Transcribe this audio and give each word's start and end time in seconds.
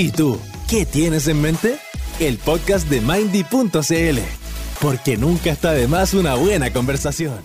¿Y 0.00 0.12
tú, 0.12 0.38
qué 0.70 0.86
tienes 0.86 1.26
en 1.26 1.42
mente? 1.42 1.76
El 2.20 2.38
podcast 2.38 2.88
de 2.88 3.00
Mindy.cl, 3.00 4.20
porque 4.80 5.16
nunca 5.16 5.50
está 5.50 5.72
de 5.72 5.88
más 5.88 6.14
una 6.14 6.36
buena 6.36 6.72
conversación. 6.72 7.40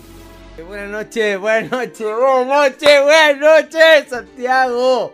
Buenas 0.64 0.88
noches, 0.88 1.36
buenas 1.40 1.68
noches, 1.72 2.06
buenas 2.06 2.46
noches, 2.46 3.02
buenas 3.02 3.38
noches, 3.38 4.08
Santiago. 4.08 5.12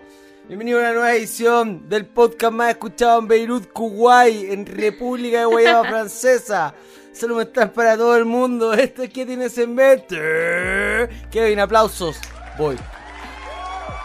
Bienvenido 0.48 0.80
a 0.80 0.82
una 0.82 0.92
nueva 0.92 1.14
edición 1.14 1.88
del 1.88 2.04
podcast 2.04 2.52
más 2.52 2.70
escuchado 2.72 3.20
en 3.20 3.28
Beirut, 3.28 3.72
Kuwait, 3.72 4.50
en 4.52 4.66
República 4.66 5.38
de 5.38 5.46
Guayana 5.46 5.84
Francesa. 5.88 6.74
Saludos 7.14 7.46
están 7.46 7.70
para 7.70 7.96
todo 7.96 8.18
el 8.18 8.26
mundo. 8.26 8.74
Esto 8.74 9.02
es 9.02 9.08
¿Qué 9.08 9.24
tienes 9.24 9.56
en 9.56 9.74
mente? 9.74 11.08
Kevin, 11.30 11.60
aplausos. 11.60 12.18
Voy. 12.58 12.76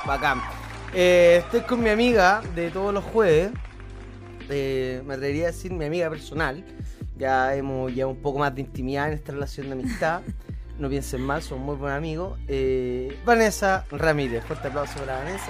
Bacán. 0.06 0.55
Eh, 0.98 1.42
estoy 1.44 1.60
con 1.62 1.84
mi 1.84 1.90
amiga 1.90 2.42
de 2.56 2.72
todos 2.72 2.94
los 2.94 3.04
jueves. 3.04 3.52
Eh, 4.50 5.04
me 5.06 5.16
atrevería 5.16 5.44
a 5.44 5.52
decir 5.52 5.74
mi 5.74 5.84
amiga 5.84 6.10
personal. 6.10 6.64
Ya 7.18 7.54
hemos 7.54 7.94
ya 7.94 8.08
un 8.08 8.16
poco 8.16 8.40
más 8.40 8.56
de 8.56 8.62
intimidad 8.62 9.10
en 9.10 9.14
esta 9.14 9.34
relación 9.34 9.68
de 9.68 9.74
amistad. 9.74 10.22
No 10.78 10.90
piensen 10.90 11.22
mal, 11.22 11.42
son 11.42 11.62
muy 11.62 11.78
buenos 11.78 11.98
amigos. 11.98 12.38
Eh, 12.50 13.18
Vanessa 13.24 13.86
Ramírez. 13.92 14.44
Fuerte 14.44 14.68
aplauso 14.68 15.00
para 15.00 15.20
Vanessa. 15.20 15.50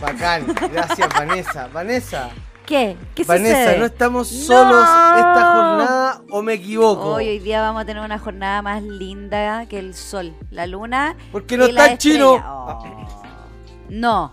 Bacán. 0.00 0.46
Gracias, 0.72 1.08
Vanessa. 1.08 1.66
Vanessa. 1.66 2.30
¿Qué? 2.64 2.96
¿Qué 3.12 3.24
Vanessa, 3.24 3.64
sucede? 3.64 3.78
no 3.80 3.86
estamos 3.86 4.28
solos 4.28 4.84
esta 4.84 5.52
jornada 5.52 6.22
o 6.30 6.42
me 6.42 6.52
equivoco. 6.52 7.14
Hoy, 7.14 7.26
hoy 7.26 7.38
día 7.40 7.60
vamos 7.60 7.82
a 7.82 7.84
tener 7.84 8.04
una 8.04 8.20
jornada 8.20 8.62
más 8.62 8.84
linda 8.84 9.66
que 9.66 9.80
el 9.80 9.94
sol, 9.94 10.32
la 10.52 10.68
luna. 10.68 11.16
Porque 11.32 11.56
no 11.56 11.66
y 11.66 11.70
está 11.70 11.98
chino. 11.98 12.34
Oh. 12.34 13.20
No, 13.90 14.32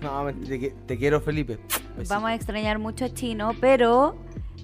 No, 0.00 0.26
te, 0.46 0.70
te 0.86 0.98
quiero, 0.98 1.20
Felipe. 1.20 1.58
Besito. 1.96 2.14
vamos 2.14 2.30
a 2.30 2.34
extrañar 2.34 2.78
mucho 2.78 3.04
a 3.04 3.08
Chino, 3.10 3.52
pero 3.60 4.16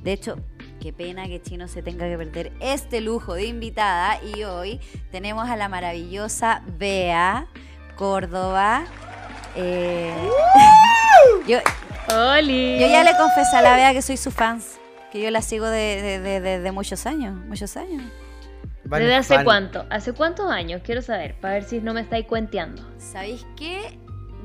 de 0.03 0.13
hecho, 0.13 0.37
qué 0.81 0.93
pena 0.93 1.27
que 1.27 1.41
Chino 1.43 1.69
se 1.69 1.83
tenga 1.83 2.09
que 2.09 2.17
perder 2.17 2.53
este 2.61 3.01
lujo 3.01 3.35
de 3.35 3.47
invitada. 3.47 4.19
Y 4.23 4.45
hoy 4.45 4.81
tenemos 5.11 5.49
a 5.49 5.57
la 5.57 5.69
maravillosa 5.69 6.63
Bea 6.79 7.47
Córdoba. 7.97 8.85
Eh, 9.57 10.15
yo, 11.47 11.59
yo 12.09 12.87
ya 12.89 13.03
le 13.05 13.17
confesé 13.17 13.57
a 13.57 13.63
la 13.63 13.77
Bea 13.77 13.93
que 13.93 14.03
soy 14.03 14.17
su 14.17 14.31
fans, 14.31 14.79
que 15.13 15.21
yo 15.23 15.31
la 15.31 15.43
sigo 15.43 15.67
de, 15.67 16.01
de- 16.03 16.21
de- 16.21 16.41
de- 16.41 16.59
de 16.61 16.73
muchos 16.73 17.07
años, 17.07 17.35
muchos 17.47 17.77
años. 17.77 18.03
¿Desde 18.85 19.15
hace 19.15 19.45
cuánto? 19.45 19.87
¿Hace 19.91 20.13
cuántos 20.15 20.51
años? 20.51 20.83
Quiero 20.85 21.01
saber, 21.03 21.35
para 21.41 21.55
ver 21.55 21.65
si 21.65 21.81
no 21.81 21.95
me 21.95 22.01
estáis 22.01 22.27
cuenteando. 22.27 22.83
¿Sabéis 22.99 23.47
qué? 23.57 23.99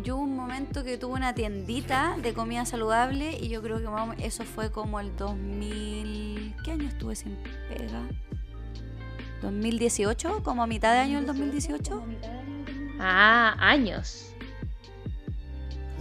Yo 0.04 0.18
hubo 0.18 0.24
un 0.24 0.36
momento 0.36 0.84
que 0.84 0.98
tuve 0.98 1.14
una 1.14 1.34
tiendita 1.34 2.16
de 2.22 2.34
comida 2.34 2.66
saludable 2.66 3.38
y 3.40 3.50
yo 3.50 3.62
creo 3.62 3.80
que 3.80 3.86
vamos, 3.86 4.16
eso 4.20 4.44
fue 4.44 4.72
como 4.72 5.00
el 5.00 5.16
2000... 5.16 6.56
¿Qué 6.64 6.72
año 6.72 6.88
estuve 6.88 7.16
sin 7.16 7.36
pega? 7.70 8.02
¿2018? 9.42 10.44
¿Como 10.44 10.64
a 10.64 10.68
mitad 10.68 10.94
de 10.94 11.00
año 11.00 11.18
del 11.18 11.28
2018? 11.28 12.04
Ah, 13.00 13.56
años. 13.60 14.32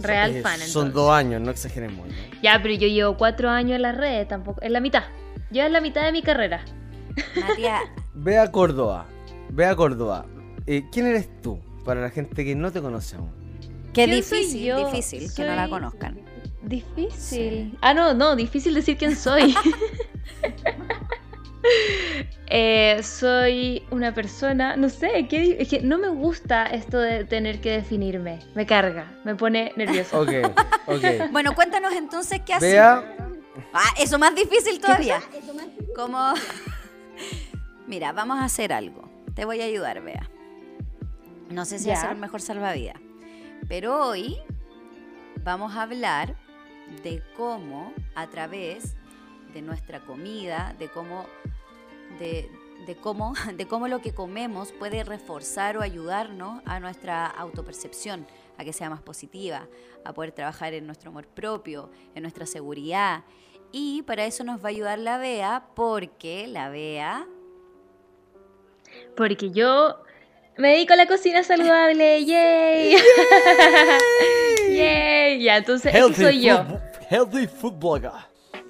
Real 0.01 0.35
Eh, 0.35 0.41
fan, 0.41 0.57
Son 0.59 0.65
entonces. 0.87 0.93
dos 0.93 1.11
años, 1.11 1.41
no 1.41 1.51
exageremos. 1.51 2.07
¿no? 2.07 2.13
Ya, 2.41 2.59
pero 2.61 2.73
yo 2.75 2.87
llevo 2.87 3.17
cuatro 3.17 3.49
años 3.49 3.75
en 3.75 3.81
las 3.81 3.95
redes, 3.95 4.27
tampoco. 4.27 4.61
Es 4.61 4.71
la 4.71 4.79
mitad. 4.81 5.03
Yo 5.51 5.63
es 5.63 5.71
la 5.71 5.81
mitad 5.81 6.03
de 6.03 6.11
mi 6.11 6.21
carrera. 6.21 6.63
Matías, 7.39 7.81
Ve 8.13 8.37
a 8.39 8.51
Córdoba. 8.51 9.05
Ve 9.49 9.65
a 9.65 9.75
Córdoba. 9.75 10.25
Eh, 10.67 10.83
¿Quién 10.91 11.07
eres 11.07 11.29
tú? 11.41 11.59
Para 11.85 12.01
la 12.01 12.09
gente 12.09 12.43
que 12.43 12.55
no 12.55 12.71
te 12.71 12.81
conoce 12.81 13.15
aún. 13.15 13.31
Qué 13.95 14.05
¿Quién 14.05 14.23
soy 14.23 14.39
difícil, 14.39 14.63
yo? 14.65 14.91
difícil 14.91 15.33
que 15.33 15.43
no 15.43 15.55
la 15.55 15.69
conozcan. 15.69 16.19
Difícil. 16.61 17.77
Ah, 17.81 17.93
no, 17.93 18.13
no, 18.13 18.35
difícil 18.35 18.73
decir 18.73 18.97
quién 18.97 19.15
soy. 19.15 19.55
Eh, 22.47 23.01
soy 23.01 23.81
una 23.89 24.13
persona, 24.13 24.75
no 24.75 24.87
sé, 24.87 25.25
¿qué 25.27 25.57
es 25.59 25.67
que 25.67 25.81
no 25.81 25.97
me 25.97 26.09
gusta 26.09 26.67
esto 26.67 26.99
de 26.99 27.25
tener 27.25 27.59
que 27.59 27.71
definirme. 27.71 28.39
Me 28.53 28.67
carga, 28.67 29.11
me 29.23 29.33
pone 29.33 29.73
nerviosa. 29.75 30.19
Ok, 30.19 30.29
ok. 30.85 31.03
Bueno, 31.31 31.55
cuéntanos 31.55 31.93
entonces 31.93 32.41
qué 32.45 32.53
haces. 32.53 32.73
Vea. 32.73 33.17
Ah, 33.73 33.89
eso 33.97 34.19
más 34.19 34.35
difícil 34.35 34.79
todavía. 34.79 35.23
Como... 35.95 36.35
Mira, 37.87 38.11
vamos 38.11 38.37
a 38.37 38.45
hacer 38.45 38.71
algo. 38.71 39.09
Te 39.33 39.43
voy 39.43 39.61
a 39.61 39.65
ayudar, 39.65 40.03
Bea. 40.03 40.29
No 41.49 41.65
sé 41.65 41.79
si 41.79 41.89
va 41.89 41.95
a 41.95 42.01
ser 42.01 42.11
el 42.11 42.17
mejor 42.17 42.41
salvavidas. 42.41 43.04
Pero 43.67 43.99
hoy 44.07 44.37
vamos 45.43 45.75
a 45.75 45.81
hablar 45.81 46.35
de 47.03 47.23
cómo 47.35 47.93
a 48.13 48.27
través 48.27 48.95
de 49.53 49.63
nuestra 49.63 50.01
comida, 50.01 50.75
de 50.77 50.87
cómo, 50.87 51.25
de, 52.19 52.47
cómo, 53.01 53.33
de 53.57 53.67
cómo 53.67 53.87
lo 53.87 54.01
que 54.01 54.13
comemos 54.13 54.71
puede 54.71 55.03
reforzar 55.03 55.77
o 55.77 55.81
ayudarnos 55.81 56.61
a 56.65 56.79
nuestra 56.79 57.25
autopercepción, 57.25 58.27
a 58.59 58.63
que 58.63 58.71
sea 58.71 58.91
más 58.91 59.01
positiva, 59.01 59.67
a 60.03 60.13
poder 60.13 60.31
trabajar 60.31 60.73
en 60.75 60.85
nuestro 60.85 61.09
amor 61.09 61.25
propio, 61.25 61.89
en 62.13 62.21
nuestra 62.21 62.45
seguridad. 62.45 63.23
Y 63.71 64.03
para 64.03 64.25
eso 64.25 64.43
nos 64.43 64.63
va 64.63 64.65
a 64.65 64.69
ayudar 64.69 64.99
la 64.99 65.17
Bea, 65.17 65.69
porque 65.75 66.45
la 66.45 66.69
Bea 66.69 67.27
Porque 69.17 69.49
yo 69.49 70.04
me 70.57 70.69
dedico 70.71 70.93
a 70.93 70.95
la 70.95 71.05
cocina 71.07 71.43
saludable. 71.43 72.23
¡Yay! 72.25 72.95
¡Yay! 74.71 75.43
Ya, 75.43 75.57
entonces, 75.57 75.93
eso 75.93 76.13
soy 76.13 76.41
yo. 76.41 76.57
food- 76.65 76.79
healthy 77.09 77.47
food 77.47 77.73
blogger. 77.73 78.11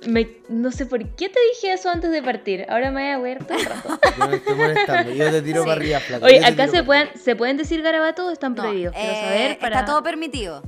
Me- 0.07 0.27
no 0.49 0.71
sé 0.71 0.85
por 0.85 0.99
qué 1.15 1.29
te 1.29 1.39
dije 1.53 1.73
eso 1.73 1.89
antes 1.89 2.11
de 2.11 2.21
partir. 2.21 2.65
Ahora 2.69 2.91
me 2.91 3.17
voy 3.17 3.33
a 3.33 3.37
ver 3.37 3.43
todo 3.45 3.57
el 3.57 3.65
rato. 3.65 3.99
Yo 4.19 4.27
me 4.27 4.35
estoy 4.35 4.55
molestando. 4.55 5.11
Yo 5.13 5.31
te 5.31 5.41
tiro 5.41 5.61
Sí. 5.61 5.67
para 5.67 5.81
arriba, 5.81 5.99
flaco. 5.99 6.25
Oye, 6.25 6.45
acá 6.45 6.67
se 6.67 6.83
pueden, 6.83 7.09
¿se 7.17 7.35
pueden 7.35 7.57
decir 7.57 7.81
garabatos 7.81 8.25
o 8.25 8.31
están 8.31 8.53
no, 8.53 8.61
prohibidos? 8.63 8.93
Quiero 8.95 9.11
eh, 9.11 9.21
saber 9.23 9.59
para... 9.59 9.79
está 9.79 9.85
todo 9.91 10.03
permitido. 10.03 10.61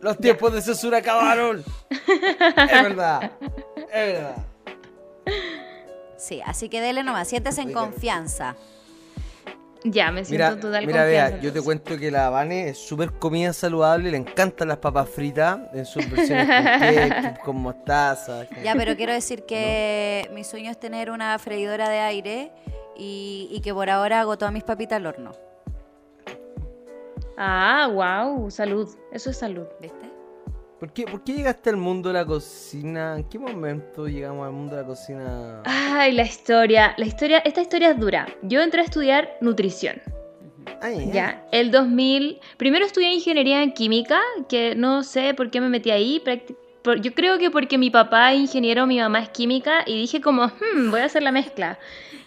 Los 0.00 0.16
tiempos 0.18 0.54
de 0.54 0.62
censura 0.62 0.98
acabaron. 0.98 1.62
es 1.90 2.82
verdad. 2.82 3.32
Es 3.92 4.12
verdad. 4.12 4.36
Sí, 6.16 6.40
así 6.44 6.68
que 6.68 6.80
dele 6.80 7.04
nomás, 7.04 7.28
siéntese 7.28 7.60
en 7.60 7.68
Oiga. 7.68 7.80
confianza. 7.80 8.56
Ya, 9.84 10.10
me 10.10 10.24
siento 10.24 10.44
Mira, 10.44 10.48
en 10.54 10.60
total 10.60 10.86
mira, 10.86 11.04
vea, 11.04 11.40
yo 11.40 11.52
te 11.52 11.62
cuento 11.62 11.96
que 11.96 12.10
la 12.10 12.30
Vane 12.30 12.70
es 12.70 12.78
súper 12.78 13.12
comida 13.12 13.52
saludable, 13.52 14.10
le 14.10 14.16
encantan 14.16 14.68
las 14.68 14.78
papas 14.78 15.08
fritas 15.08 15.60
en 15.72 15.86
sus 15.86 16.10
versiones 16.10 16.46
con 16.48 16.80
ketchup, 16.80 17.38
con 17.44 17.56
mostaza. 17.56 18.46
Ya, 18.64 18.74
pero 18.74 18.96
quiero 18.96 19.12
decir 19.20 19.44
que 19.44 20.28
mi 20.34 20.42
sueño 20.42 20.70
es 20.70 20.80
tener 20.80 21.10
una 21.10 21.38
freidora 21.38 21.88
de 21.88 22.00
aire 22.00 22.50
y, 22.96 23.48
y 23.52 23.60
que 23.60 23.72
por 23.72 23.88
ahora 23.88 24.20
hago 24.20 24.36
todas 24.36 24.52
mis 24.52 24.64
papitas 24.64 24.96
al 24.96 25.06
horno, 25.06 25.32
Ah, 27.40 27.88
wow, 27.92 28.50
salud. 28.50 28.88
Eso 29.12 29.30
es 29.30 29.36
salud. 29.36 29.66
¿viste? 29.80 30.07
¿Por 30.78 30.92
qué, 30.92 31.04
¿Por 31.06 31.24
qué 31.24 31.32
llegaste 31.32 31.70
al 31.70 31.76
mundo 31.76 32.08
de 32.10 32.14
la 32.14 32.24
cocina? 32.24 33.16
¿En 33.16 33.24
qué 33.28 33.36
momento 33.38 34.06
llegamos 34.06 34.46
al 34.46 34.52
mundo 34.52 34.76
de 34.76 34.82
la 34.82 34.86
cocina? 34.86 35.62
Ay, 35.64 36.12
la 36.12 36.22
historia. 36.22 36.94
La 36.98 37.06
historia, 37.06 37.38
esta 37.38 37.60
historia 37.62 37.90
es 37.90 37.98
dura. 37.98 38.28
Yo 38.42 38.60
entré 38.62 38.82
a 38.82 38.84
estudiar 38.84 39.28
nutrición. 39.40 40.00
Ay, 40.80 41.10
Ya, 41.12 41.44
el 41.50 41.72
2000. 41.72 42.38
Primero 42.58 42.84
estudié 42.86 43.12
ingeniería 43.12 43.62
en 43.64 43.72
química, 43.72 44.20
que 44.48 44.76
no 44.76 45.02
sé 45.02 45.34
por 45.34 45.50
qué 45.50 45.60
me 45.60 45.68
metí 45.68 45.90
ahí. 45.90 46.22
por- 46.82 47.00
Yo 47.00 47.12
creo 47.12 47.38
que 47.38 47.50
porque 47.50 47.76
mi 47.76 47.90
papá 47.90 48.32
es 48.32 48.38
ingeniero, 48.40 48.86
mi 48.86 49.00
mamá 49.00 49.18
es 49.20 49.30
química, 49.30 49.82
y 49.84 49.94
dije 49.98 50.20
como, 50.20 50.44
"Hmm, 50.46 50.90
voy 50.92 51.00
a 51.00 51.06
hacer 51.06 51.24
la 51.24 51.32
mezcla. 51.32 51.76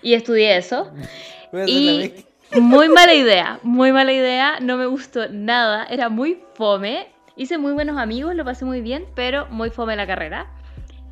Y 0.01 0.13
estudié 0.13 0.57
eso. 0.57 0.91
Voy 1.53 1.61
a 1.61 1.63
hacer 1.63 1.75
la 1.75 1.91
Y 1.91 1.97
mezcla. 1.99 2.59
muy 2.61 2.89
mala 2.89 3.13
idea, 3.13 3.59
muy 3.63 3.91
mala 3.93 4.11
idea, 4.11 4.59
no 4.59 4.75
me 4.77 4.85
gustó 4.87 5.29
nada, 5.29 5.85
era 5.89 6.09
muy 6.09 6.39
fome. 6.55 7.07
Hice 7.35 7.57
muy 7.57 7.73
buenos 7.73 7.97
amigos, 7.97 8.35
lo 8.35 8.43
pasé 8.43 8.65
muy 8.65 8.81
bien, 8.81 9.05
pero 9.15 9.47
muy 9.49 9.69
fome 9.69 9.95
la 9.95 10.05
carrera. 10.05 10.47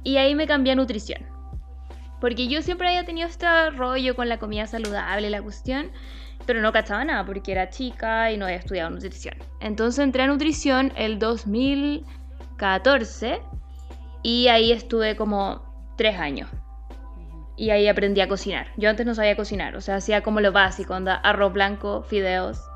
Y 0.03 0.17
ahí 0.17 0.35
me 0.35 0.47
cambié 0.47 0.73
a 0.73 0.75
nutrición. 0.75 1.21
Porque 2.19 2.47
yo 2.47 2.61
siempre 2.61 2.89
había 2.89 3.05
tenido 3.05 3.27
este 3.27 3.47
rollo 3.71 4.15
con 4.15 4.27
la 4.27 4.37
comida 4.37 4.67
saludable, 4.67 5.29
la 5.29 5.41
cuestión, 5.41 5.91
pero 6.45 6.61
no 6.61 6.73
cachaba 6.73 7.05
nada 7.05 7.25
porque 7.25 7.53
era 7.53 7.69
chica 7.69 8.31
y 8.31 8.37
no 8.37 8.45
había 8.45 8.57
estudiado 8.57 8.89
nutrición. 8.89 9.35
Entonces 9.61 10.03
entré 10.03 10.23
a 10.23 10.27
nutrición 10.27 10.91
el 10.97 11.19
2014 11.19 13.39
y 14.21 14.47
ahí 14.47 14.73
estuve 14.73 15.15
como 15.15 15.93
tres 15.95 16.19
años. 16.19 16.49
Y 17.55 17.69
ahí 17.71 17.87
aprendí 17.87 18.21
a 18.21 18.27
cocinar. 18.27 18.67
Yo 18.77 18.89
antes 18.89 19.05
no 19.05 19.15
sabía 19.15 19.35
cocinar, 19.35 19.75
o 19.75 19.81
sea, 19.81 19.97
hacía 19.97 20.21
como 20.21 20.39
lo 20.41 20.51
básico, 20.51 20.93
onda, 20.93 21.15
arroz 21.15 21.53
blanco, 21.53 22.03
fideos. 22.03 22.68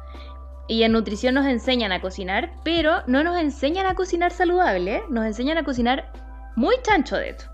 Y 0.67 0.83
en 0.83 0.93
nutrición 0.93 1.35
nos 1.35 1.45
enseñan 1.45 1.91
a 1.91 1.99
cocinar, 2.01 2.51
pero 2.63 3.01
no 3.05 3.23
nos 3.23 3.37
enseñan 3.37 3.85
a 3.85 3.95
cocinar 3.95 4.31
saludable, 4.31 5.03
nos 5.09 5.25
enseñan 5.25 5.57
a 5.57 5.63
cocinar 5.63 6.11
muy 6.55 6.75
chancho 6.83 7.17
de 7.17 7.29
esto. 7.29 7.45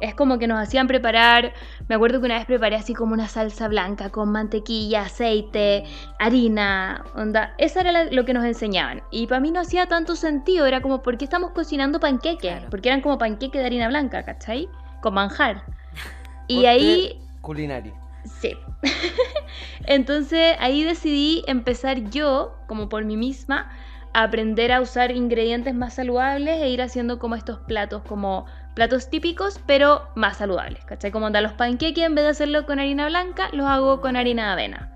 es 0.00 0.14
como 0.14 0.38
que 0.38 0.46
nos 0.46 0.58
hacían 0.58 0.86
preparar, 0.86 1.54
me 1.88 1.94
acuerdo 1.94 2.20
que 2.20 2.26
una 2.26 2.36
vez 2.36 2.44
preparé 2.46 2.76
así 2.76 2.92
como 2.94 3.14
una 3.14 3.26
salsa 3.26 3.68
blanca 3.68 4.10
con 4.10 4.30
mantequilla, 4.30 5.02
aceite, 5.02 5.84
harina, 6.18 7.04
onda, 7.16 7.54
eso 7.58 7.80
era 7.80 8.04
lo 8.04 8.24
que 8.24 8.34
nos 8.34 8.44
enseñaban. 8.44 9.02
Y 9.10 9.26
para 9.26 9.40
mí 9.40 9.50
no 9.50 9.60
hacía 9.60 9.86
tanto 9.86 10.14
sentido, 10.14 10.66
era 10.66 10.82
como, 10.82 11.02
¿por 11.02 11.16
qué 11.16 11.24
estamos 11.24 11.52
cocinando 11.52 12.00
panqueques? 12.00 12.62
Porque 12.70 12.88
eran 12.90 13.00
como 13.00 13.16
panqueques 13.18 13.60
de 13.60 13.66
harina 13.66 13.88
blanca, 13.88 14.24
¿cachai? 14.24 14.68
Con 15.00 15.14
manjar. 15.14 15.64
Y 16.46 16.66
ahí... 16.66 17.18
Culinario. 17.40 17.94
Sí. 18.24 18.54
Entonces 19.86 20.56
ahí 20.58 20.84
decidí 20.84 21.42
empezar 21.46 22.10
yo, 22.10 22.56
como 22.66 22.88
por 22.88 23.04
mí 23.04 23.16
misma, 23.16 23.70
a 24.12 24.22
aprender 24.22 24.72
a 24.72 24.80
usar 24.80 25.10
ingredientes 25.10 25.74
más 25.74 25.94
saludables 25.94 26.60
e 26.60 26.68
ir 26.70 26.82
haciendo 26.82 27.18
como 27.18 27.34
estos 27.34 27.58
platos, 27.60 28.02
como 28.02 28.46
platos 28.74 29.10
típicos, 29.10 29.60
pero 29.66 30.08
más 30.14 30.36
saludables. 30.38 30.84
¿Cachai? 30.84 31.10
Como 31.10 31.26
andar 31.26 31.42
los 31.42 31.52
panqueques, 31.52 32.04
en 32.04 32.14
vez 32.14 32.24
de 32.24 32.30
hacerlo 32.30 32.64
con 32.66 32.78
harina 32.78 33.08
blanca, 33.08 33.48
los 33.52 33.66
hago 33.66 34.00
con 34.00 34.16
harina 34.16 34.46
de 34.46 34.52
avena. 34.52 34.92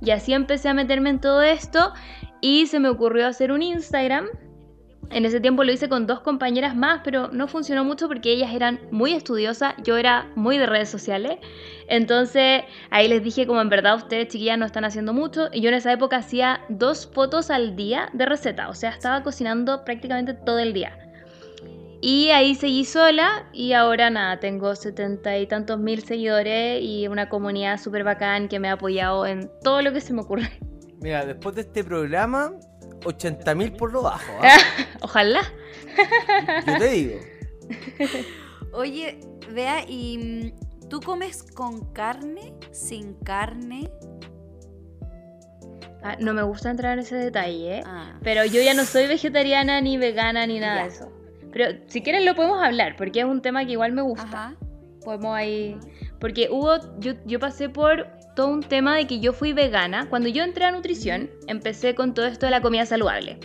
Y 0.00 0.10
así 0.10 0.32
empecé 0.32 0.68
a 0.68 0.74
meterme 0.74 1.10
en 1.10 1.20
todo 1.20 1.42
esto 1.42 1.92
y 2.40 2.66
se 2.66 2.80
me 2.80 2.88
ocurrió 2.88 3.26
hacer 3.26 3.52
un 3.52 3.62
Instagram 3.62 4.26
en 5.12 5.24
ese 5.24 5.40
tiempo 5.40 5.64
lo 5.64 5.72
hice 5.72 5.88
con 5.88 6.06
dos 6.06 6.20
compañeras 6.20 6.74
más, 6.74 7.00
pero 7.04 7.28
no 7.28 7.48
funcionó 7.48 7.84
mucho 7.84 8.08
porque 8.08 8.32
ellas 8.32 8.52
eran 8.54 8.80
muy 8.90 9.12
estudiosas, 9.12 9.74
yo 9.84 9.96
era 9.96 10.30
muy 10.34 10.58
de 10.58 10.66
redes 10.66 10.88
sociales. 10.88 11.38
Entonces 11.88 12.62
ahí 12.90 13.08
les 13.08 13.22
dije 13.22 13.46
como 13.46 13.60
en 13.60 13.68
verdad 13.68 13.96
ustedes 13.96 14.28
chiquillas 14.28 14.58
no 14.58 14.66
están 14.66 14.84
haciendo 14.84 15.12
mucho 15.12 15.48
y 15.52 15.60
yo 15.60 15.68
en 15.68 15.74
esa 15.74 15.92
época 15.92 16.16
hacía 16.16 16.60
dos 16.68 17.10
fotos 17.12 17.50
al 17.50 17.76
día 17.76 18.08
de 18.12 18.26
receta, 18.26 18.68
o 18.68 18.74
sea, 18.74 18.90
estaba 18.90 19.22
cocinando 19.22 19.84
prácticamente 19.84 20.34
todo 20.34 20.58
el 20.58 20.72
día. 20.72 20.98
Y 22.04 22.30
ahí 22.30 22.56
seguí 22.56 22.84
sola 22.84 23.48
y 23.52 23.74
ahora 23.74 24.10
nada, 24.10 24.40
tengo 24.40 24.74
setenta 24.74 25.38
y 25.38 25.46
tantos 25.46 25.78
mil 25.78 26.02
seguidores 26.02 26.82
y 26.82 27.06
una 27.06 27.28
comunidad 27.28 27.78
súper 27.78 28.02
bacán 28.02 28.48
que 28.48 28.58
me 28.58 28.68
ha 28.68 28.72
apoyado 28.72 29.24
en 29.24 29.48
todo 29.62 29.82
lo 29.82 29.92
que 29.92 30.00
se 30.00 30.12
me 30.12 30.22
ocurre. 30.22 30.50
Mira, 31.00 31.24
después 31.24 31.54
de 31.54 31.60
este 31.60 31.84
programa 31.84 32.54
80.000 33.04 33.76
por 33.76 33.92
lo 33.92 34.02
bajo. 34.02 34.32
¿ah? 34.40 34.56
Ojalá. 35.00 35.42
Yo 36.66 36.78
te 36.78 36.88
digo. 36.88 37.20
Oye, 38.72 39.20
vea, 39.50 39.84
¿y 39.86 40.18
mm, 40.18 40.88
tú 40.88 41.00
comes 41.00 41.42
con 41.42 41.92
carne, 41.92 42.54
sin 42.70 43.14
carne? 43.14 43.90
Ah, 46.02 46.16
no 46.18 46.34
me 46.34 46.42
gusta 46.42 46.70
entrar 46.70 46.94
en 46.94 47.04
ese 47.04 47.14
detalle, 47.14 47.78
¿eh? 47.78 47.82
Ah. 47.86 48.18
pero 48.24 48.44
yo 48.44 48.60
ya 48.60 48.74
no 48.74 48.84
soy 48.84 49.06
vegetariana 49.06 49.80
ni 49.80 49.98
vegana 49.98 50.46
ni 50.46 50.58
nada 50.58 50.82
de 50.82 50.88
eso. 50.88 51.12
Pero 51.52 51.78
si 51.86 52.02
quieren 52.02 52.24
lo 52.24 52.34
podemos 52.34 52.60
hablar, 52.62 52.96
porque 52.96 53.20
es 53.20 53.26
un 53.26 53.40
tema 53.42 53.64
que 53.64 53.72
igual 53.72 53.92
me 53.92 54.02
gusta. 54.02 54.56
Podemos 55.04 55.36
ahí... 55.36 55.78
Porque 56.18 56.48
hubo, 56.50 56.78
yo, 56.98 57.12
yo 57.26 57.38
pasé 57.38 57.68
por 57.68 58.06
todo 58.34 58.48
un 58.48 58.62
tema 58.62 58.96
de 58.96 59.06
que 59.06 59.20
yo 59.20 59.32
fui 59.32 59.52
vegana. 59.52 60.08
Cuando 60.08 60.28
yo 60.28 60.42
entré 60.42 60.64
a 60.64 60.72
nutrición, 60.72 61.30
empecé 61.46 61.94
con 61.94 62.14
todo 62.14 62.26
esto 62.26 62.46
de 62.46 62.50
la 62.50 62.62
comida 62.62 62.86
saludable. 62.86 63.38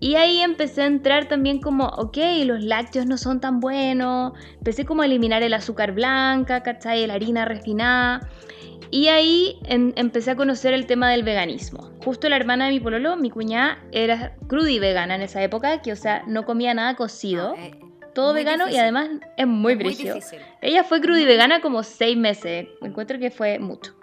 Y 0.00 0.16
ahí 0.16 0.40
empecé 0.40 0.82
a 0.82 0.86
entrar 0.86 1.28
también 1.28 1.60
como, 1.60 1.86
ok, 1.86 2.18
los 2.44 2.64
lácteos 2.64 3.06
no 3.06 3.16
son 3.16 3.40
tan 3.40 3.60
buenos. 3.60 4.32
Empecé 4.54 4.84
como 4.84 5.02
a 5.02 5.06
eliminar 5.06 5.44
el 5.44 5.54
azúcar 5.54 5.92
blanca, 5.92 6.64
¿cachai? 6.64 7.06
La 7.06 7.14
harina 7.14 7.44
refinada. 7.44 8.28
Y 8.90 9.06
ahí 9.08 9.58
empecé 9.64 10.32
a 10.32 10.36
conocer 10.36 10.74
el 10.74 10.86
tema 10.86 11.08
del 11.08 11.22
veganismo. 11.22 11.92
Justo 12.04 12.28
la 12.28 12.34
hermana 12.34 12.66
de 12.66 12.72
mi 12.72 12.80
pololo, 12.80 13.16
mi 13.16 13.30
cuñada, 13.30 13.78
era 13.92 14.34
crudi 14.48 14.80
vegana 14.80 15.14
en 15.14 15.22
esa 15.22 15.40
época, 15.42 15.80
que 15.82 15.92
o 15.92 15.96
sea, 15.96 16.24
no 16.26 16.44
comía 16.44 16.74
nada 16.74 16.96
cocido. 16.96 17.54
Ah, 17.56 17.62
eh, 17.62 17.78
todo 18.12 18.34
vegano 18.34 18.68
y 18.68 18.76
además 18.76 19.08
es 19.36 19.46
muy 19.46 19.76
brígido. 19.76 20.18
Ella 20.60 20.84
fue 20.84 21.00
crudi 21.00 21.24
vegana 21.24 21.60
como 21.60 21.82
seis 21.84 22.16
meses. 22.16 22.66
Encuentro 22.82 23.18
que 23.18 23.30
fue 23.30 23.58
mucho. 23.58 23.94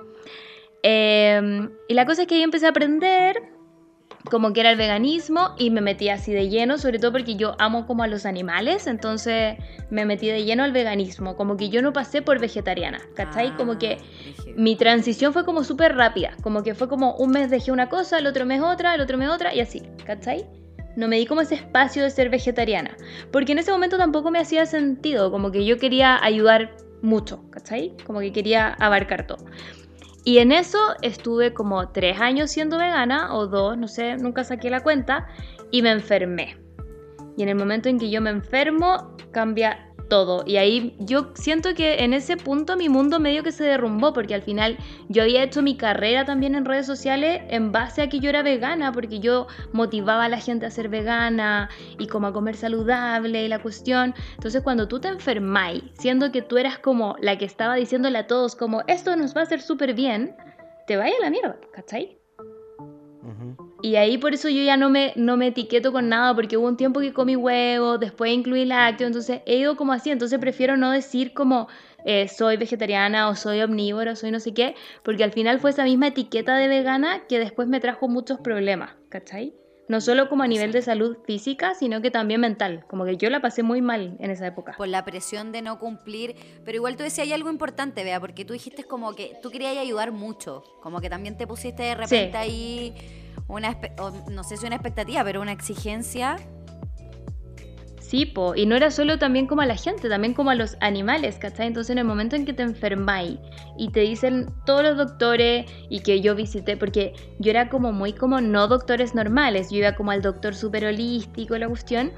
Em, 0.83 1.69
y 1.87 1.93
la 1.93 2.05
cosa 2.05 2.21
es 2.21 2.27
que 2.27 2.35
ahí 2.35 2.41
empecé 2.41 2.65
a 2.65 2.69
aprender 2.69 3.35
como 4.29 4.53
que 4.53 4.59
era 4.59 4.71
el 4.71 4.77
veganismo 4.77 5.55
y 5.57 5.69
me 5.69 5.81
metí 5.81 6.09
así 6.09 6.33
de 6.33 6.49
lleno, 6.49 6.77
sobre 6.77 6.99
todo 6.99 7.11
porque 7.11 7.35
yo 7.35 7.55
amo 7.57 7.85
como 7.87 8.03
a 8.03 8.07
los 8.07 8.25
animales, 8.25 8.87
entonces 8.87 9.57
me 9.89 10.05
metí 10.05 10.27
de 10.27 10.43
lleno 10.43 10.63
al 10.63 10.71
veganismo, 10.71 11.35
como 11.35 11.57
que 11.57 11.69
yo 11.69 11.81
no 11.81 11.93
pasé 11.93 12.21
por 12.21 12.39
vegetariana, 12.39 13.01
¿cachai? 13.15 13.55
como 13.55 13.77
que 13.79 13.97
ah, 13.99 14.53
mi 14.55 14.75
transición 14.75 15.33
fue 15.33 15.45
como 15.45 15.63
súper 15.63 15.95
rápida, 15.95 16.35
como 16.43 16.63
que 16.63 16.75
fue 16.75 16.87
como 16.89 17.15
un 17.15 17.31
mes 17.31 17.49
dejé 17.49 17.71
una 17.71 17.89
cosa, 17.89 18.19
el 18.19 18.27
otro 18.27 18.45
mes 18.45 18.61
otra, 18.61 18.93
el 18.93 19.01
otro 19.01 19.17
mes 19.17 19.29
otra 19.29 19.53
y 19.53 19.61
así, 19.61 19.81
¿cachai? 20.05 20.45
No 20.95 21.07
me 21.07 21.17
di 21.17 21.25
como 21.25 21.41
ese 21.41 21.55
espacio 21.55 22.03
de 22.03 22.09
ser 22.09 22.29
vegetariana, 22.29 22.97
porque 23.31 23.53
en 23.53 23.59
ese 23.59 23.71
momento 23.71 23.97
tampoco 23.97 24.31
me 24.31 24.39
hacía 24.39 24.65
sentido, 24.65 25.31
como 25.31 25.51
que 25.51 25.65
yo 25.65 25.77
quería 25.77 26.21
ayudar 26.23 26.75
mucho, 27.01 27.49
¿cachai? 27.51 27.95
Como 28.05 28.19
que 28.19 28.33
quería 28.33 28.73
abarcar 28.73 29.25
todo. 29.25 29.45
Y 30.23 30.39
en 30.39 30.51
eso 30.51 30.77
estuve 31.01 31.53
como 31.53 31.89
tres 31.89 32.19
años 32.19 32.51
siendo 32.51 32.77
vegana, 32.77 33.33
o 33.35 33.47
dos, 33.47 33.77
no 33.77 33.87
sé, 33.87 34.17
nunca 34.17 34.43
saqué 34.43 34.69
la 34.69 34.81
cuenta, 34.81 35.27
y 35.71 35.81
me 35.81 35.91
enfermé. 35.91 36.57
Y 37.37 37.43
en 37.43 37.49
el 37.49 37.55
momento 37.55 37.89
en 37.89 37.99
que 37.99 38.09
yo 38.09 38.21
me 38.21 38.29
enfermo, 38.29 39.15
cambia 39.31 39.88
todo. 40.09 40.43
Y 40.45 40.57
ahí 40.57 40.95
yo 40.99 41.31
siento 41.35 41.73
que 41.73 42.03
en 42.03 42.13
ese 42.13 42.35
punto 42.35 42.75
mi 42.75 42.89
mundo 42.89 43.19
medio 43.19 43.43
que 43.43 43.51
se 43.51 43.63
derrumbó, 43.63 44.11
porque 44.11 44.35
al 44.35 44.41
final 44.41 44.77
yo 45.07 45.23
había 45.23 45.43
hecho 45.43 45.61
mi 45.61 45.77
carrera 45.77 46.25
también 46.25 46.55
en 46.55 46.65
redes 46.65 46.85
sociales 46.85 47.41
en 47.49 47.71
base 47.71 48.01
a 48.01 48.09
que 48.09 48.19
yo 48.19 48.29
era 48.29 48.41
vegana, 48.41 48.91
porque 48.91 49.19
yo 49.19 49.47
motivaba 49.71 50.25
a 50.25 50.29
la 50.29 50.39
gente 50.39 50.65
a 50.65 50.71
ser 50.71 50.89
vegana 50.89 51.69
y 51.97 52.07
como 52.07 52.27
a 52.27 52.33
comer 52.33 52.55
saludable 52.55 53.45
y 53.45 53.47
la 53.47 53.59
cuestión. 53.59 54.13
Entonces 54.33 54.61
cuando 54.63 54.87
tú 54.87 54.99
te 54.99 55.07
enfermáis, 55.07 55.83
siendo 55.93 56.31
que 56.31 56.41
tú 56.41 56.57
eras 56.57 56.79
como 56.79 57.15
la 57.21 57.37
que 57.37 57.45
estaba 57.45 57.75
diciéndole 57.75 58.17
a 58.17 58.27
todos 58.27 58.55
como 58.55 58.81
esto 58.87 59.15
nos 59.15 59.35
va 59.35 59.41
a 59.41 59.43
hacer 59.43 59.61
súper 59.61 59.93
bien, 59.93 60.35
te 60.87 60.97
vaya 60.97 61.15
la 61.21 61.29
mierda, 61.29 61.57
¿cachai? 61.71 62.17
Y 63.81 63.95
ahí 63.95 64.17
por 64.17 64.33
eso 64.33 64.49
yo 64.49 64.61
ya 64.63 64.77
no 64.77 64.89
me, 64.89 65.13
no 65.15 65.37
me 65.37 65.47
etiqueto 65.47 65.91
con 65.91 66.09
nada, 66.09 66.35
porque 66.35 66.57
hubo 66.57 66.67
un 66.67 66.77
tiempo 66.77 66.99
que 66.99 67.13
comí 67.13 67.35
huevo, 67.35 67.97
después 67.97 68.31
incluí 68.31 68.65
lácteo, 68.65 69.07
entonces 69.07 69.41
he 69.45 69.57
ido 69.57 69.75
como 69.77 69.93
así, 69.93 70.11
entonces 70.11 70.37
prefiero 70.39 70.75
no 70.75 70.91
decir 70.91 71.33
como 71.33 71.67
eh, 72.05 72.27
soy 72.27 72.57
vegetariana 72.57 73.29
o 73.29 73.35
soy 73.35 73.61
omnívoro, 73.61 74.15
soy 74.15 74.31
no 74.31 74.39
sé 74.39 74.53
qué, 74.53 74.75
porque 75.03 75.23
al 75.23 75.31
final 75.31 75.59
fue 75.59 75.69
esa 75.71 75.83
misma 75.83 76.07
etiqueta 76.07 76.57
de 76.57 76.67
vegana 76.67 77.25
que 77.27 77.39
después 77.39 77.67
me 77.67 77.79
trajo 77.79 78.07
muchos 78.07 78.39
problemas, 78.39 78.91
¿cachai? 79.09 79.53
No 79.89 80.01
solo 80.01 80.29
como 80.29 80.43
a 80.43 80.47
nivel 80.47 80.71
de 80.71 80.83
salud 80.83 81.17
física, 81.25 81.73
sino 81.73 81.99
que 81.99 82.11
también 82.11 82.39
mental. 82.39 82.85
Como 82.87 83.05
que 83.05 83.17
yo 83.17 83.29
la 83.31 83.41
pasé 83.41 83.63
muy 83.63 83.81
mal 83.81 84.15
en 84.19 84.29
esa 84.29 84.45
época. 84.45 84.75
Por 84.77 84.87
la 84.87 85.03
presión 85.03 85.51
de 85.51 85.63
no 85.63 85.79
cumplir. 85.79 86.35
Pero 86.63 86.75
igual 86.75 86.95
tú 86.95 87.01
decías, 87.01 87.25
hay 87.25 87.33
algo 87.33 87.49
importante, 87.49 88.03
vea 88.03 88.19
porque 88.19 88.45
tú 88.45 88.53
dijiste 88.53 88.83
como 88.83 89.15
que 89.15 89.37
tú 89.41 89.49
querías 89.49 89.75
ayudar 89.75 90.11
mucho. 90.11 90.63
Como 90.83 91.01
que 91.01 91.09
también 91.09 91.37
te 91.37 91.47
pusiste 91.47 91.81
de 91.81 91.95
repente 91.95 92.37
ahí 92.37 92.93
una, 93.47 93.79
no 94.29 94.43
sé 94.43 94.57
si 94.57 94.67
una 94.67 94.75
expectativa, 94.75 95.23
pero 95.23 95.41
una 95.41 95.53
exigencia. 95.53 96.37
Y 98.11 98.65
no 98.65 98.75
era 98.75 98.89
solo 98.89 99.19
también 99.19 99.45
como 99.45 99.61
a 99.61 99.67
la 99.67 99.75
gente, 99.75 100.09
también 100.09 100.33
como 100.33 100.49
a 100.49 100.55
los 100.55 100.77
animales, 100.81 101.37
¿cachai? 101.37 101.67
Entonces 101.67 101.91
en 101.91 101.99
el 101.99 102.05
momento 102.05 102.35
en 102.35 102.45
que 102.45 102.53
te 102.53 102.63
enfermáis 102.63 103.37
y 103.77 103.89
te 103.91 103.99
dicen 103.99 104.47
todos 104.65 104.81
los 104.81 104.97
doctores 104.97 105.69
y 105.89 105.99
que 105.99 106.19
yo 106.19 106.33
visité, 106.33 106.75
porque 106.75 107.13
yo 107.37 107.51
era 107.51 107.69
como 107.69 107.91
muy 107.91 108.13
como 108.13 108.41
no 108.41 108.67
doctores 108.67 109.13
normales, 109.13 109.69
yo 109.69 109.77
iba 109.77 109.93
como 109.93 110.09
al 110.09 110.23
doctor 110.23 110.55
super 110.55 110.85
holístico, 110.85 111.55
la 111.57 111.67
cuestión, 111.67 112.11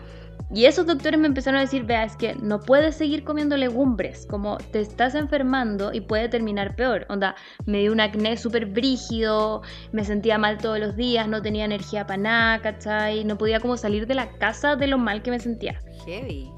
y 0.54 0.66
esos 0.66 0.86
doctores 0.86 1.18
me 1.18 1.28
empezaron 1.28 1.60
a 1.60 1.62
decir, 1.62 1.86
vea, 1.86 2.04
es 2.04 2.18
que 2.18 2.36
no 2.36 2.60
puedes 2.60 2.96
seguir 2.96 3.24
comiendo 3.24 3.56
legumbres, 3.56 4.26
como 4.26 4.58
te 4.58 4.82
estás 4.82 5.16
enfermando 5.16 5.94
y 5.94 6.02
puede 6.02 6.28
terminar 6.28 6.76
peor. 6.76 7.06
Onda, 7.08 7.36
me 7.66 7.80
dio 7.80 7.94
un 7.94 8.02
acné 8.02 8.36
súper 8.36 8.66
brígido, 8.66 9.62
me 9.94 10.04
sentía 10.04 10.38
mal 10.38 10.58
todos 10.58 10.78
los 10.80 10.98
días, 10.98 11.30
no 11.30 11.42
tenía 11.42 11.64
energía 11.64 12.06
para 12.06 12.22
nada, 12.22 12.62
¿cachai? 12.62 13.24
No 13.24 13.38
podía 13.38 13.62
como 13.62 13.78
salir 13.78 14.08
de 14.08 14.16
la 14.16 14.30
casa 14.30 14.76
de 14.76 14.88
lo 14.88 14.98
mal 14.98 15.22
que 15.22 15.32
me 15.32 15.40
sentía. 15.40 15.80
Heavy. 16.06 16.52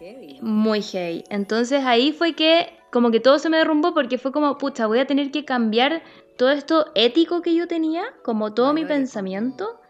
Heavy. 0.00 0.38
Muy 0.42 0.82
heavy. 0.82 1.24
Entonces 1.30 1.84
ahí 1.86 2.12
fue 2.12 2.34
que 2.34 2.68
como 2.92 3.10
que 3.10 3.20
todo 3.20 3.38
se 3.38 3.48
me 3.48 3.56
derrumbó 3.56 3.94
porque 3.94 4.18
fue 4.18 4.32
como, 4.32 4.58
pucha, 4.58 4.86
voy 4.86 4.98
a 4.98 5.06
tener 5.06 5.30
que 5.30 5.46
cambiar 5.46 6.02
todo 6.36 6.50
esto 6.50 6.92
ético 6.94 7.40
que 7.40 7.54
yo 7.54 7.66
tenía, 7.66 8.02
como 8.22 8.52
todo 8.52 8.74
mi 8.74 8.84
pensamiento, 8.84 9.80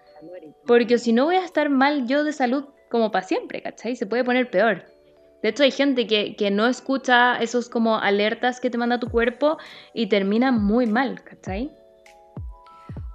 porque 0.66 0.98
si 0.98 1.12
no 1.12 1.24
voy 1.24 1.36
a 1.36 1.44
estar 1.44 1.68
mal 1.68 2.06
yo 2.06 2.22
de 2.22 2.32
salud 2.32 2.64
como 2.90 3.10
para 3.10 3.26
siempre, 3.26 3.62
¿cachai? 3.62 3.96
Se 3.96 4.06
puede 4.06 4.24
poner 4.24 4.50
peor. 4.50 4.84
De 5.42 5.50
hecho, 5.50 5.62
hay 5.62 5.70
gente 5.70 6.06
que, 6.06 6.34
que, 6.34 6.50
no 6.50 6.66
escucha 6.66 7.36
esos 7.36 7.68
como 7.68 7.96
alertas 7.98 8.60
que 8.60 8.70
te 8.70 8.78
manda 8.78 8.98
tu 8.98 9.08
cuerpo 9.08 9.58
y 9.94 10.08
termina 10.08 10.50
muy 10.50 10.86
mal, 10.86 11.22
¿cachai? 11.22 11.70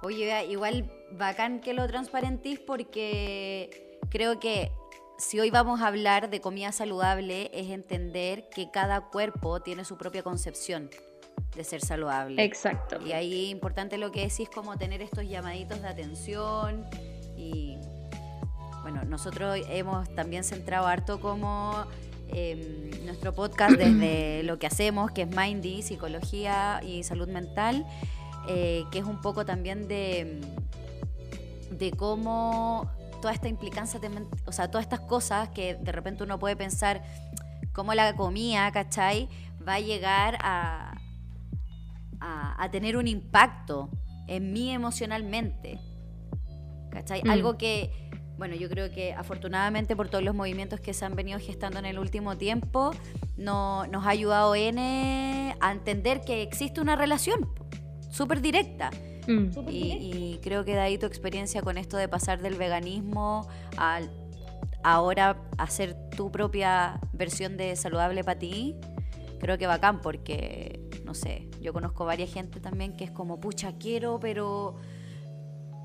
Oye, 0.02 0.46
igual 0.46 0.90
bacán 1.12 1.60
que 1.60 1.74
lo 1.74 1.86
transparentís 1.86 2.60
porque 2.60 3.98
creo 4.10 4.40
que 4.40 4.70
si 5.18 5.38
hoy 5.38 5.50
vamos 5.50 5.80
a 5.80 5.86
hablar 5.86 6.30
de 6.30 6.40
comida 6.40 6.72
saludable 6.72 7.50
es 7.54 7.70
entender 7.70 8.48
que 8.48 8.70
cada 8.70 9.02
cuerpo 9.02 9.60
tiene 9.60 9.84
su 9.84 9.96
propia 9.96 10.22
concepción 10.22 10.90
de 11.54 11.64
ser 11.64 11.80
saludable. 11.80 12.42
Exacto. 12.42 12.98
Y 13.04 13.12
ahí 13.12 13.44
es 13.46 13.50
importante 13.50 13.98
lo 13.98 14.10
que 14.10 14.22
decís, 14.22 14.48
como 14.48 14.76
tener 14.76 15.02
estos 15.02 15.28
llamaditos 15.28 15.82
de 15.82 15.88
atención 15.88 16.84
y 17.36 17.78
bueno, 18.84 19.02
nosotros 19.04 19.58
hemos 19.70 20.14
también 20.14 20.44
centrado 20.44 20.86
harto 20.86 21.18
como 21.18 21.86
eh, 22.28 23.00
nuestro 23.06 23.34
podcast 23.34 23.76
desde 23.78 24.42
lo 24.44 24.58
que 24.58 24.66
hacemos, 24.66 25.10
que 25.10 25.22
es 25.22 25.34
Mindy, 25.34 25.80
psicología 25.80 26.82
y 26.86 27.02
salud 27.02 27.26
mental, 27.26 27.86
eh, 28.46 28.84
que 28.92 28.98
es 28.98 29.06
un 29.06 29.22
poco 29.22 29.46
también 29.46 29.88
de, 29.88 30.42
de 31.70 31.92
cómo 31.92 32.90
toda 33.22 33.32
esta 33.32 33.48
implicancia, 33.48 33.98
o 34.44 34.52
sea, 34.52 34.70
todas 34.70 34.84
estas 34.84 35.00
cosas 35.00 35.48
que 35.48 35.76
de 35.76 35.90
repente 35.90 36.22
uno 36.22 36.38
puede 36.38 36.54
pensar, 36.54 37.02
cómo 37.72 37.94
la 37.94 38.14
comida, 38.14 38.70
¿cachai? 38.70 39.30
Va 39.66 39.76
a 39.76 39.80
llegar 39.80 40.36
a, 40.42 40.94
a, 42.20 42.62
a 42.62 42.70
tener 42.70 42.98
un 42.98 43.08
impacto 43.08 43.88
en 44.28 44.52
mí 44.52 44.70
emocionalmente. 44.72 45.80
¿Cachai? 46.90 47.22
Mm. 47.24 47.30
Algo 47.30 47.58
que, 47.58 48.03
bueno, 48.36 48.54
yo 48.54 48.68
creo 48.68 48.90
que 48.90 49.12
afortunadamente 49.12 49.94
por 49.96 50.08
todos 50.08 50.24
los 50.24 50.34
movimientos 50.34 50.80
que 50.80 50.92
se 50.92 51.04
han 51.04 51.14
venido 51.14 51.38
gestando 51.38 51.78
en 51.78 51.86
el 51.86 51.98
último 51.98 52.36
tiempo, 52.36 52.92
no, 53.36 53.86
nos 53.86 54.06
ha 54.06 54.10
ayudado 54.10 54.54
N 54.54 55.56
a 55.60 55.72
entender 55.72 56.22
que 56.22 56.42
existe 56.42 56.80
una 56.80 56.96
relación 56.96 57.48
súper 58.10 58.40
directa. 58.40 58.90
Mm. 59.26 59.68
Y, 59.68 59.92
y 59.92 60.40
creo 60.42 60.64
que 60.64 60.72
de 60.72 60.80
ahí 60.80 60.98
tu 60.98 61.06
experiencia 61.06 61.62
con 61.62 61.78
esto 61.78 61.96
de 61.96 62.08
pasar 62.08 62.42
del 62.42 62.56
veganismo 62.56 63.48
al 63.76 64.10
ahora 64.84 65.42
hacer 65.58 65.96
tu 66.10 66.30
propia 66.30 67.00
versión 67.12 67.56
de 67.56 67.74
saludable 67.74 68.22
para 68.22 68.38
ti, 68.38 68.76
creo 69.40 69.58
que 69.58 69.66
bacán 69.66 70.00
porque, 70.00 70.88
no 71.04 71.14
sé, 71.14 71.48
yo 71.60 71.72
conozco 71.72 72.04
varias 72.04 72.32
gente 72.32 72.60
también 72.60 72.94
que 72.94 73.04
es 73.04 73.10
como, 73.10 73.40
pucha, 73.40 73.72
quiero, 73.78 74.20
pero, 74.20 74.76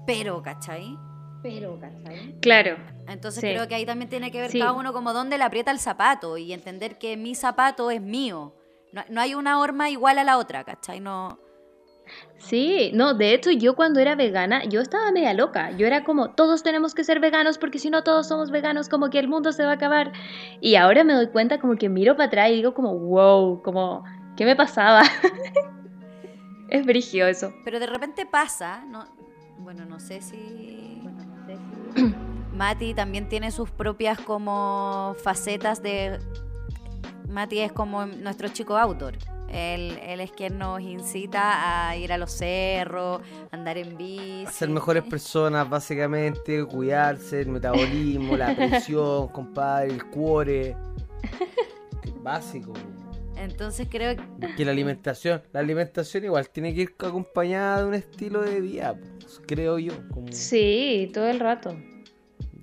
pero, 0.05 0.43
¿cachai? 0.43 0.97
Pero, 1.41 1.79
¿cachai? 1.79 2.35
Claro. 2.41 2.77
Entonces 3.07 3.41
Sí. 3.41 3.47
creo 3.47 3.67
que 3.67 3.75
ahí 3.75 3.85
también 3.85 4.09
tiene 4.09 4.31
que 4.31 4.41
ver 4.41 4.51
Sí. 4.51 4.59
cada 4.59 4.73
uno 4.73 4.91
como 4.93 5.13
dónde 5.13 5.37
le 5.37 5.43
aprieta 5.43 5.71
el 5.71 5.79
zapato 5.79 6.37
y 6.37 6.51
entender 6.53 6.97
que 6.97 7.15
mi 7.17 7.33
zapato 7.35 7.89
es 7.91 8.01
mío. 8.01 8.53
No, 8.91 9.03
no 9.09 9.21
hay 9.21 9.35
una 9.35 9.59
horma 9.59 9.89
igual 9.89 10.19
a 10.19 10.23
la 10.23 10.37
otra, 10.37 10.63
¿cachai? 10.63 10.99
No... 10.99 11.37
Sí, 12.37 12.89
no, 12.95 13.13
de 13.13 13.35
hecho 13.35 13.51
yo 13.51 13.75
cuando 13.75 13.99
era 13.99 14.15
vegana, 14.15 14.63
yo 14.65 14.81
estaba 14.81 15.11
media 15.11 15.33
loca. 15.35 15.69
Yo 15.71 15.85
era 15.85 16.03
como, 16.03 16.31
todos 16.31 16.63
tenemos 16.63 16.95
que 16.95 17.03
ser 17.03 17.19
veganos 17.19 17.59
porque 17.59 17.77
si 17.77 17.91
no 17.91 18.03
todos 18.03 18.27
somos 18.27 18.49
veganos, 18.49 18.89
como 18.89 19.11
que 19.11 19.19
el 19.19 19.27
mundo 19.27 19.51
se 19.51 19.63
va 19.63 19.71
a 19.71 19.75
acabar. 19.75 20.11
Y 20.59 20.73
ahora 20.75 21.03
me 21.03 21.13
doy 21.13 21.27
cuenta 21.27 21.59
como 21.59 21.75
que 21.75 21.87
miro 21.87 22.15
para 22.15 22.25
atrás 22.27 22.49
y 22.49 22.55
digo 22.55 22.73
como, 22.73 22.97
wow, 22.97 23.61
como, 23.61 24.03
¿qué 24.35 24.43
me 24.45 24.55
pasaba? 24.55 25.03
es 26.69 26.85
brigio 26.85 27.27
eso. 27.27 27.53
Pero 27.63 27.79
de 27.79 27.85
repente 27.85 28.25
pasa, 28.25 28.83
no, 28.87 29.05
bueno, 29.59 29.85
no 29.85 29.99
sé 29.99 30.21
si... 30.21 31.01
Mati 32.55 32.93
también 32.93 33.29
tiene 33.29 33.51
sus 33.51 33.69
propias 33.69 34.19
como 34.19 35.15
facetas 35.23 35.81
de... 35.81 36.19
Mati 37.29 37.59
es 37.59 37.71
como 37.71 38.05
nuestro 38.05 38.47
chico 38.49 38.77
autor. 38.77 39.15
Él, 39.47 39.97
él 40.03 40.19
es 40.19 40.31
quien 40.31 40.59
nos 40.59 40.79
incita 40.81 41.87
a 41.87 41.95
ir 41.95 42.13
a 42.13 42.17
los 42.17 42.31
cerros, 42.31 43.21
andar 43.51 43.77
en 43.77 43.97
bici. 43.97 44.45
A 44.45 44.51
ser 44.51 44.69
mejores 44.69 45.03
personas, 45.03 45.67
básicamente, 45.69 46.63
cuidarse, 46.65 47.41
el 47.41 47.49
metabolismo, 47.49 48.37
la 48.37 48.55
presión, 48.55 49.27
compadre, 49.29 49.93
el 49.93 50.05
cuore. 50.05 50.75
Básico. 52.21 52.73
Entonces 53.39 53.87
creo 53.89 54.15
que 54.15 54.55
Que 54.55 54.65
la 54.65 54.71
alimentación, 54.71 55.41
la 55.53 55.59
alimentación 55.61 56.23
igual 56.25 56.49
tiene 56.49 56.73
que 56.73 56.81
ir 56.81 56.95
acompañada 56.99 57.81
de 57.81 57.87
un 57.87 57.93
estilo 57.93 58.41
de 58.41 58.59
vida, 58.61 58.95
pues, 59.19 59.41
creo 59.47 59.79
yo. 59.79 59.93
Como 60.11 60.27
Sí, 60.31 61.09
todo 61.13 61.27
el 61.29 61.39
rato. 61.39 61.75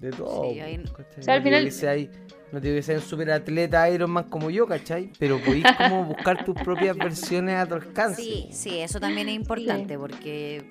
De 0.00 0.10
todo. 0.10 0.52
Sí, 0.52 0.60
ahí- 0.60 0.76
¿cachai? 0.84 1.20
O 1.20 1.22
sea, 1.22 1.34
al 1.34 1.40
no 1.40 1.44
final- 1.44 1.70
que 1.80 1.88
ahí- 1.88 2.10
no 2.52 2.60
tiene 2.60 2.76
que 2.76 2.82
ser 2.82 2.96
un 2.96 3.02
super 3.02 3.30
atleta 3.30 3.90
Ironman 3.90 4.24
como 4.30 4.50
yo, 4.50 4.66
¿cachai? 4.66 5.10
Pero 5.18 5.40
podéis 5.42 5.64
como 5.76 6.04
buscar 6.04 6.44
tus 6.44 6.54
propias 6.54 6.96
versiones 6.98 7.56
a 7.56 7.66
tu 7.66 7.74
alcance. 7.74 8.22
sí, 8.22 8.48
sí, 8.52 8.78
eso 8.78 9.00
también 9.00 9.28
es 9.28 9.34
importante 9.34 9.98
porque 9.98 10.62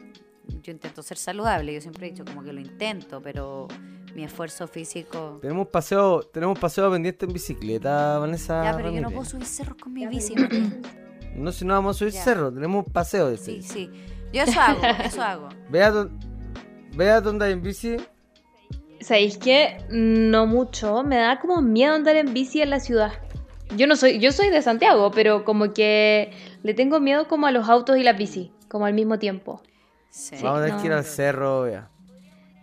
yo 0.62 0.72
intento 0.72 1.02
ser 1.04 1.18
saludable. 1.18 1.74
Yo 1.74 1.82
siempre 1.82 2.08
he 2.08 2.12
dicho 2.12 2.26
como 2.26 2.44
que 2.44 2.54
lo 2.54 2.60
intento, 2.60 3.22
pero 3.22 3.68
mi 4.14 4.24
esfuerzo 4.24 4.68
físico... 4.68 5.40
Tenemos 5.42 5.68
paseo, 5.68 6.22
tenemos 6.22 6.58
paseo 6.58 6.90
pendiente 6.92 7.26
en 7.26 7.34
bicicleta, 7.34 8.18
Vanessa. 8.20 8.64
Ya, 8.64 8.76
pero 8.76 8.92
yo 8.92 9.02
no 9.02 9.12
puedo 9.12 9.26
subir 9.26 9.46
cerros 9.46 9.78
con 9.82 9.94
mi 9.94 10.08
bici. 10.08 10.36
Mati. 10.36 10.64
No, 11.36 11.52
si 11.52 11.66
no 11.66 11.74
vamos 11.74 11.98
a 11.98 12.00
subir 12.00 12.14
Ya. 12.14 12.24
cerro, 12.24 12.54
tenemos 12.54 12.86
un 12.86 12.94
paseo 12.94 13.30
de 13.30 13.38
Sí, 13.38 13.62
sí. 13.62 13.90
Yo 14.32 14.44
eso 14.44 14.60
hago, 14.60 14.82
eso 15.04 15.22
hago. 15.22 15.50
Vea 15.70 15.92
dónde, 15.92 16.26
vea 16.96 17.20
dónde 17.22 17.46
hay 17.46 17.52
en 17.54 17.62
bici. 17.62 17.98
¿Sabéis 19.02 19.38
qué? 19.38 19.78
No 19.90 20.48
mucho. 20.48 21.04
Me 21.04 21.18
da 21.18 21.40
como 21.40 21.62
miedo 21.62 21.94
andar 21.94 22.16
en 22.16 22.34
bici 22.34 22.62
en 22.62 22.70
la 22.70 22.80
ciudad. 22.80 23.12
Yo 23.76 23.88
no 23.88 23.96
soy, 23.96 24.20
yo 24.20 24.32
soy 24.32 24.50
de 24.50 24.62
Santiago, 24.62 25.12
pero 25.12 25.44
como 25.44 25.74
que 25.74 26.32
le 26.64 26.74
tengo 26.74 27.00
miedo 27.00 27.28
como 27.28 27.48
a 27.48 27.52
los 27.52 27.68
autos 27.68 27.98
y 27.98 28.04
las 28.04 28.18
bici, 28.18 28.52
como 28.70 28.86
al 28.86 28.94
mismo 28.94 29.20
tiempo. 29.20 29.62
Sí. 30.16 30.38
Vamos 30.42 30.60
a 30.60 30.62
tener 30.64 30.76
no. 30.76 30.82
que 30.82 30.88
ir 30.88 30.94
al 30.94 31.04
cerro, 31.04 31.62
vea. 31.64 31.90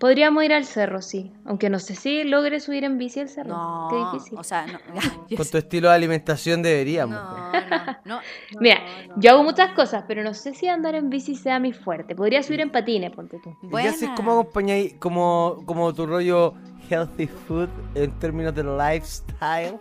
Podríamos 0.01 0.43
ir 0.43 0.53
al 0.55 0.65
cerro, 0.65 1.01
sí. 1.03 1.33
Aunque 1.45 1.69
no 1.69 1.79
sé 1.79 1.95
si 1.95 2.25
logre 2.25 2.59
subir 2.61 2.83
en 2.83 2.97
bici 2.99 3.21
al 3.21 3.29
cerro. 3.29 3.51
No, 3.51 3.89
Qué 3.91 3.97
difícil. 4.17 4.39
o 4.39 4.43
sea, 4.43 4.67
no. 4.67 4.79
Con 5.37 5.45
sé- 5.45 5.53
tu 5.53 5.59
estilo 5.59 5.89
de 5.91 5.95
alimentación 5.95 6.63
deberíamos. 6.63 7.15
no, 7.15 7.51
pues. 7.53 7.97
no, 8.07 8.17
no. 8.17 8.21
Mira, 8.59 8.81
yo 9.17 9.31
hago 9.33 9.45
muchas 9.45 9.73
cosas, 9.75 10.05
pero 10.09 10.25
no 10.25 10.33
sé 10.35 10.55
si 10.55 10.67
andar 10.67 10.95
en 10.95 11.11
bici 11.11 11.37
sea 11.37 11.61
mi 11.61 11.73
fuerte. 11.73 12.17
Podría 12.17 12.43
subir 12.43 12.61
en 12.61 12.71
patines, 12.71 13.13
ponte 13.13 13.39
tú. 13.45 13.55
¿Y 13.71 13.87
haces? 13.87 14.09
¿Cómo 14.17 14.33
acompañáis 14.33 14.95
como, 14.95 15.63
como 15.67 15.93
tu 15.93 16.07
rollo 16.07 16.55
healthy 16.89 17.27
food 17.27 17.69
en 17.95 18.11
términos 18.19 18.55
de 18.55 18.65
lifestyle? 18.65 19.79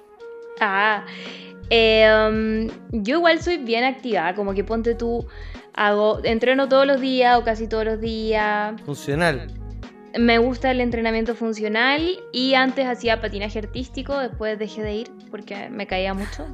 Ah, 0.60 1.06
eh, 1.70 2.06
um, 2.30 2.68
yo 2.92 3.18
igual 3.18 3.42
soy 3.42 3.58
bien 3.58 3.86
activa, 3.86 4.36
como 4.36 4.54
que 4.54 4.64
ponte 4.64 4.94
tú, 4.94 5.26
hago, 5.74 6.20
entreno 6.24 6.68
todos 6.70 6.86
los 6.88 7.00
días 7.02 7.38
o 7.38 7.44
casi 7.44 7.68
todos 7.68 7.86
los 7.86 8.02
días. 8.02 8.80
Funcional. 8.86 9.48
Me 10.20 10.40
gusta 10.40 10.72
el 10.72 10.82
entrenamiento 10.82 11.36
funcional 11.36 12.02
y 12.34 12.54
antes 12.56 12.86
hacía 12.86 13.22
patinaje 13.22 13.60
artístico, 13.60 14.18
después 14.20 14.60
dejé 14.60 14.84
de 14.84 14.94
ir 14.96 15.12
porque 15.32 15.70
me 15.70 15.88
caía 15.88 16.14
mucho. 16.14 16.46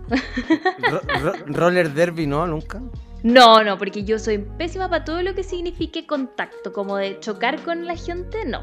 Ro- 0.91 1.01
ro- 1.21 1.33
roller 1.47 1.91
derby, 1.91 2.27
¿no? 2.27 2.45
Nunca. 2.45 2.79
No, 3.23 3.63
no, 3.63 3.79
porque 3.79 4.03
yo 4.03 4.19
soy 4.19 4.37
pésima 4.59 4.89
para 4.89 5.03
todo 5.03 5.23
lo 5.23 5.33
que 5.33 5.41
signifique 5.43 6.05
contacto, 6.05 6.71
como 6.71 6.97
de 6.97 7.19
chocar 7.19 7.59
con 7.61 7.87
la 7.87 7.95
gente, 7.95 8.45
no. 8.45 8.61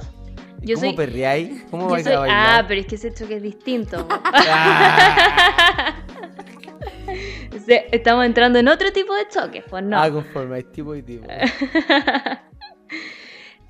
¿Y 0.63 0.69
Yo 0.69 0.77
¿Cómo 0.77 0.87
soy, 0.87 0.97
perreáis? 0.97 1.65
¿Cómo 1.73 1.89
vais 1.89 2.05
soy- 2.05 2.13
a 2.15 2.17
ah, 2.19 2.21
bailar? 2.21 2.67
pero 2.69 2.81
es 2.81 2.87
que 2.87 2.95
ese 2.95 3.13
choque 3.13 3.37
es 3.37 3.43
distinto. 3.43 4.07
Ah, 4.33 5.95
Estamos 7.93 8.25
entrando 8.25 8.59
en 8.59 8.69
otro 8.69 8.93
tipo 8.93 9.15
de 9.15 9.29
choques, 9.29 9.65
pues 9.69 9.85
no. 9.85 10.01
Ah, 10.01 10.11
conforme, 10.11 10.57
hay 10.57 10.65
tipo 10.65 10.95
y 10.95 11.03
tipo. 11.03 11.27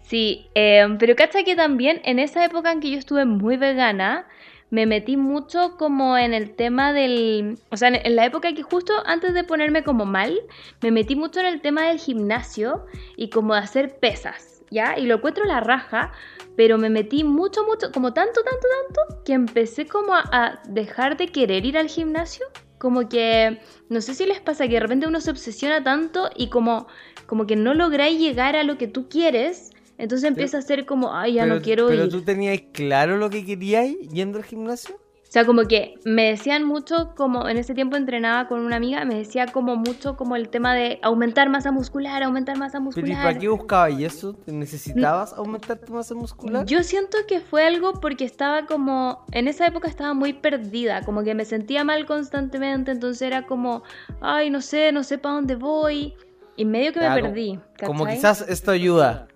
Sí, 0.05 0.50
eh, 0.55 0.87
pero 0.99 1.17
cacha 1.17 1.43
que 1.45 1.57
también 1.57 2.00
en 2.05 2.19
esa 2.19 2.45
época 2.45 2.71
en 2.71 2.81
que 2.81 2.91
yo 2.91 2.99
estuve 2.99 3.25
muy 3.25 3.57
vegana, 3.57 4.26
me 4.71 4.87
metí 4.87 5.17
mucho 5.17 5.76
como 5.79 6.19
en 6.19 6.35
el 6.35 6.55
tema 6.55 6.93
del... 6.93 7.59
O 7.71 7.76
sea, 7.76 7.88
en, 7.88 8.17
la 8.17 8.26
época 8.26 8.53
que 8.53 8.62
justo 8.62 8.93
antes 9.07 9.33
de 9.33 9.45
ponerme 9.45 9.83
como 9.83 10.05
mal, 10.05 10.38
me 10.83 10.91
metí 10.91 11.17
mucho 11.17 11.41
en 11.41 11.47
el 11.47 11.61
tema 11.61 11.88
del 11.88 11.99
gimnasio 11.99 12.85
y 13.17 13.31
como 13.31 13.55
de 13.55 13.61
hacer 13.61 13.99
pesas, 13.99 14.62
¿ya? 14.71 14.99
Y 14.99 15.07
lo 15.07 15.17
encuentro 15.17 15.47
la 15.47 15.61
raja, 15.61 16.12
pero 16.57 16.76
me 16.76 16.91
metí 16.91 17.25
mucho, 17.25 17.64
mucho, 17.64 17.91
como 17.91 18.12
tanto, 18.12 18.43
tanto, 18.43 18.67
tanto, 18.85 19.23
que 19.25 19.33
empecé 19.33 19.87
como 19.87 20.12
a, 20.12 20.25
a 20.33 20.62
dejar 20.69 21.17
de 21.17 21.29
querer 21.29 21.64
ir 21.64 21.79
al 21.79 21.88
gimnasio. 21.88 22.45
Como 22.85 23.09
que, 23.09 23.61
no 23.88 24.03
sé 24.03 24.12
si 24.12 24.26
les 24.26 24.41
pasa 24.41 24.69
que 24.69 24.75
de 24.75 24.81
repente 24.81 25.07
uno 25.07 25.19
se 25.23 25.31
obsesiona 25.31 25.83
tanto 25.83 26.29
y 26.37 26.50
como, 26.50 26.87
como 27.25 27.47
que 27.47 27.57
no 27.57 27.73
lográis 27.73 28.21
llegar 28.21 28.57
a 28.57 28.62
lo 28.62 28.76
que 28.76 28.88
tú 28.88 29.09
quieres, 29.09 29.71
entonces 29.97 30.29
empieza 30.29 30.59
a 30.59 30.61
ser 30.61 30.85
como, 30.85 31.14
ay, 31.14 31.33
ya 31.33 31.45
pero, 31.45 31.55
no 31.55 31.62
quiero 31.62 31.87
pero 31.87 32.05
ir. 32.05 32.11
tú 32.11 32.21
tenías 32.23 32.61
claro 32.75 33.17
lo 33.17 33.31
que 33.31 33.43
queríais 33.43 33.97
yendo 34.11 34.37
al 34.37 34.45
gimnasio. 34.45 35.00
O 35.35 35.37
sea, 35.37 35.45
como 35.45 35.64
que 35.64 35.99
me 36.05 36.31
decían 36.31 36.62
mucho, 36.62 37.12
como 37.17 37.49
en 37.49 37.57
ese 37.57 37.75
tiempo 37.75 37.97
entrenaba 37.97 38.47
con 38.47 38.61
una 38.61 38.76
amiga, 38.76 39.05
me 39.05 39.17
decía 39.17 39.47
como 39.47 39.75
mucho 39.75 40.17
como 40.17 40.37
el 40.37 40.49
tema 40.49 40.76
de 40.76 41.00
aumentar 41.03 41.50
masa 41.50 41.73
muscular, 41.73 42.23
aumentar 42.23 42.57
masa 42.57 42.79
Pero 42.79 42.83
¿y 42.83 42.85
muscular. 42.85 43.23
para 43.25 43.38
qué 43.41 43.49
buscabas 43.49 44.00
eso? 44.00 44.37
¿Necesitabas 44.47 45.33
aumentar 45.33 45.76
tu 45.79 45.93
masa 45.93 46.14
muscular? 46.14 46.64
Yo 46.67 46.85
siento 46.85 47.19
que 47.26 47.41
fue 47.41 47.67
algo 47.67 47.95
porque 47.95 48.25
estaba 48.25 48.67
como, 48.67 49.25
en 49.33 49.49
esa 49.49 49.67
época 49.67 49.88
estaba 49.88 50.14
muy 50.14 50.35
perdida, 50.35 51.03
como 51.03 51.25
que 51.25 51.35
me 51.35 51.45
sentía 51.45 51.83
mal 51.83 52.07
constantemente, 52.07 52.93
entonces 52.93 53.21
era 53.23 53.45
como, 53.45 53.83
ay, 54.21 54.50
no 54.50 54.61
sé, 54.61 54.93
no 54.93 55.03
sé 55.03 55.19
para 55.19 55.35
dónde 55.35 55.57
voy, 55.57 56.14
y 56.55 56.64
medio 56.64 56.93
que 56.93 57.00
me 57.00 57.12
perdí. 57.12 57.59
Como 57.85 58.07
quizás 58.07 58.45
esto 58.49 58.71
ayuda. 58.71 59.26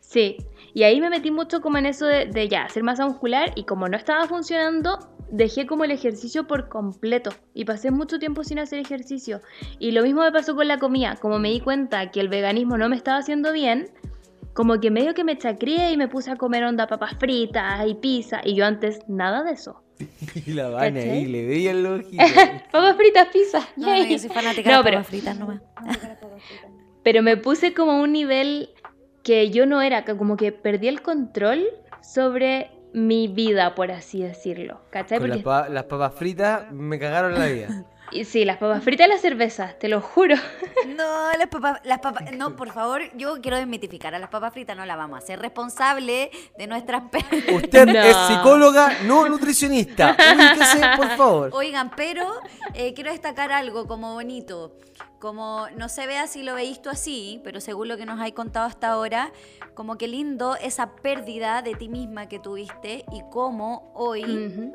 Sí, 0.00 0.36
y 0.74 0.82
ahí 0.82 1.00
me 1.00 1.08
metí 1.08 1.30
mucho 1.30 1.62
como 1.62 1.78
en 1.78 1.86
eso 1.86 2.04
de, 2.04 2.26
de 2.26 2.48
ya, 2.50 2.64
hacer 2.64 2.82
masa 2.82 3.06
muscular 3.06 3.52
y 3.54 3.64
como 3.64 3.88
no 3.88 3.96
estaba 3.96 4.26
funcionando, 4.26 4.98
dejé 5.30 5.66
como 5.66 5.84
el 5.84 5.90
ejercicio 5.90 6.46
por 6.46 6.68
completo 6.68 7.30
y 7.54 7.64
pasé 7.64 7.90
mucho 7.90 8.18
tiempo 8.18 8.44
sin 8.44 8.58
hacer 8.58 8.78
ejercicio. 8.78 9.40
Y 9.78 9.90
lo 9.92 10.02
mismo 10.02 10.22
me 10.22 10.32
pasó 10.32 10.54
con 10.54 10.68
la 10.68 10.78
comida, 10.78 11.16
como 11.20 11.38
me 11.38 11.50
di 11.50 11.60
cuenta 11.60 12.10
que 12.10 12.20
el 12.20 12.28
veganismo 12.28 12.78
no 12.78 12.88
me 12.88 12.96
estaba 12.96 13.18
haciendo 13.18 13.52
bien, 13.52 13.88
como 14.54 14.80
que 14.80 14.90
medio 14.90 15.14
que 15.14 15.24
me 15.24 15.38
chacrié 15.38 15.92
y 15.92 15.96
me 15.96 16.08
puse 16.08 16.30
a 16.30 16.36
comer 16.36 16.64
onda 16.64 16.86
papas 16.86 17.14
fritas 17.18 17.86
y 17.86 17.94
pizza 17.94 18.40
y 18.44 18.54
yo 18.54 18.64
antes 18.66 19.00
nada 19.08 19.42
de 19.44 19.52
eso. 19.52 19.82
Y 20.46 20.52
la 20.52 20.78
ahí 20.80 21.26
le 21.26 21.46
veía 21.46 21.72
el 21.72 21.84
ojito. 21.86 22.22
Papas 22.72 22.96
fritas, 22.96 23.28
pizza. 23.32 23.60
No, 23.76 23.96
yo 24.04 24.18
soy 24.18 24.30
fanática 24.30 24.70
No, 24.70 24.78
de 24.78 24.84
pero- 24.84 24.96
papas 24.98 25.08
fritas 25.08 25.38
nomás. 25.38 25.60
Pero 27.02 27.22
me 27.22 27.36
puse 27.36 27.72
como 27.74 27.92
a 27.92 28.00
un 28.02 28.12
nivel 28.12 28.70
que 29.22 29.50
yo 29.50 29.66
no 29.66 29.80
era, 29.80 30.04
como 30.04 30.36
que 30.36 30.52
perdí 30.52 30.88
el 30.88 31.00
control 31.02 31.64
sobre 32.02 32.70
mi 32.92 33.28
vida, 33.28 33.74
por 33.74 33.90
así 33.90 34.22
decirlo. 34.22 34.80
¿Cachai? 34.90 35.18
Con 35.18 35.28
las, 35.28 35.38
Porque 35.38 35.44
pa- 35.44 35.68
las 35.68 35.84
papas 35.84 36.14
fritas 36.14 36.70
me 36.72 36.98
cagaron 36.98 37.38
la 37.38 37.46
vida. 37.46 37.68
y 38.12 38.24
sí, 38.24 38.44
las 38.44 38.58
papas 38.58 38.82
fritas 38.82 39.06
y 39.06 39.10
las 39.10 39.20
cervezas, 39.20 39.78
te 39.78 39.88
lo 39.88 40.00
juro. 40.00 40.36
No, 40.86 41.32
las 41.36 41.48
papas, 41.48 41.80
las 41.84 41.98
papas, 41.98 42.32
no, 42.36 42.54
por 42.56 42.70
favor, 42.72 43.02
yo 43.16 43.40
quiero 43.42 43.56
desmitificar 43.56 44.14
a 44.14 44.18
las 44.18 44.30
papas 44.30 44.52
fritas, 44.52 44.76
no 44.76 44.86
la 44.86 44.94
vamos 44.96 45.16
a 45.16 45.18
hacer 45.18 45.38
responsable 45.40 46.30
de 46.56 46.66
nuestras 46.66 47.02
pérdidas. 47.10 47.62
Usted 47.64 47.86
No. 47.86 48.00
es 48.00 48.16
psicóloga, 48.28 48.92
no 49.04 49.28
nutricionista. 49.28 50.16
Ubíquese, 50.34 50.80
por 50.96 51.08
favor. 51.16 51.50
Oigan, 51.52 51.90
pero 51.96 52.24
eh, 52.74 52.94
quiero 52.94 53.10
destacar 53.10 53.50
algo 53.52 53.86
como 53.86 54.14
bonito. 54.14 54.72
Como 55.20 55.66
no 55.76 55.88
se 55.88 56.06
vea 56.06 56.26
si 56.28 56.42
lo 56.42 56.54
veis 56.54 56.80
tú 56.80 56.90
así, 56.90 57.40
pero 57.44 57.60
según 57.60 57.88
lo 57.88 57.96
que 57.96 58.06
nos 58.06 58.20
hay 58.20 58.30
contado 58.32 58.66
hasta 58.66 58.88
ahora, 58.88 59.32
como 59.74 59.98
que 59.98 60.06
lindo 60.08 60.56
esa 60.56 60.94
pérdida 60.96 61.60
de 61.62 61.74
ti 61.74 61.88
misma 61.88 62.28
que 62.28 62.38
tuviste 62.38 63.04
y 63.12 63.22
cómo 63.30 63.92
hoy, 63.94 64.72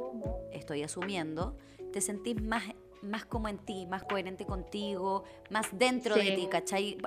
estoy 0.51 0.83
asumiendo, 0.83 1.57
te 1.93 2.01
sentís 2.01 2.41
más, 2.41 2.63
más 3.03 3.25
como 3.25 3.47
en 3.47 3.57
ti, 3.59 3.85
más 3.85 4.03
coherente 4.03 4.45
contigo, 4.45 5.23
más 5.49 5.67
dentro 5.71 6.15
de 6.15 6.21
Sí. 6.29 6.35
ti, 6.35 6.47
¿cachai? 6.49 6.97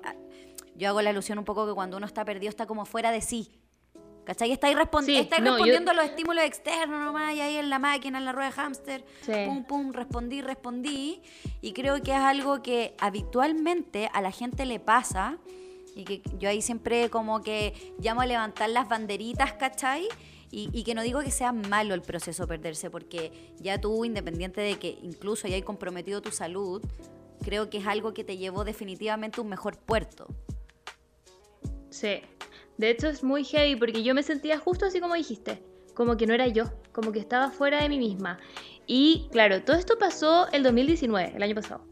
Yo 0.76 0.88
hago 0.88 1.00
la 1.02 1.10
alusión 1.10 1.38
un 1.38 1.44
poco 1.44 1.66
que 1.66 1.72
cuando 1.72 1.96
uno 1.96 2.06
está 2.06 2.24
perdido 2.24 2.50
está 2.50 2.66
como 2.66 2.84
fuera 2.84 3.10
de 3.10 3.20
sí. 3.20 3.50
¿Cachai? 4.24 4.50
Estáis, 4.50 4.76
respon- 4.76 5.04
Sí, 5.04 5.16
estáis 5.16 5.40
no, 5.40 5.50
yo- 5.50 5.54
respondiendo 5.54 5.92
a 5.92 5.94
los 5.94 6.04
estímulos 6.06 6.42
externos 6.44 7.00
nomás 7.00 7.32
y 7.36 7.40
ahí 7.40 7.56
en 7.58 7.70
la 7.70 7.78
máquina, 7.78 8.18
en 8.18 8.24
la 8.24 8.32
rueda 8.32 8.48
de 8.48 8.52
hámster. 8.56 9.04
Sí. 9.22 9.32
Pum, 9.46 9.62
pum, 9.64 9.92
respondí, 9.92 10.42
respondí. 10.42 11.22
Y 11.60 11.72
creo 11.72 12.02
que 12.02 12.10
es 12.10 12.16
algo 12.18 12.60
que 12.60 12.96
habitualmente 12.98 14.10
a 14.12 14.20
la 14.20 14.32
gente 14.32 14.66
le 14.66 14.80
pasa 14.80 15.38
y 15.94 16.02
que 16.04 16.22
yo 16.38 16.48
ahí 16.48 16.60
siempre 16.60 17.08
como 17.08 17.40
que 17.40 17.94
llamo 18.00 18.20
a 18.20 18.26
levantar 18.26 18.68
las 18.70 18.88
banderitas, 18.88 19.52
¿cachai? 19.54 20.08
Y, 20.58 20.84
que 20.84 20.94
no 20.94 21.02
digo 21.02 21.20
que 21.20 21.30
sea 21.30 21.52
malo 21.52 21.92
el 21.92 22.00
proceso 22.00 22.46
perderse, 22.46 22.88
porque 22.88 23.30
ya 23.60 23.78
tú, 23.78 24.06
independiente 24.06 24.62
de 24.62 24.76
que 24.76 24.98
incluso 25.02 25.46
hayas 25.46 25.62
comprometido 25.62 26.22
tu 26.22 26.30
salud, 26.30 26.82
creo 27.44 27.68
que 27.68 27.76
es 27.76 27.86
algo 27.86 28.14
que 28.14 28.24
te 28.24 28.38
llevó 28.38 28.64
definitivamente 28.64 29.42
un 29.42 29.50
mejor 29.50 29.76
puerto. 29.76 30.26
Sí. 31.90 32.22
De 32.78 32.88
hecho 32.88 33.06
es 33.08 33.22
muy 33.22 33.44
heavy 33.44 33.76
porque 33.76 34.02
yo 34.02 34.14
me 34.14 34.22
sentía 34.22 34.58
justo 34.58 34.86
así 34.86 34.98
como 34.98 35.14
dijiste, 35.14 35.62
como 35.92 36.16
que 36.16 36.26
no 36.26 36.32
era 36.32 36.48
yo, 36.48 36.64
como 36.90 37.12
que 37.12 37.18
estaba 37.18 37.50
fuera 37.50 37.82
de 37.82 37.90
mí 37.90 37.98
misma. 37.98 38.38
Y 38.86 39.28
claro, 39.32 39.62
todo 39.62 39.76
esto 39.76 39.98
pasó 39.98 40.50
el 40.52 40.62
2019, 40.62 41.34
el 41.36 41.42
año 41.42 41.54
pasado. 41.54 41.84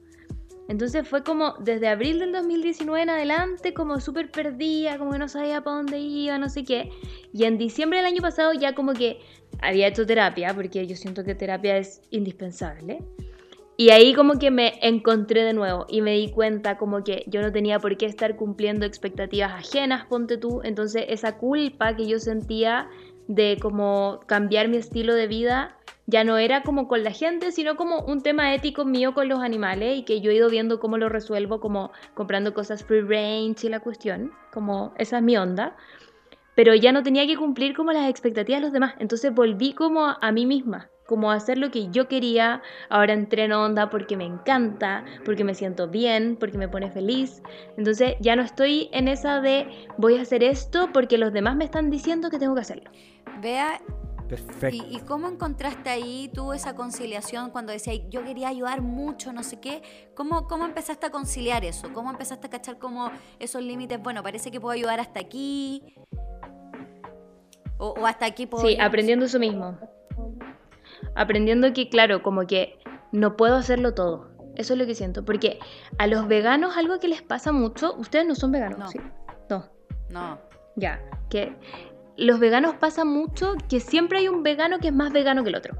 Entonces 0.68 1.06
fue 1.06 1.22
como 1.22 1.54
desde 1.60 1.88
abril 1.88 2.18
del 2.18 2.32
2019 2.32 3.02
en 3.02 3.10
adelante, 3.10 3.74
como 3.74 4.00
súper 4.00 4.30
perdida, 4.30 4.98
como 4.98 5.12
que 5.12 5.18
no 5.18 5.28
sabía 5.28 5.62
para 5.62 5.76
dónde 5.76 5.98
iba, 5.98 6.38
no 6.38 6.48
sé 6.48 6.64
qué. 6.64 6.90
Y 7.32 7.44
en 7.44 7.58
diciembre 7.58 7.98
del 7.98 8.06
año 8.06 8.22
pasado 8.22 8.52
ya 8.54 8.74
como 8.74 8.94
que 8.94 9.20
había 9.60 9.88
hecho 9.88 10.06
terapia, 10.06 10.54
porque 10.54 10.86
yo 10.86 10.96
siento 10.96 11.22
que 11.24 11.34
terapia 11.34 11.76
es 11.76 12.00
indispensable. 12.10 13.02
Y 13.76 13.90
ahí 13.90 14.14
como 14.14 14.38
que 14.38 14.50
me 14.50 14.78
encontré 14.82 15.42
de 15.42 15.52
nuevo 15.52 15.84
y 15.88 16.00
me 16.00 16.12
di 16.12 16.30
cuenta 16.30 16.78
como 16.78 17.02
que 17.02 17.24
yo 17.26 17.42
no 17.42 17.50
tenía 17.50 17.80
por 17.80 17.96
qué 17.96 18.06
estar 18.06 18.36
cumpliendo 18.36 18.86
expectativas 18.86 19.52
ajenas, 19.52 20.06
ponte 20.06 20.38
tú. 20.38 20.60
Entonces 20.62 21.04
esa 21.08 21.36
culpa 21.36 21.96
que 21.96 22.06
yo 22.06 22.20
sentía 22.20 22.88
de 23.26 23.58
como 23.60 24.20
cambiar 24.26 24.68
mi 24.68 24.76
estilo 24.76 25.14
de 25.14 25.26
vida 25.26 25.76
ya 26.06 26.24
no 26.24 26.36
era 26.38 26.62
como 26.62 26.86
con 26.86 27.02
la 27.02 27.12
gente, 27.12 27.52
sino 27.52 27.76
como 27.76 28.00
un 28.00 28.22
tema 28.22 28.54
ético 28.54 28.84
mío 28.84 29.14
con 29.14 29.28
los 29.28 29.40
animales 29.40 29.98
y 29.98 30.02
que 30.02 30.20
yo 30.20 30.30
he 30.30 30.34
ido 30.34 30.50
viendo 30.50 30.78
cómo 30.80 30.98
lo 30.98 31.08
resuelvo, 31.08 31.60
como 31.60 31.92
comprando 32.14 32.52
cosas 32.52 32.84
free 32.84 33.00
range 33.00 33.66
y 33.66 33.70
la 33.70 33.80
cuestión, 33.80 34.32
como 34.52 34.92
esa 34.98 35.18
es 35.18 35.22
mi 35.22 35.36
onda. 35.36 35.76
Pero 36.54 36.74
ya 36.74 36.92
no 36.92 37.02
tenía 37.02 37.26
que 37.26 37.36
cumplir 37.36 37.74
como 37.74 37.92
las 37.92 38.08
expectativas 38.08 38.60
de 38.60 38.66
los 38.66 38.72
demás. 38.72 38.94
Entonces 38.98 39.34
volví 39.34 39.72
como 39.72 40.06
a, 40.20 40.30
mí 40.30 40.46
misma, 40.46 40.88
como 41.06 41.32
a 41.32 41.34
hacer 41.34 41.58
lo 41.58 41.72
que 41.72 41.90
yo 41.90 42.06
quería. 42.06 42.62
Ahora 42.90 43.12
entreno 43.12 43.64
onda 43.64 43.90
porque 43.90 44.16
me 44.16 44.24
encanta, 44.24 45.04
porque 45.24 45.42
me 45.42 45.54
siento 45.54 45.88
bien, 45.88 46.36
porque 46.38 46.58
me 46.58 46.68
pone 46.68 46.92
feliz. 46.92 47.42
Entonces 47.76 48.14
ya 48.20 48.36
no 48.36 48.42
estoy 48.42 48.88
en 48.92 49.08
esa 49.08 49.40
de 49.40 49.66
voy 49.98 50.16
a 50.16 50.22
hacer 50.22 50.44
esto 50.44 50.90
porque 50.92 51.18
los 51.18 51.32
demás 51.32 51.56
me 51.56 51.64
están 51.64 51.90
diciendo 51.90 52.30
que 52.30 52.38
tengo 52.38 52.54
que 52.54 52.60
hacerlo. 52.60 52.88
Vea, 53.42 53.80
Perfecto. 54.28 54.68
¿Y, 54.88 54.96
y 54.96 55.00
cómo 55.00 55.28
encontraste 55.28 55.90
ahí 55.90 56.30
tú 56.32 56.52
esa 56.52 56.74
conciliación 56.74 57.50
cuando 57.50 57.72
decías, 57.72 57.98
yo 58.08 58.24
quería 58.24 58.48
ayudar 58.48 58.80
mucho, 58.80 59.32
no 59.32 59.42
sé 59.42 59.60
qué? 59.60 59.82
¿Cómo, 60.14 60.46
¿Cómo 60.48 60.64
empezaste 60.64 61.06
a 61.06 61.10
conciliar 61.10 61.64
eso? 61.64 61.92
¿Cómo 61.92 62.10
empezaste 62.10 62.46
a 62.46 62.50
cachar 62.50 62.78
como 62.78 63.10
esos 63.38 63.62
límites? 63.62 64.02
Bueno, 64.02 64.22
parece 64.22 64.50
que 64.50 64.60
puedo 64.60 64.72
ayudar 64.72 64.98
hasta 65.00 65.20
aquí. 65.20 65.82
O, 67.78 67.88
o 67.90 68.06
hasta 68.06 68.26
aquí 68.26 68.46
puedo 68.46 68.62
Sí, 68.64 68.70
ayudar. 68.70 68.86
aprendiendo 68.86 69.26
eso 69.26 69.38
mismo. 69.38 69.78
Aprendiendo 71.14 71.72
que, 71.72 71.88
claro, 71.88 72.22
como 72.22 72.46
que 72.46 72.78
no 73.12 73.36
puedo 73.36 73.56
hacerlo 73.56 73.94
todo. 73.94 74.30
Eso 74.56 74.72
es 74.74 74.78
lo 74.78 74.86
que 74.86 74.94
siento. 74.94 75.24
Porque 75.24 75.58
a 75.98 76.06
los 76.06 76.26
veganos 76.28 76.76
algo 76.76 76.98
que 77.00 77.08
les 77.08 77.22
pasa 77.22 77.52
mucho, 77.52 77.94
ustedes 77.96 78.26
no 78.26 78.34
son 78.34 78.52
veganos, 78.52 78.78
No. 78.78 78.88
¿sí? 78.88 78.98
No, 79.50 79.68
No. 80.10 80.38
ya. 80.76 81.00
Que 81.28 81.54
los 82.16 82.38
veganos 82.38 82.74
pasa 82.76 83.04
mucho 83.04 83.54
que 83.68 83.80
siempre 83.80 84.18
hay 84.18 84.28
un 84.28 84.42
vegano 84.42 84.78
que 84.78 84.88
es 84.88 84.94
más 84.94 85.12
vegano 85.12 85.42
que 85.42 85.50
el 85.50 85.56
otro. 85.56 85.74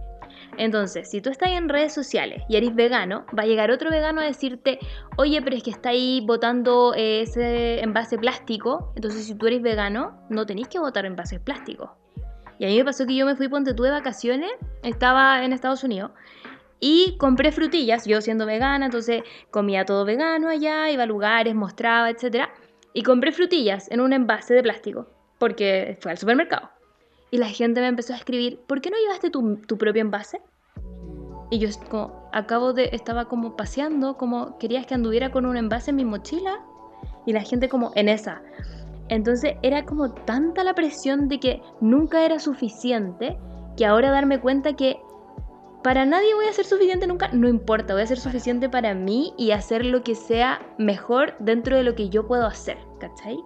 Entonces, 0.57 1.11
si 1.11 1.21
tú 1.21 1.31
estás 1.31 1.51
en 1.51 1.69
redes 1.69 1.93
sociales 1.93 2.43
y 2.49 2.57
eres 2.57 2.75
vegano, 2.75 3.27
va 3.37 3.43
a 3.43 3.47
llegar 3.47 3.71
otro 3.71 3.91
vegano 3.91 4.21
a 4.21 4.25
decirte, 4.25 4.79
oye, 5.17 5.43
pero 5.43 5.57
es 5.57 5.63
que 5.63 5.71
está 5.71 5.91
ahí 5.91 6.23
botando 6.25 6.95
eh, 6.95 7.23
ese 7.23 7.81
envase 7.83 8.19
plástico. 8.19 8.93
Entonces, 8.95 9.27
si 9.27 9.35
tú 9.35 9.47
eres 9.47 9.63
vegano, 9.63 10.25
no 10.31 10.47
tenés 10.47 10.69
que 10.69 10.79
botar 10.79 11.07
envases 11.07 11.41
plásticos. 11.41 11.91
Y 12.59 12.65
a 12.65 12.69
mí 12.69 12.77
me 12.77 12.85
pasó 12.85 13.05
que 13.07 13.17
yo 13.17 13.27
me 13.27 13.35
fui, 13.35 13.49
ponte 13.49 13.75
tú 13.75 13.83
de 13.83 13.91
vacaciones, 13.91 14.51
estaba 14.83 15.45
en 15.45 15.53
Estados 15.53 15.83
Unidos, 15.83 16.13
y 16.79 17.17
compré 17.19 17.51
frutillas, 17.51 18.05
yo 18.05 18.21
siendo 18.21 18.47
vegana, 18.47 18.87
entonces 18.87 19.23
comía 19.51 19.85
todo 19.85 20.05
vegano 20.05 20.49
allá, 20.49 20.91
iba 20.91 21.05
a 21.05 21.07
lugares, 21.07 21.55
mostraba, 21.55 22.11
etc. 22.11 22.49
Y 22.93 23.03
compré 23.03 23.33
frutillas 23.33 23.91
en 23.91 24.01
un 24.01 24.13
envase 24.13 24.55
de 24.55 24.63
plástico, 24.63 25.09
porque 25.45 25.99
fue 26.01 26.11
al 26.11 26.17
supermercado. 26.17 26.71
Y 27.31 27.37
la 27.37 27.49
gente 27.49 27.83
me 27.83 27.89
empezó 27.89 28.15
a 28.15 28.17
escribir, 28.17 28.61
¿por 28.67 28.81
qué 28.81 28.89
no 28.89 28.97
llevaste 28.97 29.29
tu, 29.29 29.57
tu 29.57 29.77
propio 29.77 30.01
envase? 30.01 30.41
Y 31.51 31.59
yo 31.59 31.69
como, 31.91 32.31
acabo 32.33 32.73
de, 32.73 32.89
estaba 32.93 33.27
como 33.27 33.55
paseando, 33.55 34.17
como 34.17 34.57
querías 34.57 34.87
que 34.87 34.95
anduviera 34.95 35.31
con 35.31 35.45
un 35.45 35.59
envase 35.59 35.91
en 35.91 35.97
mi 35.97 36.07
mochila. 36.07 36.65
Y 37.27 37.35
la 37.35 37.43
gente 37.43 37.69
como 37.69 37.93
en 37.95 38.09
esa. 38.09 38.41
Entonces 39.11 39.57
era 39.61 39.85
como 39.85 40.15
tanta 40.15 40.65
la 40.65 40.75
presión 40.75 41.29
de 41.29 41.39
que 41.41 41.61
nunca 41.83 42.25
era 42.25 42.39
suficiente, 42.39 43.37
que 43.77 43.85
ahora 43.85 44.11
darme 44.11 44.41
cuenta 44.41 44.73
que 44.77 44.97
para 45.83 46.07
nadie 46.07 46.35
voy 46.35 46.47
a 46.47 46.55
ser 46.55 46.65
suficiente 46.65 47.07
nunca, 47.07 47.29
no 47.35 47.51
importa, 47.51 47.93
voy 47.93 48.05
a 48.05 48.07
ser 48.07 48.19
suficiente 48.19 48.71
para 48.71 48.95
mí 48.95 49.35
y 49.37 49.51
hacer 49.51 49.85
lo 49.85 50.03
que 50.03 50.15
sea 50.15 50.63
mejor 50.79 51.35
dentro 51.39 51.77
de 51.77 51.83
lo 51.83 51.95
que 51.95 52.09
yo 52.09 52.27
puedo 52.27 52.47
hacer, 52.47 52.79
¿cachai? 52.99 53.37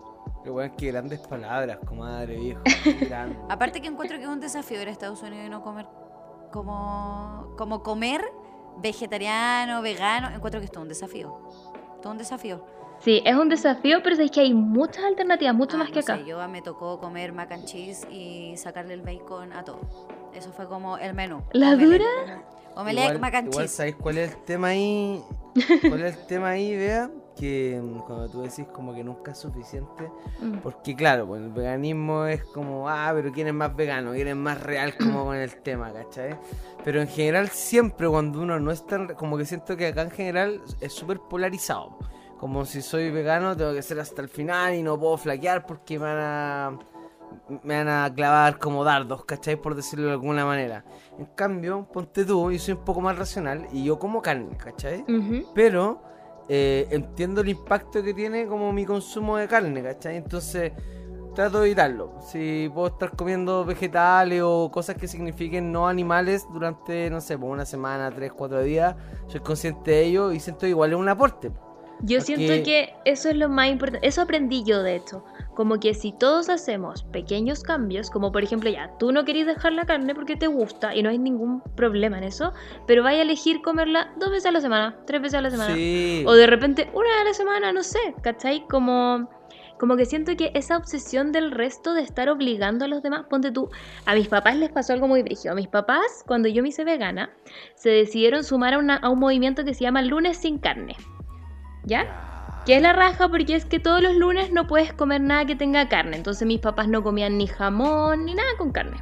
Qué 0.49 0.53
bueno, 0.53 0.75
qué 0.79 0.87
grandes 0.87 1.21
palabras, 1.21 1.77
comadre 1.87 2.37
viejo. 2.39 2.63
Aparte 3.51 3.83
que 3.83 3.89
encuentro 3.89 4.17
que 4.17 4.23
es 4.25 4.31
un 4.31 4.41
desafío 4.41 4.81
ir 4.81 4.89
a 4.89 4.91
Estados 4.91 5.23
Unidos 5.23 5.45
y 5.45 5.51
no 5.51 5.63
comer 5.63 5.85
como, 6.51 7.55
como 7.59 7.83
comer 7.83 8.25
vegetariano, 8.79 9.83
vegano. 9.83 10.31
Encuentro 10.35 10.59
que 10.59 10.65
es 10.65 10.73
un 10.75 10.89
desafío. 10.89 11.39
Todo 12.01 12.13
un 12.13 12.19
desafío. 12.19 12.65
Sí, 13.01 13.21
es 13.27 13.37
un 13.37 13.51
desafío, 13.51 14.03
pero 14.03 14.17
es 14.17 14.31
que 14.31 14.41
hay 14.41 14.55
muchas 14.55 15.05
alternativas, 15.05 15.55
mucho 15.55 15.77
Ah, 15.77 15.81
más 15.81 15.89
que 15.91 15.97
no 15.97 16.03
sé, 16.03 16.13
acá. 16.13 16.23
yo 16.25 16.49
me 16.49 16.63
tocó 16.63 16.99
comer 16.99 17.35
mac 17.35 17.53
and 17.53 17.67
cheese 17.67 18.07
y 18.11 18.57
sacarle 18.57 18.95
el 18.95 19.03
bacon 19.03 19.53
a 19.53 19.65
todo. 19.65 19.81
Eso 20.33 20.51
fue 20.53 20.67
como 20.67 20.97
el 20.97 21.13
menú. 21.13 21.43
¿La 21.53 21.75
Omelette. 21.75 22.01
dura? 22.01 22.43
Omelette, 22.75 23.05
igual, 23.05 23.21
mac 23.21 23.35
and 23.35 23.49
igual 23.49 23.65
cheese. 23.67 23.77
sabéis 23.77 23.97
cuál 23.97 24.17
es 24.17 24.31
el 24.33 24.45
tema 24.45 24.69
ahí. 24.69 25.23
¿Cuál 25.91 26.05
es 26.07 26.17
el 26.17 26.27
tema 26.27 26.49
ahí, 26.49 26.75
vea? 26.75 27.11
Que 27.39 27.81
mm, 27.83 27.99
cuando 28.01 28.29
tú 28.29 28.43
decís 28.43 28.67
como 28.73 28.95
que 28.95 29.05
nunca 29.05 29.33
es 29.33 29.39
suficiente. 29.39 30.11
Mm. 30.41 30.59
Porque 30.59 30.95
claro, 30.95 31.27
pues 31.27 31.43
el 31.43 31.51
veganismo 31.51 32.25
es 32.25 32.43
como, 32.45 32.89
ah, 32.89 33.11
pero 33.15 33.33
¿quién 33.33 33.47
es 33.49 33.55
más 33.55 33.75
vegano? 33.75 34.13
¿Quién 34.13 34.29
es 34.29 34.37
más 34.37 34.61
real 34.63 34.97
como 34.99 35.25
con 35.25 35.37
el 35.37 35.55
tema, 35.63 35.93
¿cachai? 35.93 36.37
Pero 36.85 37.01
en 37.01 37.09
general 37.09 37.49
siempre 37.49 38.09
cuando 38.09 38.41
uno 38.41 38.59
no 38.59 38.71
es 38.71 38.87
tan... 38.87 39.15
Como 39.15 39.37
que 39.37 39.45
siento 39.45 39.77
que 39.77 39.89
acá 39.89 40.03
en 40.03 40.11
general 40.11 40.63
es 40.81 40.93
súper 40.93 41.21
polarizado. 41.21 41.99
Como 42.39 42.65
si 42.65 42.83
soy 42.83 43.11
vegano 43.11 43.57
tengo 43.57 43.73
que 43.73 43.83
ser 43.83 43.99
hasta 44.01 44.23
el 44.23 44.29
final 44.29 44.75
y 44.75 44.83
no 44.83 44.99
puedo 44.99 45.17
flaquear 45.17 45.67
porque 45.67 45.99
me 45.99 46.07
van 46.07 46.19
a... 46.19 46.79
Me 47.63 47.77
van 47.77 47.89
a 47.89 48.13
clavar 48.15 48.59
como 48.59 48.85
dardos, 48.85 49.25
¿cachai? 49.25 49.57
Por 49.57 49.75
decirlo 49.75 50.07
de 50.07 50.13
alguna 50.13 50.47
manera. 50.47 50.85
En 51.19 51.27
cambio, 51.27 51.87
ponte 51.93 52.25
tú, 52.25 52.51
yo 52.51 52.59
soy 52.59 52.75
un 52.75 52.85
poco 52.85 53.03
más 53.03 53.19
racional 53.19 53.67
y 53.71 53.85
yo 53.85 53.99
como 53.99 54.23
carne, 54.23 54.57
¿cachai? 54.57 55.05
Pero 55.55 56.03
eh, 56.49 56.87
entiendo 56.91 57.41
el 57.43 57.49
impacto 57.51 58.03
que 58.03 58.15
tiene 58.15 58.47
como 58.47 58.73
mi 58.73 58.85
consumo 58.85 59.37
de 59.37 59.47
carne, 59.49 59.83
¿cachai? 59.83 60.17
Entonces, 60.17 60.73
trato 61.35 61.61
de 61.61 61.67
evitarlo. 61.67 62.15
Si 62.21 62.71
puedo 62.75 62.89
estar 62.89 63.15
comiendo 63.15 63.65
vegetales 63.65 64.43
o 64.45 64.71
cosas 64.71 64.97
que 64.97 65.07
signifiquen 65.07 65.71
no 65.71 65.87
animales 65.89 66.47
durante, 66.53 67.11
no 67.11 67.21
sé, 67.21 67.39
por 67.39 67.51
una 67.51 67.65
semana, 67.65 68.11
tres, 68.11 68.33
cuatro 68.33 68.63
días, 68.63 68.97
soy 69.27 69.41
consciente 69.41 69.91
de 69.93 70.05
ello 70.05 70.33
y 70.33 70.41
siento 70.41 70.67
igual 70.67 70.91
es 70.93 70.97
un 70.99 71.09
aporte. 71.09 71.51
Yo 72.01 72.19
Porque- 72.19 72.37
siento 72.37 72.65
que 72.65 72.95
eso 73.05 73.29
es 73.29 73.37
lo 73.37 73.49
más 73.49 73.69
importante. 73.69 74.07
Eso 74.07 74.23
aprendí 74.23 74.63
yo, 74.65 74.83
de 74.83 74.97
hecho. 74.97 75.25
Como 75.59 75.81
que 75.81 75.93
si 75.93 76.13
todos 76.13 76.49
hacemos 76.51 77.03
pequeños 77.03 77.65
cambios, 77.65 78.11
como 78.11 78.31
por 78.31 78.45
ejemplo, 78.45 78.71
ya, 78.71 78.93
tú 78.97 79.11
no 79.11 79.25
querés 79.25 79.45
dejar 79.45 79.73
la 79.73 79.87
carne 79.87 80.15
porque 80.15 80.37
te 80.37 80.47
gusta 80.47 80.95
y 80.95 81.03
no 81.03 81.11
hay 81.11 81.19
ningún 81.19 81.63
problema 81.75 82.17
en 82.17 82.23
eso, 82.23 82.53
pero 82.87 83.03
vaya 83.03 83.19
a 83.19 83.23
elegir 83.23 83.61
comerla 83.61 84.13
dos 84.21 84.31
veces 84.31 84.47
a 84.47 84.53
la 84.53 84.61
semana, 84.61 84.95
tres 85.05 85.21
veces 85.21 85.35
a 85.37 85.41
la 85.43 85.51
semana. 85.51 85.75
Sí. 85.75 86.23
O 86.29 86.35
de 86.35 86.47
repente 86.47 86.89
una 86.95 87.09
vez 87.09 87.21
a 87.23 87.25
la 87.25 87.35
semana, 87.35 87.73
no 87.73 87.83
sé, 87.83 87.99
¿cachai? 88.23 88.69
Como, 88.69 89.29
como 89.81 89.97
que 89.97 90.05
siento 90.05 90.37
que 90.37 90.53
esa 90.55 90.77
obsesión 90.77 91.33
del 91.33 91.51
resto 91.51 91.93
de 91.93 92.03
estar 92.03 92.29
obligando 92.29 92.85
a 92.85 92.89
los 92.89 93.03
demás, 93.03 93.27
ponte 93.29 93.51
tú, 93.51 93.69
a 94.07 94.15
mis 94.15 94.29
papás 94.29 94.55
les 94.55 94.71
pasó 94.71 94.93
algo 94.93 95.09
muy 95.09 95.25
brígido. 95.25 95.51
A 95.51 95.57
mis 95.57 95.67
papás, 95.67 96.23
cuando 96.25 96.47
yo 96.49 96.63
me 96.63 96.69
hice 96.69 96.85
vegana, 96.85 97.31
se 97.75 97.91
decidieron 97.91 98.45
sumar 98.45 98.75
a, 98.75 98.79
una- 98.79 98.99
a 98.99 99.09
un 99.09 99.19
movimiento 99.19 99.65
que 99.65 99.75
se 99.75 99.81
llama 99.83 100.03
lunes 100.03 100.37
sin 100.37 100.59
carne. 100.59 100.95
¿Ya? 101.83 102.38
Que 102.69 102.77
es 102.77 102.83
la 102.83 102.93
raja 102.93 103.31
porque 103.31 103.57
es 103.57 103.65
que 103.65 103.81
todos 103.81 104.03
los 104.03 104.15
lunes 104.15 104.53
no 104.53 104.67
puedes 104.67 104.93
comer 104.93 105.23
nada 105.23 105.47
que 105.47 105.57
tenga 105.57 105.89
carne. 105.89 106.19
Entonces 106.19 106.47
mis 106.47 106.61
papás 106.61 106.87
no 106.87 107.03
comían 107.03 107.39
ni 107.39 107.47
jamón 107.47 108.27
ni 108.27 108.35
nada 108.35 108.51
con 108.59 108.73
carne. 108.73 108.99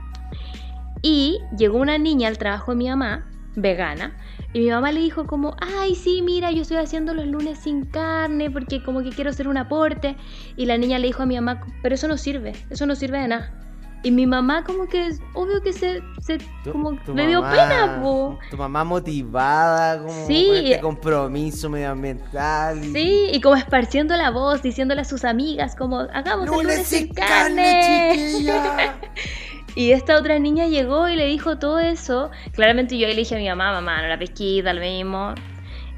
Y 1.03 1.41
llegó 1.59 1.79
una 1.79 1.99
niña 1.99 2.29
al 2.29 2.39
trabajo 2.39 2.71
de 2.71 2.77
mi 2.77 2.89
mamá, 2.89 3.29
vegana, 3.57 4.17
y 4.53 4.61
mi 4.61 4.71
mamá 4.71 4.93
le 4.93 5.01
dijo 5.01 5.27
como, 5.27 5.57
ay, 5.61 5.97
sí, 5.97 6.23
mira, 6.23 6.53
yo 6.53 6.63
estoy 6.63 6.77
haciendo 6.77 7.13
los 7.13 7.27
lunes 7.27 7.59
sin 7.59 7.87
carne 7.87 8.53
porque 8.53 8.85
como 8.85 9.03
que 9.03 9.11
quiero 9.11 9.31
hacer 9.31 9.49
un 9.49 9.57
aporte. 9.57 10.17
Y 10.57 10.67
la 10.67 10.79
niña 10.79 11.01
le 11.01 11.09
dijo 11.09 11.25
a 11.25 11.27
mi 11.27 11.35
mamá, 11.35 11.67
pero 11.83 11.97
eso 11.97 12.07
no 12.07 12.19
sirve, 12.19 12.53
eso 12.71 12.87
no 12.87 12.95
sirve 12.95 13.19
de 13.19 13.27
nada. 13.27 13.66
Y 14.07 14.13
mi 14.13 14.25
mamá 14.25 14.63
como 14.63 14.87
que, 14.87 15.11
obvio 15.35 15.61
que 15.63 15.73
se, 15.73 16.01
se 16.21 16.39
Tu- 16.63 16.71
como 16.71 16.95
tu 17.05 17.13
le 17.13 17.27
dio 17.27 17.43
mamá- 17.43 17.51
pena, 17.69 17.99
po. 18.01 18.39
Tu 18.51 18.57
mamá 18.57 18.85
motivada, 18.85 19.99
como 19.99 20.27
Sí. 20.29 20.47
con 20.47 20.57
este 20.59 20.81
compromiso 20.81 21.69
medioambiental. 21.69 22.85
y- 22.85 22.93
Sí, 22.93 23.27
y 23.33 23.41
como 23.41 23.57
esparciendo 23.57 24.17
la 24.17 24.31
voz, 24.31 24.63
diciéndole 24.63 25.01
a 25.01 25.05
sus 25.05 25.25
amigas 25.25 25.75
como, 25.75 25.99
hagamos 26.13 26.47
el 26.47 26.53
¡Lunes 26.53 26.87
sin 26.87 27.13
carne, 27.13 28.45
carne. 28.47 28.91
Y 29.75 29.91
esta 29.91 30.17
otra 30.17 30.39
niña 30.39 30.69
llegó 30.69 31.09
y 31.09 31.17
le 31.17 31.27
dijo 31.27 31.59
todo 31.59 31.81
eso. 31.81 32.31
Claramente 32.53 32.97
yo 32.97 33.09
le 33.09 33.15
dije 33.17 33.35
a 33.35 33.39
mi 33.39 33.49
mamá, 33.49 33.73
mamá, 33.73 34.01
no 34.03 34.09
la 34.09 34.19
pesquita, 34.19 34.73
lo 34.73 34.81
mismo. 34.81 35.35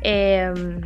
Em, 0.01 0.81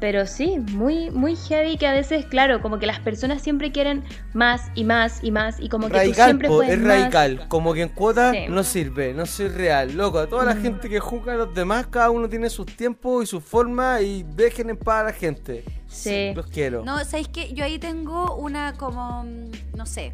pero 0.00 0.26
sí, 0.26 0.58
muy, 0.72 1.10
muy 1.10 1.34
heavy 1.34 1.76
que 1.76 1.86
a 1.86 1.92
veces, 1.92 2.24
claro, 2.26 2.60
como 2.62 2.78
que 2.78 2.86
las 2.86 3.00
personas 3.00 3.42
siempre 3.42 3.72
quieren 3.72 4.04
más 4.32 4.70
y 4.74 4.84
más 4.84 5.22
y 5.24 5.30
más 5.32 5.58
y 5.60 5.68
como 5.68 5.88
que 5.88 6.00
tú 6.06 6.14
siempre 6.14 6.48
po, 6.48 6.56
puedes 6.58 6.72
es 6.74 6.78
más. 6.78 6.98
radical. 7.00 7.48
Como 7.48 7.74
que 7.74 7.82
en 7.82 7.88
cuota 7.88 8.32
Sí. 8.32 8.46
no 8.48 8.62
sirve, 8.62 9.12
no 9.12 9.26
soy 9.26 9.48
real. 9.48 9.96
Loco, 9.96 10.18
a 10.20 10.28
toda 10.28 10.44
la 10.44 10.54
Mm. 10.54 10.62
gente 10.62 10.88
que 10.88 11.00
juzga 11.00 11.32
a 11.32 11.36
los 11.36 11.54
demás, 11.54 11.86
cada 11.88 12.10
uno 12.10 12.28
tiene 12.28 12.48
sus 12.50 12.66
tiempos 12.66 13.24
y 13.24 13.26
sus 13.26 13.42
formas 13.42 14.02
y 14.02 14.24
dejen 14.36 14.70
en 14.70 14.76
paz 14.76 15.00
a 15.00 15.04
la 15.04 15.12
gente. 15.12 15.64
Sí. 15.88 16.32
Los 16.34 16.46
quiero. 16.46 16.84
No, 16.84 16.98
¿sabéis 17.04 17.28
qué? 17.28 17.52
Yo 17.52 17.64
ahí 17.64 17.78
tengo 17.78 18.36
una 18.36 18.74
como, 18.74 19.24
mm, 19.24 19.76
no 19.76 19.86
sé, 19.86 20.12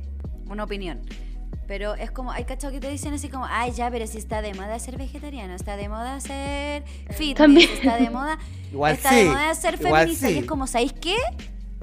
una 0.48 0.64
opinión. 0.64 1.00
Pero 1.66 1.94
es 1.94 2.10
como, 2.10 2.30
hay 2.30 2.44
cachado 2.44 2.72
que 2.72 2.80
te 2.80 2.90
dicen 2.90 3.14
así 3.14 3.28
como, 3.28 3.46
ay, 3.48 3.72
ya, 3.72 3.90
pero 3.90 4.06
si 4.06 4.18
está 4.18 4.42
de 4.42 4.52
moda 4.54 4.78
ser 4.78 4.98
vegetariano, 4.98 5.54
está 5.54 5.76
de 5.76 5.88
moda 5.88 6.20
ser 6.20 6.84
fitness, 7.10 7.34
También. 7.36 7.70
está 7.70 7.96
de 7.96 8.10
moda, 8.10 8.38
Igual 8.72 8.92
está 8.94 9.10
sí, 9.10 9.16
de 9.16 9.24
moda 9.26 9.54
ser 9.54 9.78
feminista. 9.78 10.28
sí. 10.28 10.34
Y 10.34 10.38
es 10.40 10.44
como, 10.46 10.66
¿sabéis 10.66 10.92
qué? 10.92 11.16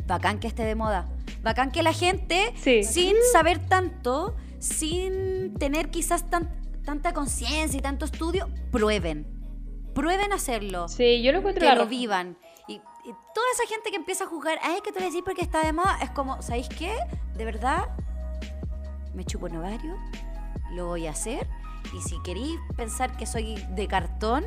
Bacán 0.06 0.40
que 0.40 0.48
esté 0.48 0.64
de 0.66 0.76
moda. 0.76 1.10
Bacán 1.42 1.72
que 1.72 1.82
la 1.82 1.94
gente, 1.94 2.54
Sí. 2.58 2.84
sin 2.84 3.16
saber 3.32 3.58
tanto, 3.68 4.36
sin 4.60 5.56
tener 5.56 5.90
quizás 5.90 6.30
tan- 6.30 6.50
tanta 6.86 7.14
conciencia 7.14 7.78
y 7.78 7.82
tanto 7.82 8.06
estudio, 8.06 8.48
prueben. 8.72 9.26
Prueben 9.96 10.32
hacerlo 10.32 10.88
Sí, 10.88 11.22
yo 11.24 11.32
lo 11.32 11.40
encuentro 11.40 11.68
que 11.68 11.76
lo 11.76 11.88
vivan. 11.88 12.38
Y, 12.68 12.76
y 12.76 12.80
toda 13.34 13.48
esa 13.56 13.68
gente 13.68 13.90
que 13.90 13.96
empieza 13.98 14.26
a 14.26 14.28
juzgar, 14.28 14.60
ay, 14.64 14.78
que 14.84 14.92
te 14.92 15.00
lo 15.00 15.06
decís 15.08 15.22
porque 15.26 15.42
está 15.42 15.64
de 15.66 15.74
moda, 15.74 15.98
es 16.02 16.12
como, 16.12 16.42
¿sabéis 16.42 16.70
qué? 16.70 16.96
De 17.36 17.46
verdad, 17.46 17.90
me 19.14 19.26
chupo 19.26 19.48
un 19.48 19.58
ovario, 19.58 19.96
lo 20.72 20.88
voy 20.88 21.08
a 21.08 21.12
hacer. 21.12 21.48
Y 21.96 22.02
si 22.02 22.22
queréis 22.22 22.60
pensar 22.76 23.18
que 23.18 23.26
soy 23.26 23.56
de 23.72 23.88
cartón, 23.88 24.46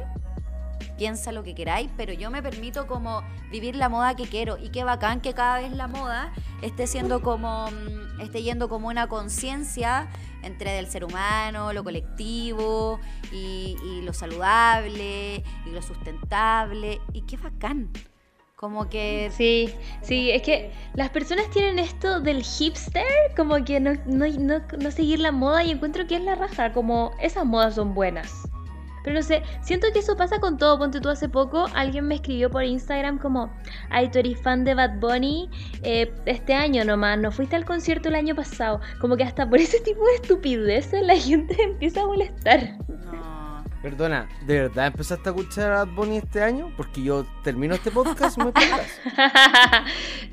piensa 0.96 1.33
lo 1.33 1.42
que 1.42 1.55
queráis, 1.55 1.90
pero 1.96 2.12
yo 2.12 2.31
me 2.31 2.42
permito 2.42 2.87
como 2.87 3.22
vivir 3.50 3.77
la 3.77 3.88
moda 3.88 4.14
que 4.14 4.24
quiero. 4.24 4.59
Y 4.59 4.70
qué 4.70 4.85
bacán 4.85 5.20
que 5.20 5.35
cada 5.35 5.59
vez 5.59 5.72
la 5.72 5.88
moda 5.88 6.33
esté 6.62 6.87
siendo 6.87 7.22
como, 7.22 7.70
mm, 7.70 8.20
esté 8.20 8.42
yendo 8.42 8.68
como 8.68 8.88
una 8.88 9.09
conciencia 9.09 10.09
entre 10.42 10.72
del 10.72 10.87
ser 10.87 11.05
humano, 11.05 11.72
lo 11.72 11.85
colectivo 11.85 13.00
y, 13.33 13.77
y 13.85 14.03
lo 14.03 14.12
saludable 14.12 15.42
y 15.66 15.70
lo 15.70 15.83
sustentable. 15.83 17.00
Y 17.12 17.22
qué 17.22 17.37
bacán. 17.37 17.90
Como 18.64 18.88
que 18.88 19.31
Sí, 19.31 19.74
sí, 20.00 20.31
es 20.31 20.40
que 20.40 20.70
las 20.94 21.11
personas 21.11 21.50
tienen 21.50 21.79
esto 21.79 22.20
del 22.20 22.42
hipster, 22.42 23.05
como 23.37 23.62
que 23.62 23.79
no, 23.79 23.92
no, 24.07 24.27
no, 24.27 24.62
no 24.79 24.90
seguir 24.90 25.18
la 25.18 25.33
moda 25.33 25.62
y 25.62 25.72
encuentro 25.72 26.07
que 26.07 26.16
es 26.16 26.22
la 26.22 26.35
raja, 26.35 26.72
como 26.72 27.11
esas 27.20 27.44
modas 27.44 27.74
son 27.74 27.92
buenas. 27.92 28.48
Pero 29.03 29.16
no 29.16 29.22
sé, 29.22 29.42
siento 29.61 29.88
que 29.92 29.98
eso 29.98 30.16
pasa 30.16 30.40
con 30.40 30.57
todo. 30.57 30.79
Ponte 30.79 30.98
tú 30.98 31.11
hace 31.11 31.29
poco, 31.29 31.66
alguien 31.74 32.09
me 32.09 32.14
escribió 32.14 32.50
por 32.50 32.64
Instagram 32.64 33.18
como, 33.18 33.53
ay, 33.90 34.11
tú 34.11 34.20
eres 34.20 34.40
fan 34.40 34.64
de 34.64 34.72
Bad 34.72 34.98
Bunny 34.98 35.50
eh, 35.83 36.11
este 36.24 36.55
año 36.55 36.87
nomás, 36.87 37.18
no 37.18 37.31
fuiste 37.31 37.57
al 37.57 37.66
concierto 37.66 38.09
el 38.09 38.14
año 38.14 38.35
pasado. 38.35 38.81
Como 38.98 39.18
que 39.18 39.24
hasta 39.24 39.46
por 39.46 39.59
ese 39.59 39.79
tipo 39.81 40.03
de 40.07 40.14
estupideces 40.14 41.03
la 41.03 41.16
gente 41.20 41.55
empieza 41.62 42.00
a 42.00 42.07
molestar. 42.07 42.79
no. 42.88 43.34
Perdona, 43.85 44.27
¿de 44.47 44.62
verdad 44.62 44.87
empezaste 44.87 45.29
a 45.29 45.33
escuchar 45.33 45.70
a 45.70 45.85
Bad 45.85 45.94
Bunny 45.94 46.16
este 46.16 46.42
año? 46.42 46.73
Porque 46.75 47.03
yo 47.03 47.27
termino 47.42 47.75
este 47.75 47.90
podcast 47.90 48.38
y 48.38 48.40
me 48.40 48.51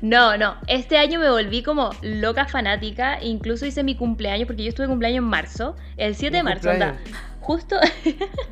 no, 0.00 0.38
no. 0.38 0.56
Este 0.68 0.96
año 0.96 1.20
me 1.20 1.28
volví 1.28 1.62
como 1.62 1.90
loca 2.00 2.46
fanática. 2.46 3.22
Incluso 3.22 3.66
hice 3.66 3.82
mi 3.82 3.94
cumpleaños, 3.94 4.46
porque 4.46 4.62
yo 4.62 4.70
estuve 4.70 4.86
cumpleaños 4.86 5.18
en 5.18 5.28
marzo. 5.28 5.76
El 5.98 6.14
7 6.14 6.34
de 6.34 6.42
marzo, 6.42 6.70
anda. 6.70 6.96
Justo, 7.40 7.76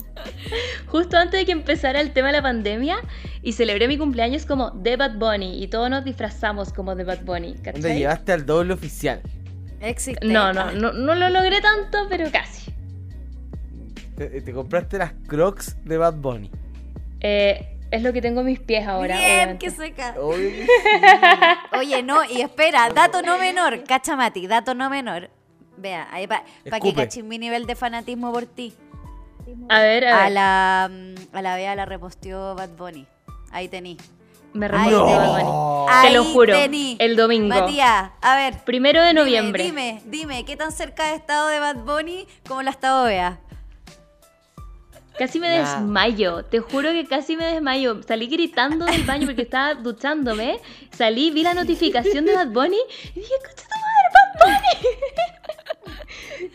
justo 0.89 1.17
antes 1.17 1.41
de 1.41 1.47
que 1.47 1.53
empezara 1.53 2.03
el 2.03 2.13
tema 2.13 2.27
de 2.27 2.35
la 2.35 2.43
pandemia. 2.43 2.99
Y 3.41 3.55
celebré 3.55 3.89
mi 3.89 3.97
cumpleaños 3.97 4.45
como 4.45 4.69
de 4.69 4.99
Bad 4.99 5.15
Bunny. 5.15 5.65
Y 5.65 5.69
todos 5.69 5.89
nos 5.89 6.05
disfrazamos 6.05 6.75
como 6.75 6.95
de 6.95 7.05
Bad 7.05 7.23
Bunny. 7.23 7.55
¿Dónde 7.55 7.95
llegaste 7.95 8.33
al 8.33 8.45
doble 8.45 8.75
oficial? 8.75 9.23
Existe. 9.81 10.27
No, 10.27 10.53
no, 10.53 10.73
no, 10.73 10.93
no 10.93 11.15
lo 11.15 11.31
logré 11.31 11.63
tanto, 11.63 12.07
pero 12.11 12.31
casi. 12.31 12.60
Te, 14.20 14.42
te 14.42 14.52
compraste 14.52 14.98
las 14.98 15.12
crocs 15.26 15.83
de 15.83 15.96
Bad 15.96 16.12
Bunny. 16.16 16.50
Eh, 17.20 17.78
es 17.90 18.02
lo 18.02 18.12
que 18.12 18.20
tengo 18.20 18.40
en 18.40 18.46
mis 18.48 18.61
pies 18.61 18.87
ahora. 18.87 19.16
Bien, 19.16 19.30
obviamente. 19.56 19.64
que 19.64 19.70
seca. 19.70 20.12
Que 21.72 21.78
Oye, 21.78 22.02
no, 22.02 22.22
y 22.26 22.42
espera, 22.42 22.90
dato 22.90 23.22
no 23.22 23.38
menor, 23.38 23.83
cachamati, 23.85 24.46
dato 24.46 24.74
no 24.74 24.90
menor. 24.90 25.30
Vea, 25.78 26.06
ahí 26.12 26.26
para 26.26 26.44
que 26.44 26.68
Escupe. 26.68 26.94
cachen 27.04 27.28
mi 27.28 27.38
nivel 27.38 27.64
de 27.66 27.74
fanatismo 27.74 28.30
por 28.30 28.44
ti. 28.44 28.74
A 29.70 29.80
ver, 29.80 30.06
a 30.06 30.16
ver. 30.16 30.24
A 30.26 30.28
la, 30.28 30.90
mm, 30.92 31.14
a 31.35 31.40
la 31.40 31.56
Bea 31.56 31.74
la 31.74 31.87
reposteó 31.87 32.54
Bad 32.54 32.76
Bunny. 32.76 33.06
Ahí 33.52 33.68
tení. 33.68 33.96
Me 34.52 34.68
remonté, 34.68 34.90
te- 34.90 34.96
Bad 35.00 35.28
Bunny. 35.30 35.42
No. 35.44 35.87
Te 36.02 36.11
lo 36.11 36.22
Ahí 36.24 36.33
juro. 36.35 36.52
tení. 36.52 36.96
El 36.98 37.16
domingo. 37.16 37.48
Matías, 37.48 38.11
a 38.20 38.37
ver. 38.37 38.59
Primero 38.66 39.00
de 39.00 39.09
dime, 39.09 39.20
noviembre. 39.20 39.64
Dime, 39.64 40.02
dime, 40.04 40.44
¿qué 40.44 40.56
tan 40.56 40.72
cerca 40.72 41.04
ha 41.04 41.14
estado 41.14 41.48
de 41.48 41.59
Bad 41.59 41.76
Bunny 41.87 42.26
como 42.46 42.61
la 42.61 42.68
ha 42.70 42.74
estado 42.74 43.04
Bea? 43.06 43.40
Casi 45.20 45.38
me 45.38 45.48
Nah. 45.50 45.74
desmayo, 45.80 46.44
te 46.46 46.61
juro 46.61 46.92
que 46.92 47.04
casi 47.06 47.37
me 47.37 47.44
desmayo. 47.44 48.00
Salí 48.09 48.26
gritando 48.26 48.87
del 48.87 49.02
baño 49.04 49.26
porque 49.26 49.42
estaba 49.42 49.74
duchándome. 49.74 50.59
Salí, 50.96 51.30
vi 51.30 51.42
la 51.42 51.52
notificación 51.52 52.24
de 52.24 52.35
Bad 52.35 52.48
Bunny 52.48 52.78
y 53.14 53.20
dije, 53.20 53.35
¡Concha 53.44 53.64
tu 53.68 53.76
madre, 53.85 54.09
Bad 54.14 54.46
Bunny! 54.46 54.88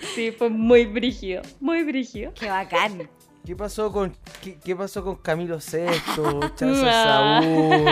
Sí, 0.16 0.32
fue 0.32 0.50
muy 0.50 0.86
brígido, 0.88 1.44
muy 1.60 1.84
brígido. 1.84 2.32
Qué 2.34 2.50
bacán. 2.50 3.08
¿Qué 3.46 3.56
pasó 3.56 3.92
con 3.92 4.18
qué, 4.42 4.58
qué 4.58 4.76
pasó 4.76 5.04
con 5.04 5.18
Camilo 5.18 5.60
Sesto, 5.62 6.40
Chazo 6.56 6.84
Ah. 6.88 7.40
Saúl, 7.44 7.86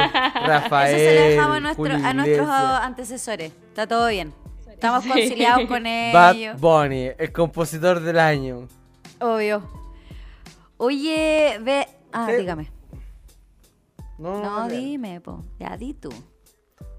Rafael? 0.47 0.95
Eso 0.95 1.05
se 1.09 1.15
lo 1.15 1.21
dejamos 1.29 1.57
a, 1.57 1.59
nuestro- 1.59 1.83
Julio 1.83 2.07
a 2.07 2.13
nuestros 2.15 2.49
antecesores. 2.49 3.51
Está 3.69 3.85
todo 3.85 4.07
bien. 4.07 4.33
Estamos 4.71 5.03
Sí. 5.03 5.09
conciliados 5.09 5.65
con 5.67 5.83
Bad 5.83 6.35
ellos. 6.35 6.59
Bunny, 6.59 7.09
el 7.15 7.31
compositor 7.31 7.99
del 7.99 8.17
año. 8.17 8.67
Obvio. 9.19 9.82
Oye, 10.77 11.59
ve. 11.61 11.87
Ah, 12.11 12.27
¿Qué? 12.29 12.37
dígame. 12.37 12.71
No, 14.17 14.41
No, 14.41 14.59
no, 14.61 14.67
dime, 14.69 15.21
po. 15.21 15.43
Ya, 15.59 15.75
di 15.77 15.93
tú. 15.93 16.09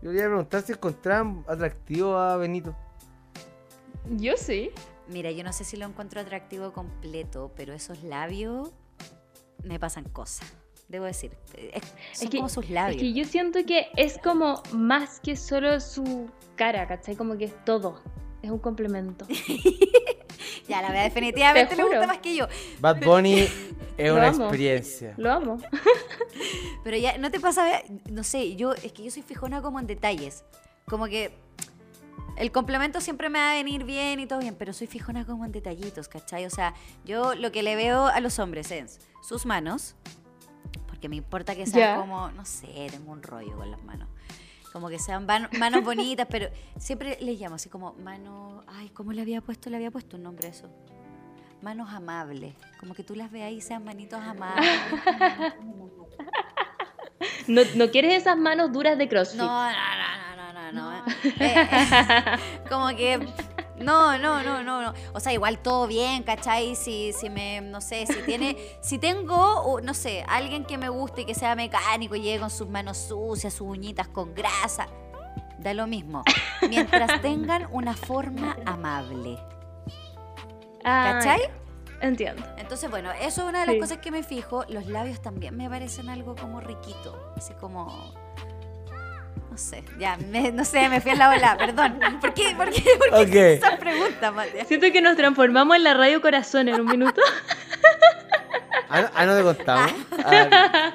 Yo 0.02 0.10
quería 0.10 0.24
preguntar 0.26 0.62
si 0.62 0.72
encontraban 0.72 1.44
atractivo 1.48 2.16
a 2.16 2.37
Benito. 2.37 2.74
Yo 4.10 4.37
sí. 4.37 4.70
Mira, 5.08 5.30
yo 5.30 5.44
no 5.44 5.52
sé 5.52 5.64
si 5.64 5.76
lo 5.76 5.87
encuentro 5.87 6.20
atractivo 6.20 6.72
completo, 6.72 7.52
pero 7.56 7.72
esos 7.72 8.02
labios 8.02 8.70
me 9.62 9.78
pasan 9.78 10.04
cosas. 10.04 10.52
Debo 10.88 11.06
decir. 11.06 11.37
Es, 11.56 11.82
son 12.12 12.28
que- 12.28 12.37
como 12.38 12.48
sus 12.48 12.64
Es 12.66 12.70
labios. 12.70 13.00
que 13.00 13.12
yo 13.14 13.24
siento 13.24 13.60
que 13.66 13.88
es 13.96 14.18
como 14.18 14.62
más 14.72 15.20
que 15.20 15.37
solo 15.37 15.80
su 15.80 16.28
cara, 16.56 16.87
¿cachai? 16.87 17.16
Como 17.16 17.37
que 17.38 17.46
es 17.46 17.64
todo. 17.64 18.00
Es 18.44 18.50
un 18.50 18.59
complemento. 18.59 19.26
Ya, 20.68 20.80
la 20.80 20.88
verdad, 20.88 21.04
definitivamente 21.04 21.70
Te 21.70 21.76
le 21.76 21.83
gusta 21.83 21.98
juro. 21.98 22.09
más 22.09 22.18
que 22.18 22.37
yo. 22.37 22.46
Bad 22.80 23.04
Bunny 23.04 23.40
es 23.98 24.12
una 24.12 24.28
amo. 24.28 24.44
experiencia. 24.44 25.12
Lo 25.18 25.30
amo. 25.30 25.59
Pero 26.85 26.96
ya, 26.96 27.18
¿no 27.18 27.30
te 27.30 27.38
pasa? 27.38 27.83
No 28.11 28.24
sé, 28.24 28.57
yo, 28.57 28.72
es 28.72 28.92
que 28.92 29.04
yo 29.04 29.11
soy 29.11 29.20
fijona 29.22 29.61
como 29.61 29.78
en 29.78 29.87
detalles. 29.87 30.42
Como 30.87 31.04
que 31.07 31.33
el 32.38 32.50
complemento 32.50 33.02
siempre 33.02 33.28
me 33.28 33.38
va 33.38 33.50
a 33.52 33.54
venir 33.54 33.85
bien 33.85 34.20
y 34.20 34.26
todo 34.26 34.38
bien, 34.38 34.54
pero 34.59 34.72
soy 34.72 34.87
fijona 34.87 35.26
como 35.26 35.44
en 35.44 35.52
detallitos, 35.52 36.09
¿cachai? 36.09 36.46
O 36.46 36.50
sea, 36.50 36.72
yo 37.04 37.35
lo 37.35 37.52
que 37.52 37.62
le 37.62 37.76
veo 37.76 38.07
a 38.07 38.20
los 38.20 38.38
hombres 38.38 38.70
es 38.70 39.00
sus 39.22 39.44
manos, 39.44 39.96
porque 40.87 41.11
me 41.11 41.16
importa 41.16 41.54
que 41.54 41.66
sean 41.66 42.00
como, 42.00 42.30
no 42.30 42.46
sé, 42.46 42.88
tengo 42.90 43.12
un 43.12 43.22
rollo 43.22 43.54
con 43.57 43.70
las 43.70 43.83
manos. 43.85 44.09
Como 44.74 44.88
que 44.88 44.98
sean 44.98 45.24
manos 45.24 45.84
bonitas, 45.84 46.26
pero 46.28 46.48
siempre 46.76 47.16
les 47.20 47.38
llamo 47.38 47.54
así 47.54 47.68
como 47.68 47.92
manos, 47.92 48.64
ay, 48.66 48.88
¿cómo 48.88 49.12
le 49.12 49.22
había 49.22 49.40
puesto? 49.40 49.70
Le 49.70 49.76
había 49.76 49.92
puesto 49.92 50.16
un 50.16 50.24
nombre 50.24 50.48
a 50.48 50.50
eso. 50.50 50.68
Manos 51.62 51.90
amables, 51.92 52.56
como 52.80 52.92
que 52.92 53.04
tú 53.04 53.14
las 53.14 53.30
veas 53.30 53.52
y 53.52 53.60
sean 53.60 53.84
manitos 53.84 54.20
amables. 54.20 54.68
No, 57.46 57.62
no 57.76 57.90
quieres 57.90 58.14
esas 58.14 58.37
manos 58.37 58.72
duras 58.72 58.98
de 58.98 59.08
CrossFit. 59.08 59.38
No, 59.38 59.46
no, 59.46 59.72
no, 59.72 60.37
no, 60.37 60.52
no, 60.52 60.72
no. 60.72 60.90
no. 60.90 61.04
Eh, 61.24 61.34
eh, 61.40 62.38
como 62.68 62.88
que. 62.88 63.20
No, 63.78 64.16
no, 64.18 64.42
no, 64.42 64.62
no, 64.62 64.82
no. 64.82 64.94
O 65.12 65.20
sea, 65.20 65.32
igual 65.32 65.58
todo 65.58 65.87
bien, 65.87 66.22
¿cachai? 66.22 66.76
Si, 66.76 67.12
si 67.12 67.28
me, 67.28 67.60
no 67.60 67.80
sé, 67.80 68.06
si 68.06 68.22
tiene, 68.22 68.56
si 68.80 68.98
tengo, 68.98 69.80
no 69.82 69.94
sé, 69.94 70.24
alguien 70.28 70.64
que 70.64 70.78
me 70.78 70.88
guste 70.88 71.22
y 71.22 71.24
que 71.24 71.34
sea 71.34 71.54
mecánico 71.56 72.14
y 72.14 72.22
llegue 72.22 72.40
con 72.40 72.50
sus 72.50 72.68
manos 72.68 72.96
sucias, 72.98 73.52
sus 73.54 73.66
uñitas 73.66 74.06
con 74.08 74.34
grasa, 74.34 74.87
da 75.58 75.74
lo 75.74 75.87
mismo. 75.87 76.22
Mientras 76.68 77.20
tengan 77.20 77.68
una 77.72 77.94
forma 77.94 78.56
amable. 78.64 79.38
Ah, 80.84 81.18
¿Cachai? 81.18 81.40
Entiendo. 82.00 82.42
Entonces, 82.58 82.90
bueno, 82.90 83.10
eso 83.12 83.42
es 83.42 83.48
una 83.48 83.60
de 83.60 83.66
las 83.66 83.74
Sí. 83.76 83.80
cosas 83.80 83.98
que 83.98 84.10
me 84.10 84.22
fijo. 84.22 84.64
Los 84.68 84.87
labios 84.87 85.22
también 85.22 85.56
me 85.56 85.68
parecen 85.70 86.10
algo 86.10 86.37
como 86.37 86.60
riquito. 86.60 87.32
Así 87.37 87.54
como. 87.54 88.12
No 89.51 89.57
sé, 89.59 89.85
ya, 89.99 90.16
me- 90.16 90.51
no 90.51 90.64
sé, 90.64 90.88
me 90.88 91.01
fui 91.01 91.12
a 91.12 91.14
la 91.14 91.31
ola, 91.31 91.57
perdón. 91.57 91.99
¿Por 92.20 92.35
qué? 92.35 92.55
¿Por 92.57 92.70
qué? 92.70 92.83
¿Por 92.99 93.11
qué 93.31 93.55
Ok. 93.61 93.64
esa 93.64 93.77
pregunta, 93.79 94.33
Matías? 94.33 94.66
Siento 94.66 94.90
que 94.92 95.01
nos 95.01 95.16
transformamos 95.16 95.77
en 95.77 95.85
la 95.85 95.94
radio 95.94 96.20
corazón 96.20 96.68
en 96.68 96.81
un 96.81 96.87
minuto. 96.87 97.20
Ah, 98.88 99.01
no- 99.03 99.09
ah, 99.14 99.27
no 99.27 99.37
te 99.37 99.42
contamos. 99.42 99.92
Ah, 100.25 100.92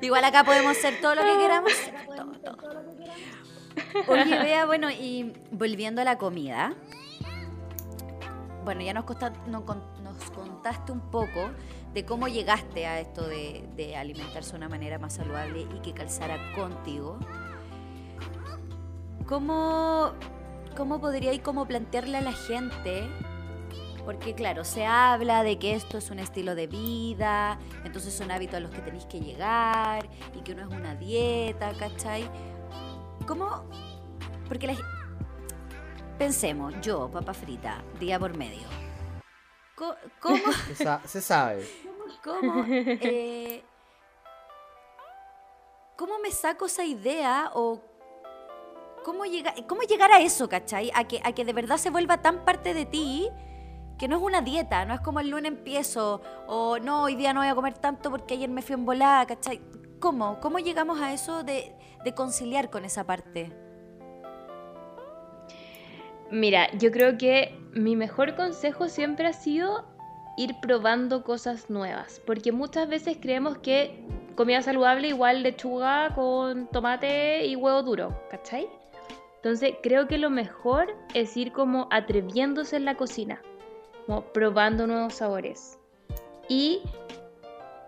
Igual 0.00 0.24
acá 0.24 0.44
podemos 0.44 0.76
ser 0.76 1.00
todo 1.00 1.14
lo 1.14 1.22
que 1.22 1.38
queramos. 1.38 1.72
todo, 2.16 2.32
todo. 2.56 2.78
Oye, 4.08 4.38
vea, 4.38 4.66
bueno, 4.66 4.90
y 4.90 5.32
volviendo 5.50 6.00
a 6.00 6.04
la 6.04 6.18
comida. 6.18 6.74
Bueno, 8.64 8.82
ya 8.82 8.92
nos, 8.94 9.04
costa- 9.04 9.32
no 9.46 9.60
nos 10.02 10.30
contaste 10.30 10.92
un 10.92 11.00
poco 11.10 11.50
de 11.94 12.04
cómo 12.04 12.28
llegaste 12.28 12.86
a 12.86 13.00
esto 13.00 13.26
de, 13.26 13.96
alimentarse 13.96 14.52
de 14.52 14.56
una 14.58 14.68
manera 14.68 14.98
más 14.98 15.14
saludable 15.14 15.66
y 15.74 15.80
que 15.80 15.92
calzara 15.92 16.38
contigo. 16.54 17.18
¿Cómo, 19.26 20.12
cómo 20.76 21.00
podría 21.00 21.32
y 21.32 21.38
cómo 21.38 21.66
plantearle 21.66 22.18
a 22.18 22.22
la 22.22 22.32
gente? 22.32 23.08
Porque 24.04 24.34
claro, 24.34 24.64
se 24.64 24.86
habla 24.86 25.42
de 25.42 25.58
que 25.58 25.74
esto 25.74 25.98
es 25.98 26.10
un 26.10 26.18
estilo 26.18 26.54
de 26.54 26.66
vida, 26.66 27.58
entonces 27.84 28.14
son 28.14 28.30
hábitos 28.30 28.56
a 28.56 28.60
los 28.60 28.70
que 28.70 28.80
tenéis 28.80 29.04
que 29.04 29.20
llegar 29.20 30.08
y 30.34 30.40
que 30.40 30.54
no 30.54 30.62
es 30.62 30.68
una 30.68 30.94
dieta, 30.94 31.72
¿cachai? 31.78 32.24
¿Cómo? 33.26 33.64
Porque 34.48 34.66
la, 34.66 34.74
pensemos, 36.18 36.74
yo, 36.80 37.10
papa 37.10 37.34
frita, 37.34 37.82
día 38.00 38.18
por 38.18 38.34
medio. 38.34 38.87
¿Cómo? 40.20 40.38
se 41.04 41.20
sabe. 41.20 41.68
¿Cómo, 42.22 42.64
eh, 42.68 43.62
¿Cómo 45.96 46.18
me 46.18 46.30
saco 46.30 46.66
esa 46.66 46.84
idea 46.84 47.50
o 47.54 47.80
cómo, 49.04 49.24
llega, 49.24 49.54
cómo 49.68 49.82
llegar 49.82 50.10
a 50.12 50.20
eso, 50.20 50.48
cachai? 50.48 50.90
A 50.94 51.04
que, 51.04 51.20
a 51.22 51.32
que 51.32 51.44
de 51.44 51.52
verdad 51.52 51.76
se 51.76 51.90
vuelva 51.90 52.22
tan 52.22 52.44
parte 52.44 52.74
de 52.74 52.86
ti 52.86 53.28
que 53.98 54.08
no 54.08 54.16
es 54.16 54.22
una 54.22 54.40
dieta, 54.40 54.84
no 54.84 54.94
es 54.94 55.00
como 55.00 55.20
el 55.20 55.28
lunes 55.28 55.50
empiezo 55.50 56.22
o 56.46 56.78
no, 56.78 57.02
hoy 57.02 57.16
día 57.16 57.32
no 57.32 57.40
voy 57.40 57.48
a 57.48 57.54
comer 57.54 57.74
tanto 57.74 58.10
porque 58.10 58.34
ayer 58.34 58.48
me 58.48 58.62
fui 58.62 58.74
en 58.74 58.86
volada, 58.86 59.26
cachai. 59.26 59.60
¿Cómo? 60.00 60.38
¿Cómo 60.40 60.60
llegamos 60.60 61.00
a 61.00 61.12
eso 61.12 61.42
de, 61.42 61.74
de 62.04 62.14
conciliar 62.14 62.70
con 62.70 62.84
esa 62.84 63.04
parte? 63.04 63.67
Mira, 66.30 66.70
yo 66.76 66.90
creo 66.90 67.16
que 67.16 67.58
mi 67.72 67.96
mejor 67.96 68.34
consejo 68.34 68.88
siempre 68.88 69.28
ha 69.28 69.32
sido 69.32 69.86
ir 70.36 70.54
probando 70.60 71.24
cosas 71.24 71.70
nuevas, 71.70 72.20
porque 72.26 72.52
muchas 72.52 72.88
veces 72.88 73.16
creemos 73.20 73.58
que 73.58 74.04
comida 74.36 74.62
saludable 74.62 75.08
igual 75.08 75.42
lechuga 75.42 76.14
con 76.14 76.68
tomate 76.68 77.46
y 77.46 77.56
huevo 77.56 77.82
duro, 77.82 78.22
¿cachai? 78.30 78.68
Entonces 79.36 79.74
creo 79.82 80.06
que 80.06 80.18
lo 80.18 80.30
mejor 80.30 80.94
es 81.14 81.36
ir 81.36 81.52
como 81.52 81.88
atreviéndose 81.90 82.76
en 82.76 82.84
la 82.84 82.96
cocina, 82.96 83.40
como 84.06 84.22
probando 84.32 84.86
nuevos 84.86 85.14
sabores 85.14 85.78
y 86.48 86.82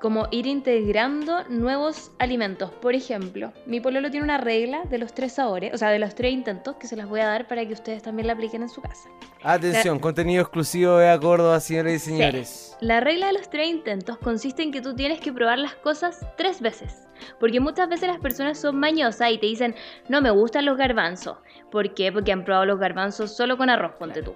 como 0.01 0.29
ir 0.31 0.47
integrando 0.47 1.45
nuevos 1.49 2.11
alimentos. 2.19 2.71
Por 2.71 2.95
ejemplo, 2.95 3.53
mi 3.67 3.81
pololo 3.81 4.11
tiene 4.11 4.25
una 4.25 4.39
regla 4.39 4.83
de 4.85 4.99
los 4.99 5.15
tres 5.15 5.33
sabores, 5.33 5.75
o 5.75 5.79
sea, 5.79 5.91
de 5.91 5.99
los 5.99 6.15
tres 6.15 6.33
intentos, 6.33 6.77
que 6.77 6.87
se 6.87 6.97
las 6.97 7.09
voy 7.09 7.21
a 7.21 7.27
dar 7.27 7.47
para 7.47 7.67
que 7.67 7.75
ustedes 7.75 8.03
también 8.03 8.27
la 8.27 8.33
apliquen 8.33 8.63
en 8.63 8.71
su 8.71 8.81
casa. 8.81 9.11
Atención, 9.43 9.99
contenido 9.99 10.43
exclusivo 10.43 10.97
de 10.97 11.11
A 11.11 11.19
Córdoba, 11.19 11.61
señores 11.61 12.07
y 12.07 12.11
señores. 12.11 12.77
La 12.81 13.01
regla 13.01 13.27
de 13.27 13.35
los 13.35 13.51
tres 13.51 13.69
intentos 13.69 14.17
consiste 14.19 14.63
en 14.63 14.73
que 14.73 14.81
tú 14.81 14.95
tienes 14.95 15.21
que 15.21 15.33
probar 15.33 15.59
las 15.59 15.75
cosas 15.75 16.27
tres 16.37 16.61
veces. 16.61 17.07
Porque 17.39 17.61
muchas 17.61 17.89
veces 17.89 18.09
las 18.09 18.19
personas 18.19 18.59
son 18.59 18.77
mañosas 18.77 19.31
y 19.31 19.39
te 19.39 19.47
dicen, 19.47 19.75
no 20.09 20.23
me 20.23 20.31
gustan 20.31 20.65
los 20.65 20.79
garbanzos. 20.79 21.37
¿Por 21.71 21.95
qué? 21.95 22.11
Porque 22.11 22.33
han 22.33 22.45
probado 22.45 22.65
los 22.65 22.79
garbanzos 22.79 23.37
solo 23.37 23.59
con 23.59 23.69
arroz, 23.69 23.93
ponte 23.99 24.23
tú. 24.23 24.35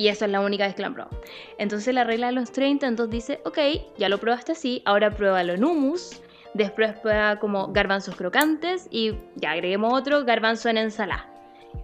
Y 0.00 0.08
eso 0.08 0.24
es 0.24 0.30
la 0.30 0.40
única 0.40 0.64
vez 0.64 0.74
que 0.74 0.80
lo 0.80 0.86
han 0.88 0.94
probado. 0.94 1.20
Entonces 1.58 1.92
la 1.92 2.04
regla 2.04 2.28
de 2.28 2.32
los 2.32 2.50
tres 2.52 2.70
intentos 2.70 3.10
dice, 3.10 3.42
ok, 3.44 3.58
ya 3.98 4.08
lo 4.08 4.16
probaste 4.16 4.52
así, 4.52 4.80
ahora 4.86 5.10
pruébalo 5.10 5.52
en 5.52 5.62
hummus. 5.62 6.22
Después 6.54 6.98
prueba 7.00 7.38
como 7.38 7.70
garbanzos 7.70 8.16
crocantes 8.16 8.88
y 8.90 9.12
ya 9.36 9.50
agreguemos 9.50 9.92
otro, 9.92 10.24
garbanzo 10.24 10.70
en 10.70 10.78
ensalada. 10.78 11.28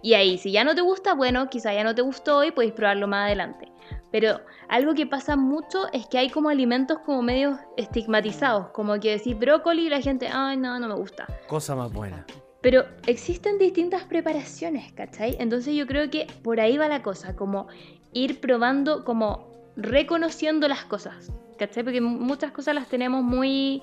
Y 0.01 0.15
ahí, 0.15 0.39
si 0.39 0.51
ya 0.51 0.63
no 0.63 0.73
te 0.73 0.81
gusta, 0.81 1.13
bueno, 1.13 1.47
quizá 1.47 1.75
ya 1.75 1.83
no 1.83 1.93
te 1.93 2.01
gustó 2.01 2.43
y 2.43 2.49
podéis 2.49 2.73
probarlo 2.73 3.07
más 3.07 3.27
adelante. 3.27 3.71
Pero 4.11 4.41
algo 4.67 4.95
que 4.95 5.05
pasa 5.05 5.35
mucho 5.35 5.85
es 5.93 6.07
que 6.07 6.17
hay 6.17 6.31
como 6.31 6.49
alimentos 6.49 6.97
como 7.05 7.21
medios 7.21 7.59
estigmatizados, 7.77 8.69
como 8.69 8.99
que 8.99 9.11
decís 9.11 9.37
brócoli 9.37 9.85
y 9.85 9.89
la 9.89 10.01
gente, 10.01 10.27
ay, 10.33 10.57
no, 10.57 10.79
no 10.79 10.87
me 10.87 10.95
gusta. 10.95 11.27
Cosa 11.47 11.75
más 11.75 11.93
buena. 11.93 12.25
Pero 12.61 12.85
existen 13.05 13.59
distintas 13.59 14.03
preparaciones, 14.03 14.91
¿cachai? 14.93 15.37
Entonces 15.39 15.75
yo 15.75 15.85
creo 15.85 16.09
que 16.09 16.27
por 16.43 16.59
ahí 16.59 16.77
va 16.77 16.87
la 16.87 17.03
cosa, 17.03 17.35
como 17.35 17.67
ir 18.13 18.39
probando, 18.39 19.03
como 19.05 19.47
reconociendo 19.75 20.67
las 20.67 20.83
cosas, 20.85 21.31
¿cachai? 21.57 21.83
Porque 21.83 22.01
mu- 22.01 22.17
muchas 22.19 22.51
cosas 22.51 22.75
las 22.75 22.87
tenemos 22.87 23.23
muy 23.23 23.81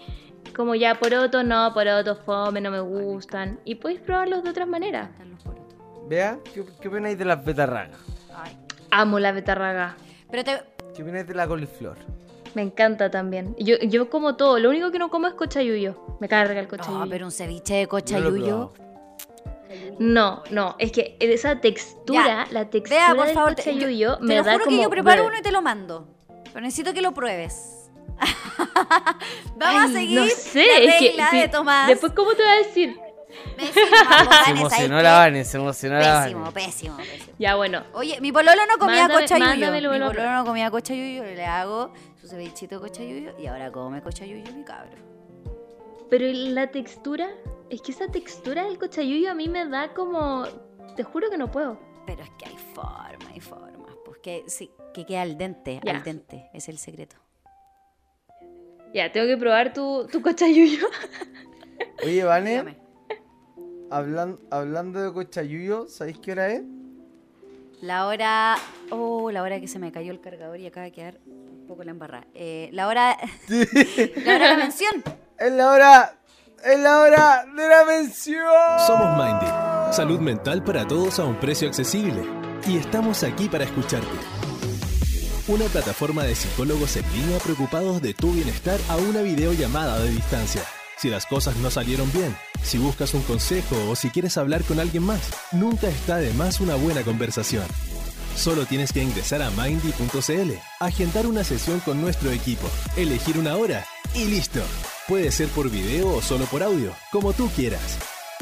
como 0.57 0.75
ya 0.75 0.95
poroto, 0.97 1.43
no, 1.43 1.73
poroto, 1.73 2.17
fome, 2.17 2.61
no 2.61 2.71
me 2.71 2.81
gustan. 2.81 3.59
Y 3.65 3.77
podéis 3.77 4.01
probarlos 4.01 4.45
de 4.45 4.51
otras 4.51 4.69
maneras. 4.69 5.09
Vea, 6.09 6.39
¿qué, 6.53 6.65
qué 6.81 6.89
opináis 6.89 7.17
de 7.19 7.25
las 7.25 7.43
betarragas? 7.45 7.99
Ay. 8.35 8.57
Amo 8.91 9.19
la 9.19 9.33
betarraga. 9.33 9.97
Pero 10.31 10.45
te, 10.45 10.63
¿Qué 10.95 11.03
opináis 11.03 11.27
de 11.27 11.35
la 11.35 11.47
coliflor? 11.49 11.97
Me 12.55 12.63
encanta 12.63 13.11
también. 13.11 13.57
Yo, 13.59 13.77
yo 13.79 14.11
como 14.11 14.37
todo, 14.37 14.59
lo 14.59 14.69
único 14.71 14.91
que 14.93 14.99
no 14.99 15.09
como 15.11 15.27
es 15.27 15.35
cochayuyo. 15.35 16.17
Me 16.21 16.29
carga 16.29 16.61
el 16.61 16.69
cochayuyo. 16.69 17.05
no, 17.05 17.11
pero 17.11 17.25
un 17.27 17.33
ceviche 17.33 17.75
de 17.75 17.87
cochayuyo. 17.89 18.73
No, 19.99 20.43
no, 20.51 20.77
es 20.79 20.93
que 20.93 21.17
esa 21.21 21.61
textura, 21.61 22.47
la 22.51 22.69
textura 22.71 23.07
Vea, 23.07 23.15
por 23.15 23.27
del 23.27 23.35
favor, 23.35 23.55
te, 23.55 23.63
cochayuyo 23.63 23.91
yo- 23.91 24.19
te 24.19 24.25
me 24.25 24.37
lo 24.37 24.43
da 24.45 24.53
juro 24.53 24.65
como 24.65 24.77
que 24.77 24.83
yo 24.83 24.91
preparo 24.91 25.23
bleh. 25.23 25.29
uno 25.31 25.39
y 25.39 25.43
te 25.43 25.53
lo 25.53 25.63
mando. 25.63 26.09
Pero 26.45 26.61
necesito 26.61 26.93
que 26.95 27.03
lo 27.03 27.13
pruebes. 27.15 27.91
Vamos 29.57 29.83
a 29.85 29.89
seguir 29.89 30.21
no 30.21 30.27
sé, 30.27 30.65
la 30.67 30.79
es 30.95 30.95
que 31.01 31.09
regla 31.09 31.31
de 31.33 31.49
Tomás. 31.49 31.89
Después, 31.89 32.13
¿cómo 32.13 32.33
te 32.35 32.43
voy 32.43 32.53
a 32.53 32.57
decir? 32.57 32.97
Pésimo, 33.57 33.75
Se 33.87 34.05
¿sabes 34.35 34.49
emocionó 34.61 35.03
la 35.03 35.13
Vane, 35.19 35.45
se 35.45 35.57
emocionó 35.57 35.99
la 35.99 36.23
Pésimo, 36.23 36.41
Vane. 36.43 36.53
pésimo, 36.53 36.97
pésimo. 36.97 37.33
Ya, 37.39 37.57
bueno. 37.57 37.83
Oye, 37.95 38.21
mi 38.21 38.31
pololo 38.33 38.63
no 38.67 38.79
comía 38.79 39.09
Mándame- 39.09 39.23
cochayuyo. 39.23 39.49
mándamelo, 39.51 39.91
Mi 39.93 39.99
pololo 39.99 40.33
no 40.33 40.45
comía 40.45 40.71
cochayuyo. 40.71 41.25
Le 41.25 41.45
hago 41.45 41.93
su 42.21 42.29
cevichito 42.29 42.77
de 42.77 42.81
cochayuyo 42.81 43.33
y 43.39 43.47
ahora 43.47 43.71
come 43.73 44.01
cochayuyo 44.03 44.53
mi 44.53 44.63
cabro. 44.65 44.97
Pero 46.11 46.27
la 46.31 46.69
textura, 46.69 47.29
es 47.71 47.81
que 47.83 47.93
esa 47.93 48.09
textura 48.09 48.65
del 48.65 48.79
cochayuyo 48.79 49.31
a 49.31 49.35
mí 49.35 49.49
me 49.49 49.67
da 49.69 49.93
como. 49.95 50.45
Te 50.97 51.03
juro 51.03 51.31
que 51.31 51.39
no 51.39 51.51
puedo. 51.51 51.79
Pero 52.07 52.23
es 52.23 52.31
que 52.39 52.47
hay 52.47 52.57
forma, 52.75 53.31
hay 53.33 53.41
formas. 53.41 53.95
Pues 54.05 54.19
que 54.19 54.45
sí, 54.47 54.71
que 54.93 55.07
queda 55.07 55.23
al 55.23 55.39
dente, 55.39 55.81
Ya. 55.83 55.93
al 55.97 56.05
dente. 56.05 56.51
Es 56.53 56.69
el 56.69 56.79
secreto. 56.79 57.17
Ya, 58.93 59.11
tengo 59.11 59.27
que 59.27 59.37
probar 59.37 59.73
tu, 59.73 60.07
tu 60.11 60.23
cochayuyo. 60.23 60.87
Oye, 62.05 62.23
Vane, 62.23 62.77
hablan- 63.91 64.39
hablando 64.51 65.03
de 65.03 65.13
cochayuyo, 65.13 65.89
¿sabéis 65.89 66.19
qué 66.19 66.33
hora 66.33 66.51
es? 66.53 66.63
La 67.81 68.07
hora. 68.07 68.57
Oh, 68.91 69.31
la 69.31 69.43
hora 69.43 69.59
que 69.61 69.67
se 69.69 69.79
me 69.79 69.91
cayó 69.91 70.13
el 70.13 70.21
cargador 70.21 70.61
y 70.61 70.67
acaba 70.67 70.85
de 70.85 70.93
quedar 70.93 71.19
un 71.27 71.65
poco 71.67 71.83
la 71.83 71.91
embarrada. 71.91 72.27
Eh, 72.35 72.69
la 72.73 72.87
hora. 72.89 73.17
la 73.49 74.35
hora 74.37 74.45
de 74.45 74.51
la 74.51 74.57
mención. 74.57 75.03
Es 75.39 75.53
la 75.53 75.71
hora. 75.73 76.19
Es 76.65 76.81
la 76.81 77.01
hora 77.01 77.45
de 77.55 77.69
la 77.69 77.85
mención. 77.85 78.47
Somos 78.87 79.19
Mindy, 79.19 79.47
salud 79.93 80.19
mental 80.19 80.65
para 80.65 80.87
todos 80.87 81.19
a 81.19 81.25
un 81.25 81.39
precio 81.39 81.69
accesible. 81.69 82.25
Y 82.67 82.79
estamos 82.79 83.23
aquí 83.23 83.51
para 83.51 83.65
escucharte. 83.65 84.09
Una 85.47 85.67
plataforma 85.67 86.23
de 86.23 86.35
psicólogos 86.35 86.97
en 86.97 87.05
línea 87.13 87.39
preocupados 87.39 88.01
de 88.01 88.15
tu 88.15 88.33
bienestar 88.33 88.81
a 88.89 88.97
una 88.97 89.21
videollamada 89.21 89.99
de 89.99 90.09
distancia. 90.09 90.63
Si 90.97 91.11
las 91.11 91.27
cosas 91.27 91.55
no 91.57 91.71
salieron 91.71 92.11
bien, 92.15 92.35
si 92.63 92.79
buscas 92.79 93.13
un 93.13 93.21
consejo 93.25 93.77
o 93.91 93.95
si 93.95 94.09
quieres 94.09 94.39
hablar 94.39 94.63
con 94.63 94.81
alguien 94.81 95.03
más, 95.03 95.21
nunca 95.53 95.89
está 95.89 96.17
de 96.17 96.33
más 96.33 96.61
una 96.61 96.77
buena 96.77 97.03
conversación. 97.03 97.67
Solo 98.37 98.65
tienes 98.65 98.91
que 98.91 99.03
ingresar 99.03 99.43
a 99.43 99.51
mindy.cl, 99.51 100.53
agendar 100.81 101.27
una 101.27 101.45
sesión 101.45 101.81
con 101.81 102.01
nuestro 102.01 102.31
equipo, 102.31 102.71
elegir 102.97 103.37
una 103.37 103.55
hora 103.55 103.85
y 104.15 104.25
listo. 104.25 104.63
Puede 105.07 105.31
ser 105.31 105.49
por 105.51 105.71
video 105.71 106.15
o 106.15 106.23
solo 106.23 106.47
por 106.47 106.63
audio, 106.63 106.91
como 107.13 107.35
tú 107.35 107.51
quieras. 107.55 107.99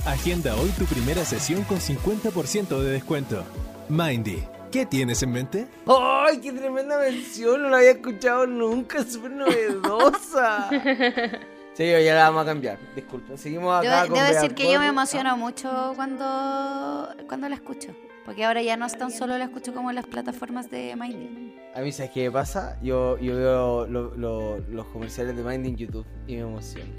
Agenda 0.07 0.55
hoy 0.55 0.69
tu 0.71 0.85
primera 0.85 1.25
sesión 1.25 1.65
con 1.65 1.79
50% 1.79 2.81
de 2.81 2.91
descuento. 2.93 3.43
Mindy, 3.89 4.45
¿qué 4.71 4.87
tienes 4.87 5.25
en 5.25 5.33
mente? 5.33 5.67
¡Ay, 5.89 6.39
qué 6.41 6.53
tremenda 6.53 7.01
mención! 7.01 7.63
No 7.63 7.69
la 7.69 7.79
había 7.79 7.91
escuchado 7.91 8.47
nunca, 8.47 8.99
es 9.01 9.13
súper 9.13 9.33
novedosa. 9.33 10.71
Sí, 11.75 11.87
ya 11.87 12.15
la 12.15 12.25
vamos 12.29 12.43
a 12.43 12.45
cambiar. 12.45 12.79
Disculpa, 12.95 13.35
seguimos 13.39 13.75
acá 13.75 14.03
Debo, 14.03 14.15
con 14.15 14.23
debo 14.23 14.35
decir 14.35 14.55
que 14.55 14.71
yo 14.71 14.79
me 14.79 14.89
emociono 14.89 15.39
mucho 15.39 15.95
cuando, 15.97 17.09
cuando 17.27 17.49
la 17.49 17.55
escucho. 17.55 17.97
Porque 18.25 18.45
ahora 18.45 18.63
ya 18.63 18.77
no 18.77 18.87
es 18.87 18.97
tan 18.97 19.11
solo 19.11 19.37
la 19.37 19.45
escucho 19.45 19.75
como 19.75 19.91
en 19.91 19.97
las 19.97 20.07
plataformas 20.07 20.71
de 20.71 20.95
Mindy. 20.97 21.55
A 21.75 21.81
mí, 21.81 21.91
¿sabes 21.91 22.13
qué 22.13 22.31
pasa? 22.31 22.79
Yo, 22.83 23.19
yo 23.19 23.35
veo 23.37 23.87
lo- 23.87 24.15
lo- 24.17 24.59
los 24.59 24.87
comerciales 24.87 25.37
de 25.37 25.43
Mind 25.43 25.67
en 25.67 25.77
YouTube 25.77 26.07
y 26.27 26.35
me 26.37 26.41
emociono. 26.43 26.93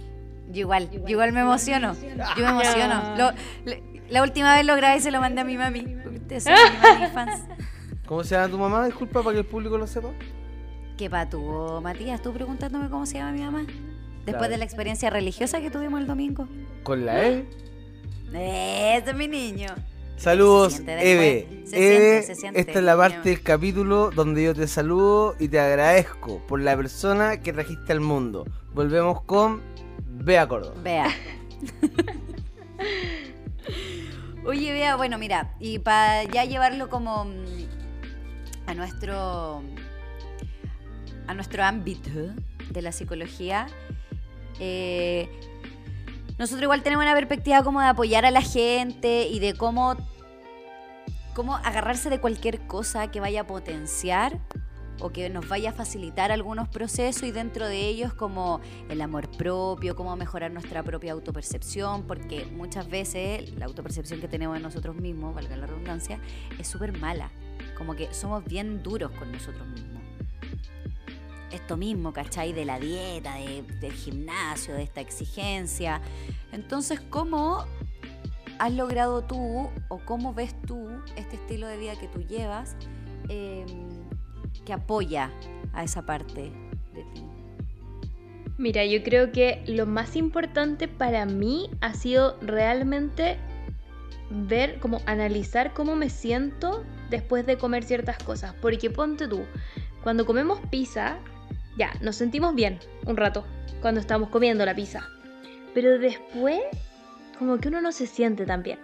Yo 0.51 0.59
igual, 0.62 0.89
yo 0.91 1.07
igual 1.07 1.31
me 1.31 1.39
emociono. 1.41 1.93
Yo 1.95 2.43
me 2.43 2.49
emociono. 2.49 3.15
Lo- 3.17 3.31
le- 3.65 3.83
la 4.09 4.21
última 4.21 4.55
vez 4.55 4.65
lo 4.65 4.75
grabé 4.75 4.97
y 4.97 4.99
se 4.99 5.12
lo 5.12 5.21
mandé 5.21 5.41
a 5.41 5.43
mi 5.45 5.57
mami. 5.57 5.95
Ustedes 6.13 6.43
son 6.43 6.53
mi 6.53 6.79
mami 6.81 7.07
fans. 7.13 7.41
¿Cómo 8.05 8.23
se 8.25 8.36
llama 8.36 8.49
tu 8.49 8.57
mamá? 8.57 8.86
Disculpa 8.86 9.23
para 9.23 9.33
que 9.33 9.39
el 9.39 9.45
público 9.45 9.77
lo 9.77 9.88
sepa. 9.88 10.09
¿Qué 10.97 11.09
pa' 11.09 11.29
tú, 11.29 11.79
Matías? 11.81 12.21
¿Tú 12.21 12.33
preguntándome 12.33 12.89
cómo 12.89 13.05
se 13.05 13.15
llama 13.19 13.31
mi 13.31 13.41
mamá? 13.41 13.65
Después 14.25 14.49
de 14.49 14.57
la 14.57 14.65
experiencia 14.65 15.09
religiosa 15.09 15.62
que 15.62 15.71
tuvimos 15.71 16.01
el 16.01 16.07
domingo. 16.07 16.47
Con 16.83 17.05
la 17.05 17.23
E. 17.25 17.45
Ese 18.33 19.09
es 19.09 19.15
mi 19.15 19.27
niño. 19.27 19.67
Saludos, 20.17 20.73
Se 20.73 20.78
siente 20.78 21.12
Eve. 21.12 21.47
Eve, 21.71 22.17
esta 22.19 22.80
es 22.80 22.84
la 22.84 22.95
parte 22.95 23.30
del 23.30 23.41
capítulo 23.41 24.12
donde 24.12 24.43
yo 24.43 24.54
te 24.54 24.67
saludo 24.67 25.36
y 25.39 25.47
te 25.47 25.60
agradezco 25.60 26.39
por 26.47 26.62
la 26.62 26.76
persona 26.76 27.41
que 27.41 27.52
trajiste 27.52 27.91
al 27.91 27.99
mundo. 27.99 28.45
Volvemos 28.73 29.21
con 29.23 29.62
Bea 30.06 30.47
Córdoba. 30.47 30.76
Vea. 30.84 31.08
Oye, 34.45 34.73
vea, 34.73 34.95
bueno, 34.97 35.17
mira, 35.17 35.56
y 35.60 35.80
para 35.80 36.23
ya 36.26 36.43
llevarlo 36.45 36.89
como 36.89 37.26
mm, 37.26 38.67
a 38.67 38.73
nuestro 38.73 39.63
a 41.28 41.34
nuestro 41.34 41.63
ámbito 41.63 42.10
de 42.69 42.82
la 42.82 42.91
psicología, 42.91 43.67
eh, 44.60 45.30
nosotros 46.43 46.63
igual 46.63 46.84
tenemos 46.84 47.06
una 47.06 47.13
perspectiva 47.13 47.63
como 47.63 47.79
de 47.79 47.88
apoyar 47.88 48.25
a 48.25 48.32
la 48.32 48.41
gente 48.41 49.29
y 49.29 49.39
de 49.39 49.53
cómo, 49.53 49.95
cómo 51.34 51.56
agarrarse 51.56 52.10
de 52.10 52.19
cualquier 52.19 52.67
cosa 52.67 53.10
que 53.10 53.21
vaya 53.21 53.41
a 53.41 53.47
potenciar 53.47 54.41
o 54.99 55.13
que 55.13 55.29
nos 55.29 55.47
vaya 55.47 55.69
a 55.69 55.71
facilitar 55.71 56.34
algunos 56.34 56.67
procesos 56.67 57.23
y 57.23 57.32
dentro 57.32 57.65
de 57.65 57.88
ellos 57.88 58.13
como 58.13 58.60
el 58.89 58.99
amor 58.99 59.32
propio, 59.32 59.95
cómo 59.95 60.13
mejorar 60.17 60.51
nuestra 60.51 60.84
propia 60.84 61.13
autopercepción, 61.13 62.06
porque 62.08 62.45
muchas 62.47 62.89
veces 62.89 63.53
la 63.53 63.65
autopercepción 63.65 64.19
que 64.19 64.27
tenemos 64.27 64.58
de 64.58 64.63
nosotros 64.63 64.97
mismos, 64.97 65.34
valga 65.34 65.56
la 65.56 65.65
redundancia, 65.65 66.19
es 66.60 66.67
súper 66.67 66.99
mala, 66.99 67.32
como 67.77 67.95
que 67.95 68.13
somos 68.13 68.43
bien 68.43 68.84
duros 68.84 69.12
con 69.12 69.32
nosotros 69.32 69.65
mismos. 69.69 69.92
Esto 71.53 71.77
mismo, 71.77 72.11
¿cachai? 72.13 72.51
De 72.51 72.65
la 72.65 72.79
dieta, 72.79 73.35
de- 73.35 73.63
del 73.79 73.93
gimnasio, 73.93 74.73
de 74.73 74.83
esta 74.83 75.01
exigencia. 75.01 76.01
Entonces, 76.51 76.99
¿cómo 76.99 77.65
has 78.59 78.73
logrado 78.73 79.23
tú 79.23 79.69
o 79.87 79.99
cómo 80.05 80.33
ves 80.33 80.55
tú 80.65 80.89
este 81.15 81.35
estilo 81.35 81.67
de 81.67 81.77
vida 81.77 81.95
que 81.95 82.07
tú 82.07 82.21
llevas 82.21 82.75
eh, 83.29 83.65
que 84.65 84.73
apoya 84.73 85.31
a 85.73 85.83
esa 85.83 86.05
parte 86.05 86.51
de 86.93 87.03
ti? 87.13 87.23
Mira, 88.57 88.85
yo 88.85 89.03
creo 89.03 89.31
que 89.31 89.63
lo 89.67 89.85
más 89.85 90.15
importante 90.15 90.87
para 90.87 91.25
mí 91.25 91.69
ha 91.81 91.93
sido 91.93 92.37
realmente 92.41 93.37
ver, 94.29 94.79
como 94.79 95.01
analizar 95.05 95.73
cómo 95.73 95.95
me 95.95 96.09
siento 96.09 96.83
después 97.09 97.45
de 97.45 97.57
comer 97.57 97.83
ciertas 97.83 98.17
cosas. 98.17 98.53
Porque 98.61 98.89
ponte 98.89 99.27
tú, 99.27 99.43
cuando 100.03 100.25
comemos 100.25 100.59
pizza, 100.71 101.19
ya, 101.77 101.91
nos 102.01 102.15
sentimos 102.15 102.55
bien 102.55 102.79
un 103.05 103.17
rato 103.17 103.45
cuando 103.81 103.99
estamos 103.99 104.29
comiendo 104.29 104.65
la 104.65 104.75
pizza. 104.75 105.09
Pero 105.73 105.97
después, 105.97 106.62
como 107.38 107.57
que 107.57 107.69
uno 107.69 107.81
no 107.81 107.91
se 107.91 108.07
siente 108.07 108.45
tan 108.45 108.63
bien. 108.63 108.79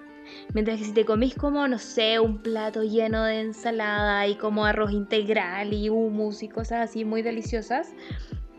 Mientras 0.53 0.79
que 0.79 0.85
si 0.85 0.93
te 0.93 1.05
comís 1.05 1.35
como, 1.35 1.67
no 1.67 1.79
sé, 1.79 2.19
un 2.19 2.39
plato 2.39 2.83
lleno 2.83 3.23
de 3.23 3.41
ensalada 3.41 4.27
y 4.27 4.35
como 4.35 4.65
arroz 4.65 4.91
integral 4.91 5.73
y 5.73 5.89
hummus 5.89 6.43
y 6.43 6.49
cosas 6.49 6.89
así 6.89 7.05
muy 7.05 7.21
deliciosas, 7.21 7.93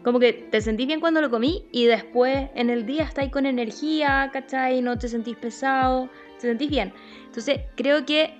como 0.02 0.18
que 0.18 0.32
te 0.32 0.60
sentís 0.60 0.86
bien 0.86 1.00
cuando 1.00 1.20
lo 1.20 1.30
comí 1.30 1.66
y 1.72 1.86
después 1.86 2.48
en 2.54 2.70
el 2.70 2.86
día 2.86 3.04
estáis 3.04 3.30
con 3.30 3.46
energía, 3.46 4.30
¿cachai? 4.32 4.80
No 4.80 4.98
te 4.98 5.08
sentís 5.08 5.36
pesado, 5.36 6.08
te 6.40 6.48
sentís 6.48 6.70
bien. 6.70 6.92
Entonces 7.26 7.60
creo 7.76 8.06
que 8.06 8.34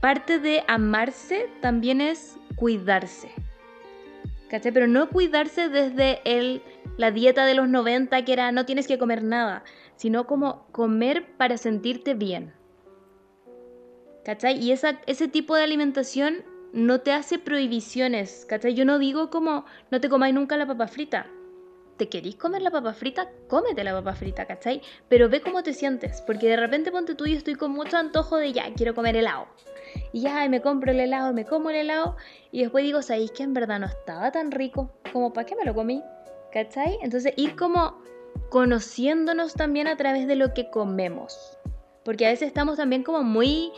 parte 0.00 0.38
de 0.38 0.62
amarse 0.68 1.48
también 1.60 2.00
es 2.00 2.36
cuidarse. 2.56 3.30
¿Cachai? 4.50 4.72
Pero 4.72 4.88
no 4.88 5.08
cuidarse 5.08 5.68
desde 5.68 6.20
el, 6.24 6.60
la 6.96 7.12
dieta 7.12 7.46
de 7.46 7.54
los 7.54 7.68
90 7.68 8.24
que 8.24 8.32
era 8.32 8.50
no 8.50 8.66
tienes 8.66 8.88
que 8.88 8.98
comer 8.98 9.22
nada, 9.22 9.62
sino 9.94 10.26
como 10.26 10.66
comer 10.72 11.36
para 11.36 11.56
sentirte 11.56 12.14
bien. 12.14 12.52
¿Cachai? 14.24 14.58
Y 14.58 14.72
esa, 14.72 15.00
ese 15.06 15.28
tipo 15.28 15.54
de 15.54 15.62
alimentación 15.62 16.44
no 16.72 17.00
te 17.00 17.12
hace 17.12 17.38
prohibiciones, 17.38 18.44
¿cachai? 18.48 18.74
Yo 18.74 18.84
no 18.84 18.98
digo 18.98 19.30
como 19.30 19.64
no 19.90 20.00
te 20.00 20.08
comáis 20.08 20.34
nunca 20.34 20.56
la 20.56 20.66
papa 20.66 20.88
frita. 20.88 21.28
¿Te 21.96 22.08
querís 22.08 22.36
comer 22.36 22.62
la 22.62 22.70
papa 22.70 22.92
frita? 22.92 23.30
Cómete 23.46 23.84
la 23.84 23.92
papa 23.92 24.14
frita, 24.14 24.46
¿cachai? 24.46 24.82
Pero 25.08 25.28
ve 25.28 25.42
cómo 25.42 25.62
te 25.62 25.74
sientes, 25.74 26.22
porque 26.22 26.48
de 26.48 26.56
repente 26.56 26.90
ponte 26.90 27.14
tú 27.14 27.26
y 27.26 27.34
estoy 27.34 27.54
con 27.54 27.70
mucho 27.72 27.98
antojo 27.98 28.36
de 28.36 28.52
ya, 28.52 28.72
quiero 28.74 28.94
comer 28.94 29.16
helado. 29.16 29.46
Y 30.12 30.22
ya, 30.22 30.48
me 30.48 30.60
compro 30.60 30.90
el 30.90 31.00
helado, 31.00 31.32
me 31.32 31.44
como 31.44 31.70
el 31.70 31.76
helado, 31.76 32.16
y 32.50 32.62
después 32.62 32.84
digo, 32.84 33.02
¿sabéis 33.02 33.30
que 33.30 33.42
en 33.42 33.54
verdad 33.54 33.78
no 33.78 33.86
estaba 33.86 34.32
tan 34.32 34.50
rico? 34.50 34.90
Como, 35.12 35.32
¿para 35.32 35.46
qué 35.46 35.56
me 35.56 35.64
lo 35.64 35.74
comí? 35.74 36.02
¿Cachai? 36.52 36.98
Entonces 37.02 37.32
ir 37.36 37.56
como 37.56 37.98
conociéndonos 38.48 39.54
también 39.54 39.86
a 39.86 39.96
través 39.96 40.26
de 40.26 40.36
lo 40.36 40.52
que 40.52 40.70
comemos. 40.70 41.58
Porque 42.04 42.26
a 42.26 42.30
veces 42.30 42.48
estamos 42.48 42.76
también 42.76 43.02
como 43.04 43.22
muy 43.22 43.70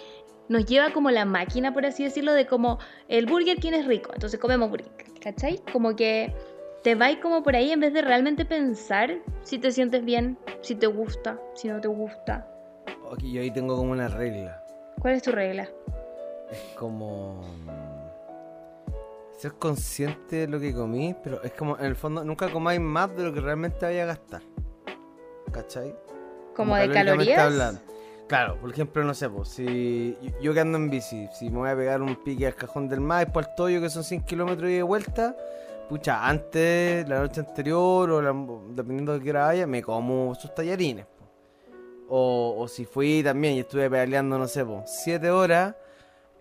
nos 0.49 0.67
lleva 0.67 0.93
como 0.93 1.11
la 1.11 1.25
máquina, 1.25 1.73
por 1.73 1.87
así 1.87 2.05
decirlo, 2.05 2.33
de 2.33 2.47
como 2.47 2.79
el 3.09 3.27
Burger 3.27 3.59
King 3.59 3.73
es 3.73 3.87
rico, 3.87 4.11
entonces 4.13 4.39
comemos 4.39 4.71
Burger 4.71 4.91
¿cachai? 5.21 5.61
Como 5.73 5.97
que 5.97 6.35
te 6.83 6.95
vais 6.95 7.19
como 7.19 7.43
por 7.43 7.55
ahí 7.57 7.71
en 7.71 7.81
vez 7.81 7.93
de 7.93 8.03
realmente 8.03 8.45
pensar 8.45 9.19
si 9.43 9.59
te 9.59 9.71
sientes 9.71 10.05
bien, 10.05 10.37
si 10.61 10.75
te 10.75 10.87
gusta, 10.87 11.39
si 11.55 11.69
no 11.69 11.81
te 11.81 11.89
gusta. 11.89 12.47
Ok, 13.09 13.23
yo 13.23 13.41
ahí 13.41 13.51
tengo 13.51 13.77
como 13.77 13.93
una 13.93 14.09
regla. 14.09 14.63
¿Cuál 15.01 15.15
es 15.15 15.23
tu 15.23 15.31
regla? 15.31 15.69
Es 16.53 16.59
como. 16.79 17.43
mm, 17.67 18.03
Ser 19.39 19.55
consciente 19.55 20.37
de 20.37 20.47
lo 20.47 20.61
que 20.61 20.73
comí, 20.73 21.17
pero 21.25 21.43
es 21.43 21.51
como, 21.53 21.77
en 21.77 21.87
el 21.87 21.97
fondo, 21.97 22.23
nunca 22.25 22.49
comáis 22.53 22.81
más 22.81 23.15
de 23.17 23.25
lo 23.25 23.33
que 23.33 23.41
realmente 23.41 23.85
vaya 23.85 24.05
a 24.05 24.07
gastar. 24.07 24.43
¿Cachai? 25.51 25.97
¿Como 26.55 26.77
de 26.77 26.83
calorías? 26.95 27.39
Claro, 28.29 28.57
por 28.61 28.71
ejemplo, 28.71 29.03
no 29.03 29.15
sé, 29.15 29.29
pues, 29.29 29.49
si 29.49 30.17
yo, 30.23 30.31
yo 30.41 30.55
que 30.55 30.61
ando 30.61 30.79
en 30.79 30.91
bici, 30.91 31.29
si 31.33 31.51
me 31.51 31.59
voy 31.59 31.71
a 31.71 31.77
pegar 31.77 32.01
un 32.03 32.15
pique 32.23 32.47
al 32.47 32.55
cajón 32.55 32.89
del 32.89 33.01
mar, 33.01 33.25
después 33.27 33.49
al 33.49 33.55
Toyo, 33.57 33.81
que 33.81 33.91
son 33.91 34.05
100 34.05 34.23
kilómetros 34.23 34.71
y 34.71 34.75
de 34.75 34.83
vuelta, 34.85 35.37
pucha, 35.89 36.25
antes, 36.27 37.09
la 37.09 37.19
noche 37.21 37.41
anterior, 37.41 38.11
o 38.11 38.23
la- 38.23 38.35
dependiendo 38.69 39.15
de 39.15 39.21
qué 39.25 39.31
hora 39.31 39.47
vaya, 39.47 39.67
me 39.67 39.83
como 39.83 40.35
sus 40.37 40.55
tallarines. 40.55 41.07
O, 42.09 42.55
o 42.59 42.69
si 42.69 42.85
fui 42.85 43.23
también 43.25 43.55
y 43.55 43.61
estuve 43.61 43.91
pedaleando, 43.91 44.39
no 44.39 44.47
sé, 44.47 44.65
pues, 44.65 44.83
7 45.03 45.31
horas, 45.31 45.75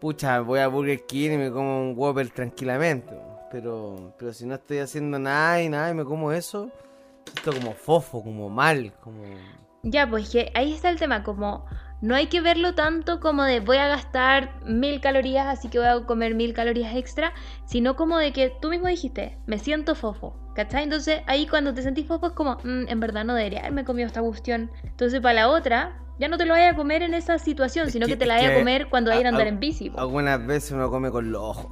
pucha, 0.02 0.40
voy 0.42 0.60
a 0.60 0.68
Burger 0.68 1.06
King 1.06 1.32
y 1.32 1.38
me 1.38 1.52
como 1.52 1.80
un 1.80 1.94
Whopper 1.96 2.30
tranquilamente. 2.32 3.16
Pero, 3.52 4.14
pero 4.18 4.34
si 4.34 4.46
no 4.46 4.56
estoy 4.56 4.80
haciendo 4.80 5.20
nada 5.20 5.62
y 5.62 5.70
nada 5.70 5.92
y 5.92 5.94
me 5.94 6.04
como 6.04 6.32
eso, 6.32 6.72
esto 7.36 7.54
como 7.54 7.74
fofo, 7.74 8.24
como 8.24 8.50
mal, 8.50 8.94
como... 9.02 9.24
Ya, 9.84 10.10
pues 10.10 10.30
que 10.30 10.52
ahí 10.56 10.74
está 10.74 10.90
el 10.90 11.00
tema, 11.00 11.24
como 11.24 11.66
no 12.02 12.16
hay 12.16 12.28
que 12.28 12.42
verlo 12.42 12.74
tanto 12.76 13.20
como 13.20 13.44
de 13.44 13.60
voy 13.60 13.78
a 13.78 13.88
gastar 13.88 14.60
mil 14.66 15.00
calorías, 15.02 15.48
así 15.48 15.70
que 15.70 15.78
voy 15.80 15.88
a 15.88 16.06
comer 16.06 16.34
mil 16.36 16.54
calorías 16.54 16.96
extra, 16.96 17.34
sino 17.66 17.96
como 17.96 18.18
de 18.18 18.34
que 18.34 18.52
tú 18.62 18.70
mismo 18.70 18.88
dijiste, 18.88 19.38
me 19.46 19.60
siento 19.60 19.94
fofo, 19.96 20.36
¿cachai? 20.56 20.84
Entonces 20.84 21.22
ahí 21.28 21.48
cuando 21.48 21.74
te 21.74 21.82
sentís 21.84 22.08
fofo 22.08 22.28
es 22.28 22.34
como, 22.34 22.58
"Mm, 22.64 22.88
en 22.88 23.00
verdad 23.00 23.24
no 23.24 23.34
debería 23.36 23.60
haberme 23.60 23.86
comido 23.86 24.08
esta 24.08 24.22
cuestión. 24.22 24.72
Entonces 24.84 25.22
para 25.22 25.34
la 25.36 25.50
otra, 25.50 25.98
ya 26.20 26.28
no 26.28 26.38
te 26.38 26.46
lo 26.46 26.54
vayas 26.54 26.74
a 26.74 26.76
comer 26.76 27.04
en 27.04 27.14
esa 27.14 27.38
situación, 27.40 27.88
Es 27.88 27.94
sino 27.94 28.06
que, 28.08 28.14
que- 28.14 28.18
te 28.18 28.26
la 28.26 28.36
vayas 28.36 28.52
a 28.52 28.56
comer 28.60 28.90
cuando 28.90 29.12
vayas 29.12 29.26
a 29.26 29.28
a- 29.28 29.30
andar 29.30 29.46
a- 29.46 29.50
en 29.50 29.60
bici. 29.60 29.92
Algunas 29.98 30.46
veces 30.46 30.72
uno 30.72 30.90
come 30.90 31.12
con 31.12 31.32
los 31.32 31.42
ojos. 31.42 31.68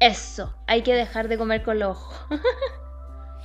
Eso, 0.00 0.54
hay 0.66 0.82
que 0.82 0.94
dejar 0.94 1.28
de 1.28 1.38
comer 1.38 1.62
con 1.62 1.78
los 1.78 1.96
ojos. 1.96 2.26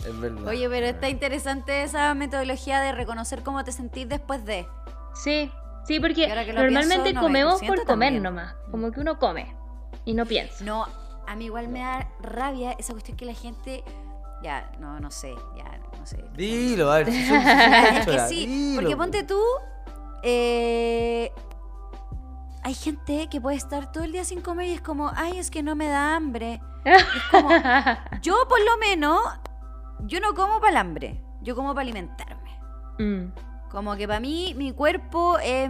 Es 0.08 0.18
verdad. 0.20 0.48
Oye, 0.48 0.70
pero 0.70 0.86
está 0.86 1.10
interesante 1.10 1.84
esa 1.84 2.14
metodología 2.14 2.80
de 2.80 2.94
reconocer 2.94 3.44
cómo 3.44 3.64
te 3.66 3.72
sentís 3.74 4.08
después 4.08 4.46
de. 4.46 4.66
Sí, 5.14 5.52
sí, 5.90 6.00
porque 6.00 6.28
normalmente 6.54 7.04
pienso, 7.04 7.22
comemos 7.22 7.62
90% 7.62 7.68
por 7.68 7.78
comer 7.86 7.86
también. 8.14 8.24
nomás, 8.24 8.56
como 8.72 8.92
que 8.92 9.00
uno 9.02 9.18
come 9.20 9.56
y 10.06 10.14
no 10.14 10.26
piensa. 10.26 10.64
No, 10.64 10.88
a 11.28 11.36
mí 11.36 11.46
igual 11.46 11.68
me 11.68 11.80
da 11.80 12.08
rabia 12.22 12.72
esa 12.74 12.94
cuestión 12.94 13.18
que 13.18 13.26
la 13.26 13.34
gente. 13.34 13.84
Ya, 14.42 14.72
no, 14.80 15.00
no 15.02 15.12
sé, 15.12 15.36
ya, 15.58 15.80
no 15.98 16.06
sé. 16.06 16.24
Dilo, 16.36 16.90
a 16.92 17.00
ver. 17.00 17.10
Es 18.00 18.06
que 18.08 18.20
sí, 18.30 18.46
dilo, 18.46 18.82
porque 18.82 18.96
po. 18.96 19.02
ponte 19.02 19.24
tú. 19.24 19.42
eh, 20.24 21.32
hay 22.62 22.74
gente 22.74 23.28
que 23.30 23.42
puede 23.42 23.58
estar 23.58 23.92
todo 23.92 24.04
el 24.04 24.12
día 24.12 24.24
sin 24.24 24.42
comer 24.42 24.68
y 24.68 24.74
es 24.74 24.82
como, 24.82 25.12
ay, 25.16 25.40
es 25.40 25.50
que 25.50 25.64
no 25.64 25.76
me 25.76 25.88
da 25.88 26.16
hambre. 26.16 26.62
Es 26.86 27.04
como, 27.32 27.50
yo 28.22 28.36
por 28.48 28.60
lo 28.64 28.78
menos, 28.78 29.20
yo 30.02 30.20
no 30.20 30.34
como 30.36 30.60
para 30.60 30.72
el 30.72 30.78
hambre, 30.78 31.22
yo 31.42 31.56
como 31.56 31.74
para 31.74 31.82
alimentarme. 31.82 32.60
Mm. 33.00 33.32
Como 33.70 33.96
que 33.96 34.08
para 34.08 34.20
mí, 34.20 34.54
mi 34.58 34.72
cuerpo 34.72 35.38
es. 35.40 35.70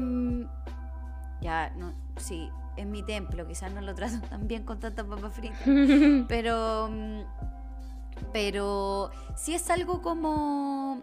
Ya, 1.41 1.69
no, 1.77 1.93
sí, 2.17 2.49
es 2.77 2.85
mi 2.85 3.03
templo. 3.03 3.47
Quizás 3.47 3.71
no 3.73 3.81
lo 3.81 3.93
trato 3.95 4.19
tan 4.29 4.47
bien 4.47 4.63
con 4.63 4.79
tantas 4.79 5.05
papas 5.05 5.33
fritas. 5.33 5.59
Pero. 6.27 6.89
mm, 6.91 7.21
Pero 8.33 9.11
sí 9.35 9.53
es 9.53 9.69
algo 9.69 10.01
como. 10.01 11.01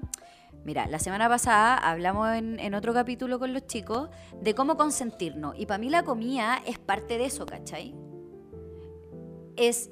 Mira, 0.65 0.89
la 0.89 0.99
semana 0.99 1.29
pasada 1.29 1.77
hablamos 1.77 2.29
en, 2.35 2.59
en 2.59 2.75
otro 2.75 2.93
capítulo 2.93 3.39
con 3.39 3.53
los 3.53 3.67
chicos 3.67 4.11
de 4.41 4.55
cómo 4.55 4.77
consentirnos. 4.77 5.55
Y 5.57 5.67
para 5.67 5.79
mí 5.79 5.91
la 5.91 6.03
comida 6.03 6.61
es 6.67 6.79
parte 6.79 7.19
de 7.19 7.27
eso, 7.27 7.47
¿cachai? 7.47 7.95
Es. 9.57 9.91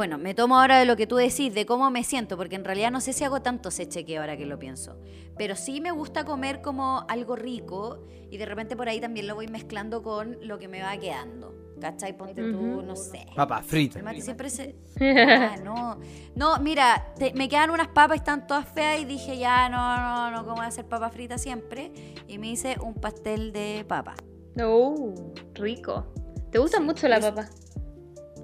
Bueno, 0.00 0.16
me 0.16 0.32
tomo 0.32 0.58
ahora 0.58 0.78
de 0.78 0.86
lo 0.86 0.96
que 0.96 1.06
tú 1.06 1.16
decís, 1.16 1.52
de 1.52 1.66
cómo 1.66 1.90
me 1.90 2.04
siento, 2.04 2.38
porque 2.38 2.56
en 2.56 2.64
realidad 2.64 2.90
no 2.90 3.02
sé 3.02 3.12
si 3.12 3.22
hago 3.22 3.42
tanto 3.42 3.68
ese 3.68 3.86
cheque 3.86 4.16
ahora 4.16 4.34
que 4.34 4.46
lo 4.46 4.58
pienso. 4.58 4.96
Pero 5.36 5.54
sí 5.56 5.82
me 5.82 5.90
gusta 5.90 6.24
comer 6.24 6.62
como 6.62 7.04
algo 7.06 7.36
rico 7.36 8.06
y 8.30 8.38
de 8.38 8.46
repente 8.46 8.76
por 8.78 8.88
ahí 8.88 8.98
también 8.98 9.26
lo 9.26 9.34
voy 9.34 9.46
mezclando 9.48 10.02
con 10.02 10.38
lo 10.40 10.58
que 10.58 10.68
me 10.68 10.80
va 10.80 10.96
quedando. 10.96 11.54
¿Cachai? 11.78 12.16
Ponte 12.16 12.40
tú, 12.50 12.80
no 12.80 12.96
sé. 12.96 13.26
Papas 13.36 13.66
fritas. 13.66 14.02
Siempre 14.24 14.48
se. 14.48 14.74
Ah, 15.00 15.56
no. 15.62 15.98
No, 16.34 16.58
mira, 16.60 17.12
te- 17.18 17.34
me 17.34 17.46
quedan 17.50 17.68
unas 17.68 17.88
papas 17.88 18.16
y 18.16 18.20
están 18.20 18.46
todas 18.46 18.66
feas 18.70 19.02
y 19.02 19.04
dije, 19.04 19.36
ya, 19.36 19.68
no, 19.68 19.98
no, 19.98 20.30
no, 20.30 20.44
¿cómo 20.44 20.56
voy 20.56 20.64
a 20.64 20.68
hacer 20.68 20.86
papas 20.86 21.12
fritas 21.12 21.42
siempre? 21.42 21.92
Y 22.26 22.38
me 22.38 22.48
hice 22.48 22.78
un 22.82 22.94
pastel 22.94 23.52
de 23.52 23.84
papa. 23.86 24.14
Oh, 24.62 25.12
rico. 25.52 26.06
¿Te 26.50 26.58
gusta 26.58 26.78
Sí, 26.78 26.84
mucho 26.84 27.06
la 27.06 27.18
es- 27.18 27.24
papa? 27.26 27.50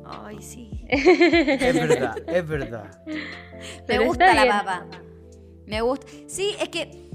Ay, 0.08 0.40
sí. 0.42 0.84
Es 0.88 1.74
verdad, 1.88 2.16
es 2.28 2.46
verdad. 2.48 3.02
Me 3.88 3.98
gusta 3.98 4.34
la 4.34 4.46
papa. 4.62 4.86
Me 5.66 5.80
gusta. 5.80 6.06
Sí, 6.26 6.54
es 6.60 6.68
que. 6.68 7.06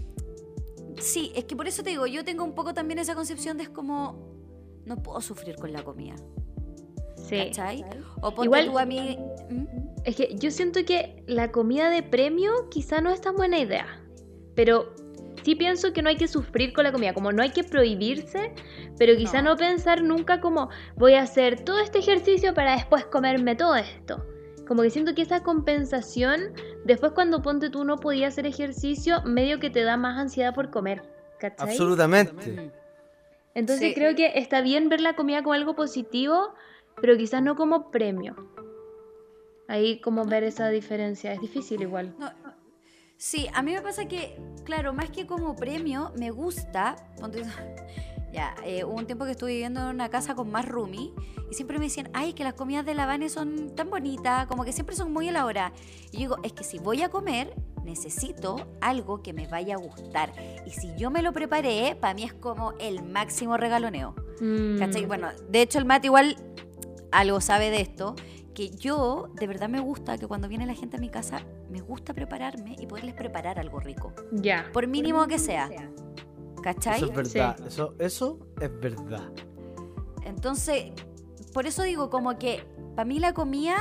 Sí, 0.99 1.31
es 1.35 1.45
que 1.45 1.55
por 1.55 1.67
eso 1.67 1.83
te 1.83 1.89
digo, 1.91 2.05
yo 2.05 2.23
tengo 2.23 2.43
un 2.43 2.53
poco 2.53 2.73
también 2.73 2.99
esa 2.99 3.15
concepción 3.15 3.57
de 3.57 3.63
es 3.63 3.69
como. 3.69 4.29
No 4.85 4.97
puedo 4.97 5.21
sufrir 5.21 5.55
con 5.55 5.71
la 5.71 5.83
comida. 5.83 6.15
Sí. 7.15 7.37
¿Cachai? 7.37 7.85
O 8.21 8.33
ponte 8.33 8.45
Igual- 8.47 8.65
tú 8.65 8.79
a 8.79 8.85
mí. 8.85 9.17
¿Mm? 9.49 9.65
Es 10.03 10.15
que 10.15 10.35
yo 10.35 10.49
siento 10.51 10.83
que 10.85 11.23
la 11.27 11.51
comida 11.51 11.89
de 11.89 12.01
premio 12.03 12.51
quizá 12.69 12.99
no 13.01 13.11
es 13.11 13.21
tan 13.21 13.35
buena 13.35 13.59
idea. 13.59 13.85
Pero 14.55 14.93
sí 15.43 15.55
pienso 15.55 15.93
que 15.93 16.01
no 16.01 16.09
hay 16.09 16.17
que 16.17 16.27
sufrir 16.27 16.73
con 16.73 16.83
la 16.83 16.91
comida. 16.91 17.13
Como 17.13 17.31
no 17.31 17.41
hay 17.41 17.51
que 17.51 17.63
prohibirse, 17.63 18.53
pero 18.97 19.15
quizá 19.15 19.41
No. 19.41 19.51
no, 19.51 19.57
pensar 19.57 20.01
nunca 20.03 20.39
como 20.41 20.69
voy 20.95 21.13
a 21.15 21.21
hacer 21.23 21.63
todo 21.63 21.79
este 21.79 21.99
ejercicio 21.99 22.53
para 22.53 22.73
después 22.75 23.05
comerme 23.05 23.55
todo 23.55 23.75
esto. 23.75 24.25
Como 24.67 24.83
que 24.83 24.89
siento 24.89 25.13
que 25.15 25.21
esa 25.23 25.43
compensación, 25.43 26.53
después 26.85 27.11
cuando 27.11 27.41
ponte 27.41 27.69
tú 27.69 27.83
no 27.83 27.97
podías 27.97 28.33
hacer 28.33 28.45
ejercicio, 28.45 29.21
medio 29.23 29.59
que 29.59 29.69
te 29.69 29.83
da 29.83 29.97
más 29.97 30.17
ansiedad 30.17 30.53
por 30.55 30.69
comer. 30.69 31.01
¿Cachai? 31.39 31.69
Absolutamente. 31.69 32.71
Entonces 33.53 33.89
Sí. 33.89 33.93
creo 33.95 34.15
que 34.15 34.31
está 34.39 34.61
bien 34.61 34.87
ver 34.87 35.01
la 35.01 35.15
comida 35.15 35.41
como 35.43 35.53
algo 35.53 35.75
positivo, 35.75 36.53
pero 37.01 37.17
quizás 37.17 37.41
no 37.41 37.55
como 37.55 37.91
premio. 37.91 38.35
Ahí 39.67 39.99
como 40.01 40.25
ver 40.25 40.43
esa 40.43 40.69
diferencia. 40.69 41.33
Es 41.33 41.41
difícil 41.41 41.81
igual. 41.81 42.13
No, 42.19 42.31
sí, 43.21 43.47
a 43.53 43.61
mí 43.61 43.71
me 43.71 43.81
pasa 43.81 44.05
que, 44.05 44.35
claro, 44.63 44.93
más 44.93 45.11
que 45.11 45.27
como 45.27 45.55
premio, 45.55 46.11
me 46.17 46.31
gusta. 46.31 46.95
ya, 48.33 48.55
eh, 48.65 48.83
hubo 48.83 48.95
un 48.95 49.05
tiempo 49.05 49.25
que 49.25 49.31
estuve 49.31 49.51
viviendo 49.51 49.79
en 49.81 49.87
una 49.87 50.09
casa 50.09 50.33
con 50.33 50.49
más 50.49 50.67
roomie 50.67 51.13
y 51.49 51.53
siempre 51.53 51.77
me 51.77 51.85
decían, 51.85 52.09
ay, 52.13 52.33
que 52.33 52.43
las 52.43 52.55
comidas 52.55 52.83
de 52.83 52.95
La 52.95 53.03
Habana 53.03 53.29
son 53.29 53.75
tan 53.75 53.91
bonitas, 53.91 54.47
como 54.47 54.65
que 54.65 54.73
siempre 54.73 54.95
son 54.95 55.13
muy 55.13 55.27
elaboradas. 55.27 55.73
Y 56.11 56.13
yo 56.13 56.19
digo, 56.19 56.37
es 56.43 56.53
que 56.53 56.63
si 56.63 56.79
voy 56.79 57.03
a 57.03 57.09
comer, 57.09 57.53
necesito 57.85 58.55
algo 58.81 59.21
que 59.21 59.33
me 59.33 59.47
vaya 59.47 59.75
a 59.75 59.77
gustar. 59.77 60.33
Y 60.65 60.71
si 60.71 60.95
yo 60.97 61.11
me 61.11 61.21
lo 61.21 61.31
preparé, 61.31 61.95
para 61.95 62.15
mí 62.15 62.23
es 62.23 62.33
como 62.33 62.73
el 62.79 63.03
máximo 63.03 63.55
regaloneo. 63.55 64.15
Mm. 64.39 64.79
¿Cachai? 64.79 65.05
Bueno, 65.05 65.29
de 65.47 65.61
hecho 65.61 65.77
el 65.77 65.85
Mati 65.85 66.07
igual 66.07 66.37
algo 67.11 67.39
sabe 67.39 67.69
de 67.69 67.81
esto, 67.81 68.15
que 68.53 68.69
yo 68.69 69.29
de 69.33 69.47
verdad 69.47 69.69
me 69.69 69.79
gusta 69.79 70.17
que 70.17 70.27
cuando 70.27 70.47
viene 70.47 70.65
la 70.65 70.73
gente 70.73 70.97
a 70.97 70.99
mi 70.99 71.09
casa, 71.09 71.41
me 71.69 71.81
gusta 71.81 72.13
prepararme 72.13 72.75
y 72.79 72.85
poderles 72.85 73.15
preparar 73.15 73.59
algo 73.59 73.79
rico. 73.79 74.13
Ya. 74.31 74.69
Por 74.73 74.87
mínimo 74.87 75.27
que 75.27 75.39
sea. 75.39 75.69
¿Cachai? 76.61 76.97
Eso 76.97 77.05
es 77.07 77.15
verdad. 77.15 77.67
Eso, 77.67 77.95
eso 77.99 78.39
es 78.59 78.79
verdad. 78.79 79.31
Entonces, 80.23 80.91
por 81.53 81.65
eso 81.65 81.83
digo, 81.83 82.09
como 82.09 82.37
que 82.37 82.63
para 82.95 83.05
mí 83.05 83.19
la 83.19 83.33
comida, 83.33 83.77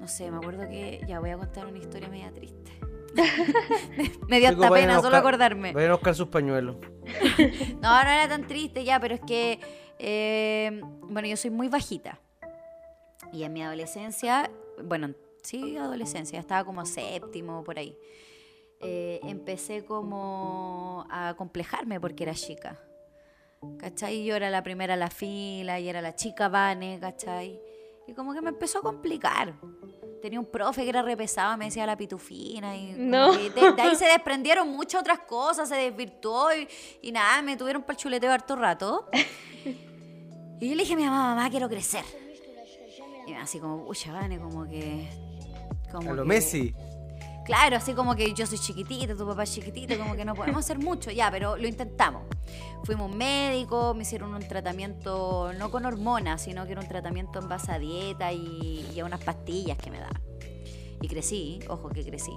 no 0.00 0.08
sé, 0.08 0.30
me 0.30 0.36
acuerdo 0.38 0.68
que, 0.68 1.00
ya 1.08 1.20
voy 1.20 1.30
a 1.30 1.38
contar 1.38 1.66
una 1.66 1.78
historia 1.78 2.08
media 2.08 2.32
triste. 2.32 2.72
me 4.28 4.38
dio 4.40 4.50
hasta 4.50 4.70
pena 4.70 5.00
solo 5.00 5.16
acordarme. 5.16 5.72
Vayan 5.72 5.90
a 5.90 5.94
buscar 5.94 6.14
sus 6.14 6.28
pañuelos. 6.28 6.76
No, 7.80 8.04
no 8.04 8.10
era 8.10 8.28
tan 8.28 8.46
triste 8.46 8.84
ya, 8.84 8.98
pero 8.98 9.14
es 9.14 9.20
que, 9.20 9.60
eh, 9.98 10.80
bueno, 11.02 11.28
yo 11.28 11.36
soy 11.36 11.50
muy 11.50 11.68
bajita. 11.68 12.18
Y 13.36 13.44
en 13.44 13.52
mi 13.52 13.62
adolescencia, 13.62 14.50
bueno, 14.82 15.14
sí, 15.42 15.76
adolescencia, 15.76 16.38
estaba 16.40 16.64
como 16.64 16.86
séptimo, 16.86 17.62
por 17.64 17.78
ahí. 17.78 17.96
eh, 18.80 19.20
empecé 19.24 19.84
como 19.84 21.06
a 21.10 21.34
complejarme 21.36 21.98
porque 22.00 22.24
era 22.24 22.34
chica. 22.34 22.80
¿Cachai? 23.78 24.24
Yo 24.24 24.36
era 24.36 24.48
la 24.50 24.62
primera 24.62 24.94
a 24.94 24.96
la 24.96 25.08
fila 25.10 25.80
y 25.80 25.88
era 25.88 26.00
la 26.02 26.14
chica 26.14 26.48
Vane, 26.48 26.98
¿cachai? 27.00 27.58
Y 28.06 28.12
como 28.14 28.32
que 28.34 28.40
me 28.40 28.50
empezó 28.50 28.78
a 28.78 28.82
complicar. 28.82 29.54
Tenía 30.22 30.38
un 30.40 30.46
profe 30.46 30.82
que 30.84 30.88
era 30.90 31.02
repesado, 31.02 31.56
me 31.56 31.64
decía 31.66 31.84
la 31.86 31.96
pitufina. 31.96 32.76
Y 32.76 32.92
No. 32.96 33.32
de, 33.32 33.50
de 33.50 33.82
ahí 33.82 33.96
se 33.96 34.06
desprendieron 34.06 34.68
muchas 34.68 35.00
otras 35.00 35.20
cosas, 35.20 35.68
se 35.68 35.74
desvirtuó 35.76 36.54
y, 36.54 36.68
y 37.02 37.12
nada, 37.12 37.42
me 37.42 37.56
tuvieron 37.56 37.82
para 37.82 37.92
el 37.94 37.98
chuleteo 37.98 38.32
harto 38.32 38.56
rato. 38.56 39.08
Y 40.58 40.70
yo 40.70 40.74
le 40.74 40.82
dije 40.84 40.94
a 40.94 40.96
mi 40.96 41.04
mamá, 41.04 41.34
mamá, 41.34 41.50
quiero 41.50 41.68
crecer. 41.68 42.02
Y 43.26 43.34
así 43.34 43.58
como, 43.58 43.84
pucha, 43.84 44.12
Vane, 44.12 44.38
como 44.38 44.64
que... 44.66 45.08
Como 45.90 46.10
A 46.10 46.14
lo 46.14 46.22
que- 46.22 46.28
Messi. 46.28 46.74
Claro, 47.44 47.76
así 47.76 47.92
como 47.94 48.16
que 48.16 48.32
yo 48.34 48.44
soy 48.44 48.58
chiquitita, 48.58 49.14
tu 49.14 49.24
papá 49.24 49.44
es 49.44 49.52
chiquitito, 49.54 49.96
como 49.96 50.16
que 50.16 50.24
no 50.24 50.34
podemos 50.34 50.64
hacer 50.64 50.80
mucho, 50.80 51.12
ya, 51.12 51.30
pero 51.30 51.56
lo 51.56 51.68
intentamos. 51.68 52.22
Fuimos 52.82 53.08
a 53.08 53.12
un 53.12 53.16
médico, 53.18 53.94
me 53.94 54.02
hicieron 54.02 54.34
un 54.34 54.42
tratamiento, 54.48 55.52
no 55.56 55.70
con 55.70 55.86
hormonas, 55.86 56.42
sino 56.42 56.66
que 56.66 56.72
era 56.72 56.80
un 56.80 56.88
tratamiento 56.88 57.38
en 57.38 57.48
base 57.48 57.70
a 57.70 57.78
dieta 57.78 58.32
y, 58.32 58.84
y 58.92 58.98
a 58.98 59.04
unas 59.04 59.22
pastillas 59.22 59.78
que 59.78 59.92
me 59.92 60.00
daban. 60.00 60.20
Y 61.00 61.06
crecí, 61.06 61.60
ojo 61.68 61.88
que 61.90 62.04
crecí. 62.04 62.32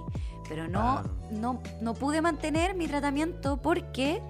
Pero 0.48 0.68
no, 0.68 1.02
no, 1.32 1.60
no 1.80 1.94
pude 1.94 2.22
mantener 2.22 2.76
mi 2.76 2.86
tratamiento 2.86 3.56
porque 3.56 4.22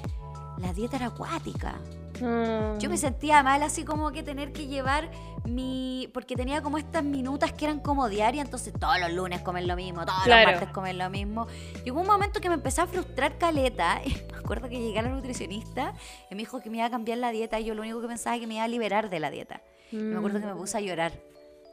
la 0.56 0.72
dieta 0.72 0.96
era 0.96 1.06
acuática. 1.08 1.74
Mm. 2.20 2.78
Yo 2.78 2.90
me 2.90 2.96
sentía 2.96 3.42
mal 3.42 3.62
así 3.62 3.84
como 3.84 4.12
que 4.12 4.22
tener 4.22 4.52
que 4.52 4.66
llevar 4.66 5.10
mi... 5.44 6.08
Porque 6.12 6.36
tenía 6.36 6.62
como 6.62 6.78
estas 6.78 7.02
minutas 7.02 7.52
que 7.52 7.64
eran 7.64 7.80
como 7.80 8.08
diarias, 8.08 8.44
entonces 8.44 8.72
todos 8.78 8.98
los 9.00 9.12
lunes 9.12 9.40
comer 9.42 9.64
lo 9.64 9.76
mismo, 9.76 10.04
todos 10.04 10.22
Claro. 10.24 10.42
los 10.50 10.60
martes 10.60 10.74
comer 10.74 10.94
lo 10.96 11.08
mismo. 11.10 11.46
Y 11.84 11.90
hubo 11.90 12.00
un 12.00 12.06
momento 12.06 12.40
que 12.40 12.48
me 12.48 12.54
empecé 12.54 12.80
a 12.82 12.86
frustrar 12.86 13.38
caleta. 13.38 14.00
Y 14.10 14.14
me 14.32 14.38
acuerdo 14.38 14.68
que 14.68 14.80
llegué 14.80 14.98
a 14.98 15.02
la 15.02 15.10
nutricionista 15.10 15.94
y 16.30 16.34
me 16.34 16.40
dijo 16.40 16.60
que 16.60 16.70
me 16.70 16.78
iba 16.78 16.86
a 16.86 16.90
cambiar 16.90 17.18
la 17.18 17.30
dieta 17.30 17.60
y 17.60 17.64
yo 17.64 17.74
lo 17.74 17.82
único 17.82 18.00
que 18.00 18.08
pensaba 18.08 18.34
es 18.36 18.40
que 18.40 18.46
me 18.48 18.54
iba 18.54 18.64
a 18.64 18.68
liberar 18.68 19.08
de 19.08 19.20
la 19.20 19.30
dieta. 19.30 19.62
Y 19.92 19.96
me 19.96 20.16
acuerdo 20.16 20.40
que 20.40 20.46
me 20.46 20.54
puse 20.54 20.76
a 20.76 20.80
llorar. 20.80 21.12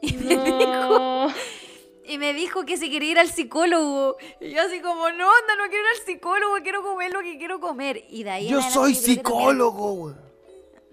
Y 0.00 0.12
me 0.12 0.44
dijo, 0.44 1.28
y 2.04 2.18
me 2.18 2.32
dijo 2.32 2.64
que 2.64 2.76
si 2.76 2.88
quería 2.90 3.10
ir 3.10 3.18
al 3.18 3.28
psicólogo. 3.28 4.16
Y 4.40 4.50
yo 4.52 4.62
así 4.62 4.80
como, 4.80 5.10
no, 5.10 5.24
anda, 5.26 5.56
no 5.58 5.68
quiero 5.68 5.82
ir 5.84 5.98
al 6.00 6.06
psicólogo, 6.06 6.54
quiero 6.62 6.82
comer 6.82 7.12
lo 7.12 7.20
que 7.20 7.36
quiero 7.36 7.58
comer. 7.60 8.04
Y 8.08 8.22
de 8.22 8.30
ahí 8.30 8.48
Yo 8.48 8.62
soy 8.62 8.94
psicólogo, 8.94 9.92
güey. 9.92 10.14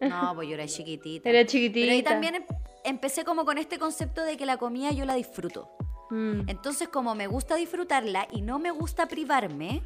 No, 0.02 0.34
pues 0.36 0.48
yo 0.48 0.56
era 0.56 0.68
chiquitita. 0.68 1.30
Era 1.30 1.39
Pero 1.39 1.50
chiquitita. 1.50 1.91
ahí 1.91 2.04
también 2.04 2.36
em- 2.36 2.46
empecé 2.84 3.24
como 3.24 3.46
con 3.46 3.58
este 3.58 3.80
concepto 3.80 4.24
de 4.24 4.38
que 4.38 4.46
la 4.46 4.58
comida 4.58 4.91
yo 4.91 5.06
la 5.06 5.16
disfruto. 5.16 5.70
Mm. 6.10 6.48
Entonces, 6.50 6.88
como 6.89 7.16
me 7.16 7.28
gusta 7.28 7.56
disfrutarla 7.56 8.28
y 8.32 8.41
no 8.41 8.60
me 8.60 8.72
gusta 8.72 9.08
privarme, 9.08 9.82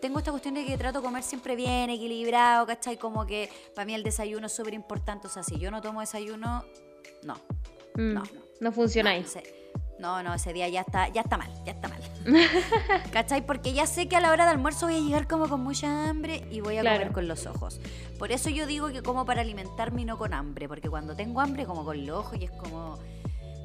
tengo 0.00 0.18
esta 0.18 0.30
cuestión 0.30 0.54
de 0.54 0.64
que 0.64 0.78
trato 0.78 1.00
de 1.00 1.04
comer 1.04 1.22
siempre 1.22 1.56
bien, 1.56 1.90
equilibrado, 1.90 2.66
¿cachai? 2.66 2.96
Como 2.96 3.26
que 3.26 3.50
para 3.74 3.84
mí 3.84 3.94
el 3.94 4.02
desayuno 4.02 4.46
es 4.46 4.52
súper 4.54 4.72
importante. 4.74 5.26
O 5.26 5.30
sea, 5.30 5.42
si 5.42 5.58
yo 5.58 5.70
no 5.70 5.82
tomo 5.82 6.00
desayuno, 6.00 6.64
no. 7.22 7.34
Mm. 7.96 8.14
No, 8.14 8.22
No, 8.22 8.24
no. 8.60 8.72
funcionáis. 8.72 9.34
no, 9.34 9.42
no, 10.00 10.34
ese 10.34 10.52
día 10.52 10.68
ya 10.68 10.80
está, 10.80 11.08
ya 11.08 11.20
está 11.20 11.36
mal, 11.36 11.50
ya 11.64 11.72
está 11.72 11.88
mal. 11.88 12.00
¿Cachai? 13.12 13.44
Porque 13.44 13.72
ya 13.72 13.86
sé 13.86 14.08
que 14.08 14.16
a 14.16 14.20
la 14.20 14.30
hora 14.32 14.44
de 14.44 14.50
almuerzo 14.52 14.86
voy 14.86 14.96
a 14.96 15.00
llegar 15.00 15.26
como 15.28 15.48
con 15.48 15.62
mucha 15.62 16.08
hambre 16.08 16.46
y 16.50 16.60
voy 16.60 16.78
a 16.78 16.80
Claro. 16.80 16.98
comer 16.98 17.12
con 17.12 17.28
los 17.28 17.46
ojos. 17.46 17.80
Por 18.18 18.32
eso 18.32 18.50
yo 18.50 18.66
digo 18.66 18.88
que 18.88 19.02
como 19.02 19.24
para 19.24 19.40
alimentarme 19.42 20.02
y 20.02 20.04
no 20.04 20.18
con 20.18 20.34
hambre, 20.34 20.68
porque 20.68 20.88
cuando 20.90 21.14
tengo 21.16 21.40
hambre 21.40 21.64
como 21.66 21.84
con 21.84 22.04
los 22.06 22.18
ojos 22.18 22.38
y 22.40 22.44
es 22.44 22.50
como, 22.50 22.98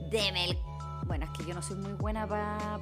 deme 0.10 0.46
el... 0.46 0.58
Bueno, 1.06 1.26
es 1.26 1.32
que 1.38 1.46
yo 1.46 1.54
no 1.54 1.62
soy 1.62 1.76
muy 1.78 1.94
buena 1.94 2.26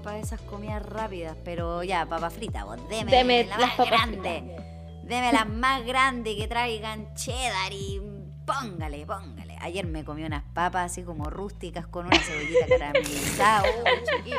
para 0.01 0.17
esas 0.17 0.39
comidas 0.41 0.81
rápidas, 0.85 1.35
pero 1.43 1.83
ya, 1.83 2.05
papa 2.05 2.29
frita, 2.29 2.63
vos, 2.63 2.77
deme, 2.87 3.11
Deme 3.11 3.43
la 3.45 3.57
las 3.57 3.77
más 3.77 3.87
grande. 3.89 4.55
Deme 5.03 5.33
las 5.33 5.49
más 5.49 5.83
grandes 5.85 6.35
que 6.37 6.47
traigan 6.47 7.13
cheddar 7.15 7.73
y 7.73 8.01
póngale, 8.45 9.05
póngale. 9.05 9.42
Ayer 9.63 9.87
me 9.87 10.03
comí 10.03 10.25
unas 10.25 10.43
papas 10.53 10.91
así 10.91 11.03
como 11.03 11.29
rústicas 11.29 11.87
con 11.87 12.05
una 12.05 12.19
cebollita 12.19 12.67
caramelizada. 12.67 13.63
Uy, 13.63 13.91
chiquillo. 14.17 14.37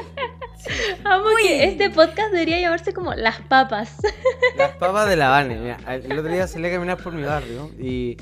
Amo 1.03 1.25
que 1.41 1.65
este 1.65 1.89
podcast 1.89 2.31
debería 2.31 2.61
llamarse 2.61 2.93
como 2.93 3.15
Las 3.15 3.41
Papas. 3.41 3.97
Las 4.59 4.73
papas 4.73 5.09
de 5.09 5.17
la 5.17 5.31
Vane. 5.31 5.57
Mira, 5.57 5.79
el 5.95 6.19
otro 6.19 6.31
día 6.31 6.47
salí 6.47 6.69
a 6.69 6.73
caminar 6.73 7.03
por 7.03 7.15
mi 7.15 7.23
barrio 7.23 7.71
y, 7.79 8.19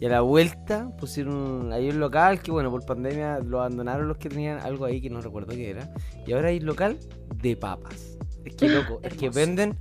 y 0.00 0.06
a 0.06 0.08
la 0.08 0.22
vuelta 0.22 0.88
pusieron 0.98 1.74
ahí 1.74 1.90
un 1.90 2.00
local 2.00 2.40
que, 2.40 2.50
bueno, 2.50 2.70
por 2.70 2.86
pandemia 2.86 3.40
lo 3.40 3.60
abandonaron 3.60 4.08
los 4.08 4.16
que 4.16 4.30
tenían 4.30 4.58
algo 4.60 4.86
ahí 4.86 5.02
que 5.02 5.10
no 5.10 5.20
recuerdo 5.20 5.52
qué 5.52 5.68
era. 5.68 5.90
Y 6.26 6.32
ahora 6.32 6.48
hay 6.48 6.60
local 6.60 6.98
de 7.34 7.54
papas. 7.54 8.16
Es 8.46 8.56
que 8.56 8.70
loco, 8.70 9.00
es 9.02 9.12
que 9.12 9.28
venden 9.28 9.76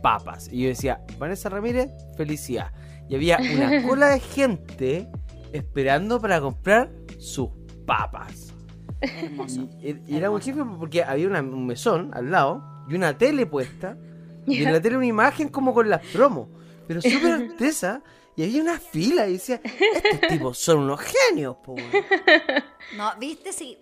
papas. 0.00 0.48
Y 0.52 0.62
yo 0.62 0.68
decía, 0.68 1.00
Vanessa 1.18 1.48
Ramírez, 1.48 1.90
felicidad. 2.16 2.70
Y 3.08 3.16
había 3.16 3.38
una 3.38 3.82
cola 3.82 4.10
de 4.10 4.20
gente 4.20 5.08
esperando 5.54 6.20
para 6.20 6.40
comprar 6.40 6.90
sus 7.18 7.48
papas. 7.86 8.52
Hermoso. 9.00 9.68
Y, 9.80 10.12
y 10.12 10.16
era 10.16 10.30
muy 10.30 10.40
chido 10.40 10.66
porque 10.78 11.02
había 11.02 11.28
una- 11.28 11.40
un 11.40 11.66
mesón 11.66 12.10
al 12.14 12.30
lado 12.30 12.62
y 12.88 12.94
una 12.94 13.16
tele 13.16 13.46
puesta. 13.46 13.96
Y 14.46 14.62
en 14.62 14.72
la 14.72 14.80
tele 14.80 14.96
una 14.96 15.06
imagen 15.06 15.48
como 15.48 15.72
con 15.72 15.88
las 15.88 16.04
promos. 16.06 16.48
Pero 16.86 17.00
súper 17.00 17.32
artesa. 17.50 18.02
Y 18.36 18.42
había 18.42 18.62
una 18.62 18.78
fila 18.80 19.28
y 19.28 19.34
decía, 19.34 19.60
estos 19.64 20.28
tipos 20.28 20.58
son 20.58 20.78
unos 20.80 21.00
genios, 21.00 21.56
po. 21.64 21.74
weón". 21.74 21.88
No, 22.96 23.12
viste, 23.20 23.52
sí. 23.52 23.78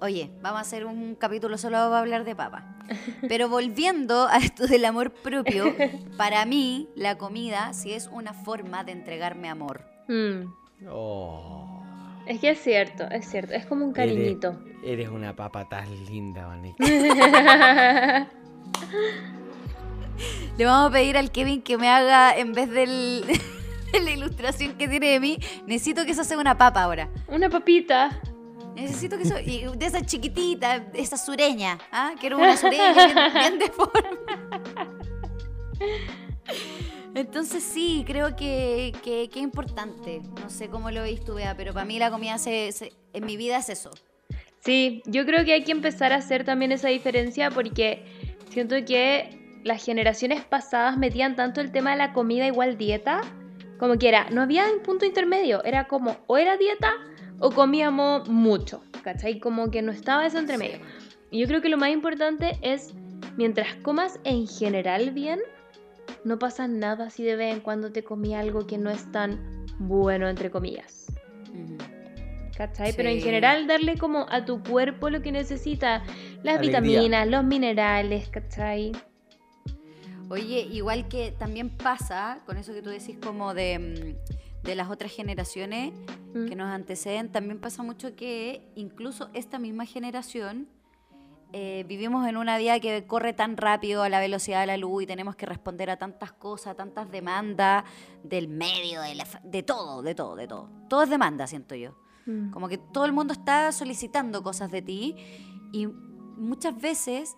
Oye, 0.00 0.30
vamos 0.42 0.58
a 0.58 0.62
hacer 0.62 0.84
un 0.84 1.14
capítulo 1.14 1.56
solo 1.56 1.76
para 1.78 2.00
hablar 2.00 2.24
de 2.24 2.34
papa. 2.34 2.76
Pero 3.28 3.48
volviendo 3.48 4.26
a 4.26 4.36
esto 4.38 4.66
del 4.66 4.84
amor 4.84 5.12
propio, 5.12 5.74
para 6.18 6.44
mí 6.44 6.88
la 6.96 7.16
comida 7.16 7.72
sí 7.72 7.92
es 7.92 8.08
una 8.12 8.34
forma 8.34 8.82
de 8.84 8.92
entregarme 8.92 9.48
amor. 9.48 9.82
Mm. 10.08 10.52
Oh, 10.90 11.82
Es 12.26 12.40
que 12.40 12.50
es 12.50 12.60
cierto, 12.60 13.04
es 13.10 13.28
cierto. 13.28 13.54
Es 13.54 13.66
como 13.66 13.84
un 13.84 13.92
cariñito. 13.92 14.58
Eres, 14.82 14.84
eres 14.84 15.08
una 15.08 15.34
papa 15.34 15.68
tan 15.68 15.88
linda, 16.06 16.46
Vanica. 16.46 16.84
Le 20.56 20.64
vamos 20.64 20.90
a 20.90 20.92
pedir 20.92 21.16
al 21.16 21.32
Kevin 21.32 21.62
que 21.62 21.76
me 21.76 21.88
haga, 21.88 22.36
en 22.36 22.52
vez 22.52 22.70
del, 22.70 23.24
de 23.92 24.00
la 24.00 24.10
ilustración 24.12 24.74
que 24.74 24.86
tiene 24.88 25.08
de 25.08 25.20
mí, 25.20 25.38
necesito 25.66 26.04
que 26.04 26.12
eso 26.12 26.22
sea 26.24 26.38
una 26.38 26.56
papa 26.56 26.82
ahora. 26.84 27.08
Una 27.26 27.50
papita. 27.50 28.20
Necesito 28.76 29.16
que 29.16 29.24
eso, 29.24 29.38
y 29.38 29.64
de 29.76 29.86
esa 29.86 30.04
chiquitita, 30.04 30.80
de 30.80 31.00
esa 31.00 31.16
sureña, 31.16 31.78
¿ah? 31.92 32.12
Quiero 32.18 32.38
una 32.38 32.56
sureña 32.56 32.92
bien, 32.94 33.14
bien 33.32 33.58
de 33.58 33.70
forma. 33.70 34.00
Entonces 37.14 37.62
sí, 37.62 38.04
creo 38.06 38.34
que, 38.36 38.92
que, 39.04 39.28
que 39.28 39.38
es 39.38 39.42
importante. 39.44 40.20
No 40.42 40.50
sé 40.50 40.68
cómo 40.68 40.90
lo 40.90 41.02
veis 41.02 41.22
tú, 41.24 41.34
Bea, 41.34 41.56
pero 41.56 41.72
para 41.72 41.86
mí 41.86 41.98
la 41.98 42.10
comida 42.10 42.38
se, 42.38 42.72
se- 42.72 42.92
en 43.12 43.24
mi 43.26 43.36
vida 43.36 43.58
es 43.58 43.68
eso. 43.68 43.90
Sí, 44.60 45.02
yo 45.06 45.24
creo 45.26 45.44
que 45.44 45.52
hay 45.52 45.62
que 45.64 45.72
empezar 45.72 46.12
a 46.12 46.16
hacer 46.16 46.44
también 46.44 46.72
esa 46.72 46.88
diferencia 46.88 47.50
porque 47.50 48.02
siento 48.50 48.74
que 48.84 49.60
las 49.62 49.84
generaciones 49.84 50.44
pasadas 50.44 50.96
metían 50.96 51.36
tanto 51.36 51.60
el 51.60 51.70
tema 51.70 51.92
de 51.92 51.96
la 51.98 52.12
comida 52.12 52.46
igual 52.46 52.76
dieta, 52.78 53.20
como 53.78 53.96
que 53.98 54.08
era, 54.08 54.28
no 54.30 54.42
había 54.42 54.64
un 54.72 54.82
punto 54.82 55.04
intermedio, 55.04 55.62
era 55.64 55.86
como 55.86 56.16
o 56.26 56.36
era 56.38 56.56
dieta 56.56 56.94
o 57.40 57.50
comíamos 57.50 58.28
mucho, 58.28 58.82
¿cachai? 59.02 59.38
Como 59.38 59.70
que 59.70 59.82
no 59.82 59.92
estaba 59.92 60.26
eso 60.26 60.38
entre 60.38 60.58
medio. 60.58 60.78
Y 61.30 61.40
yo 61.40 61.46
creo 61.46 61.60
que 61.60 61.68
lo 61.68 61.76
más 61.76 61.90
importante 61.90 62.58
es, 62.62 62.94
mientras 63.36 63.74
comas 63.76 64.18
en 64.24 64.46
general 64.46 65.10
bien, 65.10 65.40
no 66.24 66.38
pasa 66.38 66.68
nada 66.68 67.10
si 67.10 67.22
de 67.22 67.36
vez 67.36 67.54
en 67.54 67.60
cuando 67.60 67.92
te 67.92 68.02
comí 68.04 68.34
algo 68.34 68.66
que 68.66 68.78
no 68.78 68.90
es 68.90 69.10
tan 69.12 69.66
bueno, 69.78 70.28
entre 70.28 70.50
comillas. 70.50 71.06
¿Cachai? 72.56 72.92
Pero 72.96 73.08
en 73.08 73.20
general 73.20 73.66
darle 73.66 73.98
como 73.98 74.26
a 74.30 74.44
tu 74.44 74.62
cuerpo 74.62 75.10
lo 75.10 75.22
que 75.22 75.32
necesita, 75.32 76.04
las 76.44 76.58
Alegría. 76.58 76.80
vitaminas, 76.80 77.26
los 77.28 77.44
minerales, 77.44 78.28
¿cachai? 78.28 78.92
Oye, 80.28 80.60
igual 80.70 81.08
que 81.08 81.32
también 81.32 81.68
pasa 81.70 82.40
con 82.46 82.56
eso 82.56 82.72
que 82.72 82.80
tú 82.80 82.90
decís 82.90 83.18
como 83.22 83.54
de, 83.54 83.78
mm, 83.78 84.64
de 84.64 84.74
las 84.74 84.88
otras 84.90 85.12
generaciones 85.12 85.92
Mm. 86.32 86.48
que 86.48 86.56
nos 86.56 86.68
anteceden, 86.68 87.30
también 87.30 87.60
pasa 87.60 87.82
mucho 87.82 88.16
que 88.16 88.62
incluso 88.76 89.30
esta 89.34 89.58
misma 89.58 89.84
generación 89.84 90.68
eh, 91.56 91.84
vivimos 91.86 92.26
en 92.26 92.36
una 92.36 92.58
vida 92.58 92.80
que 92.80 93.06
corre 93.06 93.32
tan 93.32 93.56
rápido 93.56 94.02
a 94.02 94.08
la 94.08 94.18
velocidad 94.18 94.58
de 94.62 94.66
la 94.66 94.76
luz 94.76 95.04
y 95.04 95.06
tenemos 95.06 95.36
que 95.36 95.46
responder 95.46 95.88
a 95.88 95.96
tantas 95.96 96.32
cosas, 96.32 96.76
tantas 96.76 97.08
demandas 97.12 97.84
del 98.24 98.48
medio, 98.48 99.00
de, 99.02 99.14
la 99.14 99.24
de 99.44 99.62
todo, 99.62 100.02
de 100.02 100.16
todo, 100.16 100.34
de 100.34 100.48
todo. 100.48 100.68
Todo 100.88 101.04
es 101.04 101.10
demanda, 101.10 101.46
siento 101.46 101.76
yo. 101.76 101.94
Mm. 102.26 102.50
Como 102.50 102.66
que 102.66 102.76
todo 102.76 103.04
el 103.04 103.12
mundo 103.12 103.32
está 103.32 103.70
solicitando 103.70 104.42
cosas 104.42 104.72
de 104.72 104.82
ti 104.82 105.14
y 105.72 105.86
muchas 105.86 106.76
veces, 106.76 107.36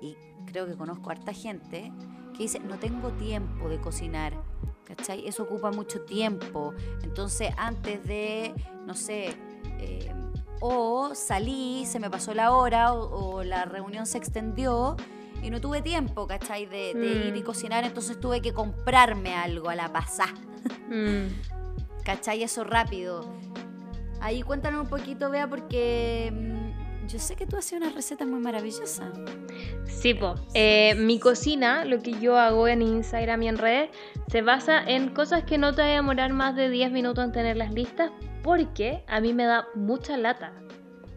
y 0.00 0.16
creo 0.46 0.66
que 0.66 0.76
conozco 0.76 1.10
a 1.10 1.12
harta 1.12 1.32
gente, 1.32 1.92
que 2.32 2.42
dice, 2.42 2.58
no 2.58 2.80
tengo 2.80 3.12
tiempo 3.12 3.68
de 3.68 3.80
cocinar, 3.80 4.42
¿cachai? 4.84 5.28
Eso 5.28 5.44
ocupa 5.44 5.70
mucho 5.70 6.00
tiempo. 6.00 6.74
Entonces, 7.04 7.54
antes 7.56 8.04
de, 8.08 8.52
no 8.86 8.96
sé, 8.96 9.36
eh, 9.78 10.12
o 10.60 11.14
salí, 11.14 11.84
se 11.86 11.98
me 11.98 12.10
pasó 12.10 12.34
la 12.34 12.52
hora 12.52 12.92
o, 12.92 13.36
o 13.36 13.42
la 13.44 13.64
reunión 13.64 14.06
se 14.06 14.18
extendió 14.18 14.96
y 15.42 15.50
no 15.50 15.60
tuve 15.60 15.80
tiempo, 15.82 16.26
¿cachai? 16.26 16.66
De, 16.66 16.92
de 16.94 17.06
ir 17.28 17.36
y 17.36 17.40
Mm. 17.40 17.44
cocinar, 17.44 17.84
entonces 17.84 18.20
tuve 18.20 18.40
que 18.42 18.52
comprarme 18.52 19.34
algo 19.34 19.68
a 19.70 19.74
la 19.74 19.90
pasada. 19.92 20.34
Mm. 20.88 21.28
¿Cachai? 22.04 22.42
Eso 22.42 22.64
rápido. 22.64 23.24
Ahí 24.20 24.42
cuéntanos 24.42 24.82
un 24.82 24.88
poquito, 24.88 25.30
Bea, 25.30 25.48
porque 25.48 26.30
mm, 26.32 26.59
yo 27.10 27.18
sé 27.18 27.34
que 27.34 27.46
tú 27.46 27.56
haces 27.56 27.72
una 27.80 27.90
receta 27.90 28.24
muy 28.24 28.40
maravillosa. 28.40 29.10
Sí, 29.84 30.14
po. 30.14 30.36
Eh, 30.54 30.94
mi 30.96 31.18
cocina, 31.18 31.84
lo 31.84 32.00
que 32.00 32.12
yo 32.20 32.38
hago 32.38 32.68
en 32.68 32.82
Instagram 32.82 33.42
y 33.42 33.48
en 33.48 33.58
redes, 33.58 33.90
se 34.28 34.42
basa 34.42 34.82
en 34.86 35.08
cosas 35.08 35.44
que 35.44 35.58
no 35.58 35.74
te 35.74 35.82
va 35.82 35.88
a 35.88 35.90
demorar 35.92 36.32
más 36.32 36.54
de 36.54 36.70
10 36.70 36.92
minutos 36.92 37.24
en 37.24 37.32
tenerlas 37.32 37.72
listas, 37.72 38.12
porque 38.42 39.02
a 39.08 39.20
mí 39.20 39.34
me 39.34 39.44
da 39.44 39.66
mucha 39.74 40.16
lata 40.16 40.52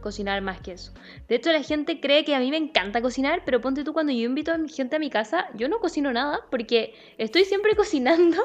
cocinar 0.02 0.42
más 0.42 0.60
que 0.60 0.74
eso. 0.74 0.92
De 1.30 1.36
hecho, 1.36 1.52
la 1.52 1.64
gente 1.64 2.00
cree 2.00 2.26
que 2.26 2.36
a 2.36 2.40
mí 2.40 2.52
me 2.52 2.58
encanta 2.58 3.02
cocinar, 3.02 3.44
pero 3.46 3.62
ponte 3.62 3.84
tú 3.84 3.94
cuando 3.94 4.12
yo 4.12 4.26
invito 4.26 4.52
a 4.52 4.58
mi 4.58 4.70
gente 4.70 4.98
a 4.98 5.00
mi 5.00 5.10
casa, 5.10 5.48
yo 5.56 5.70
no 5.70 5.80
cocino 5.80 6.12
nada, 6.12 6.42
porque 6.52 6.94
estoy 7.18 7.46
siempre 7.46 7.76
cocinando 7.78 8.44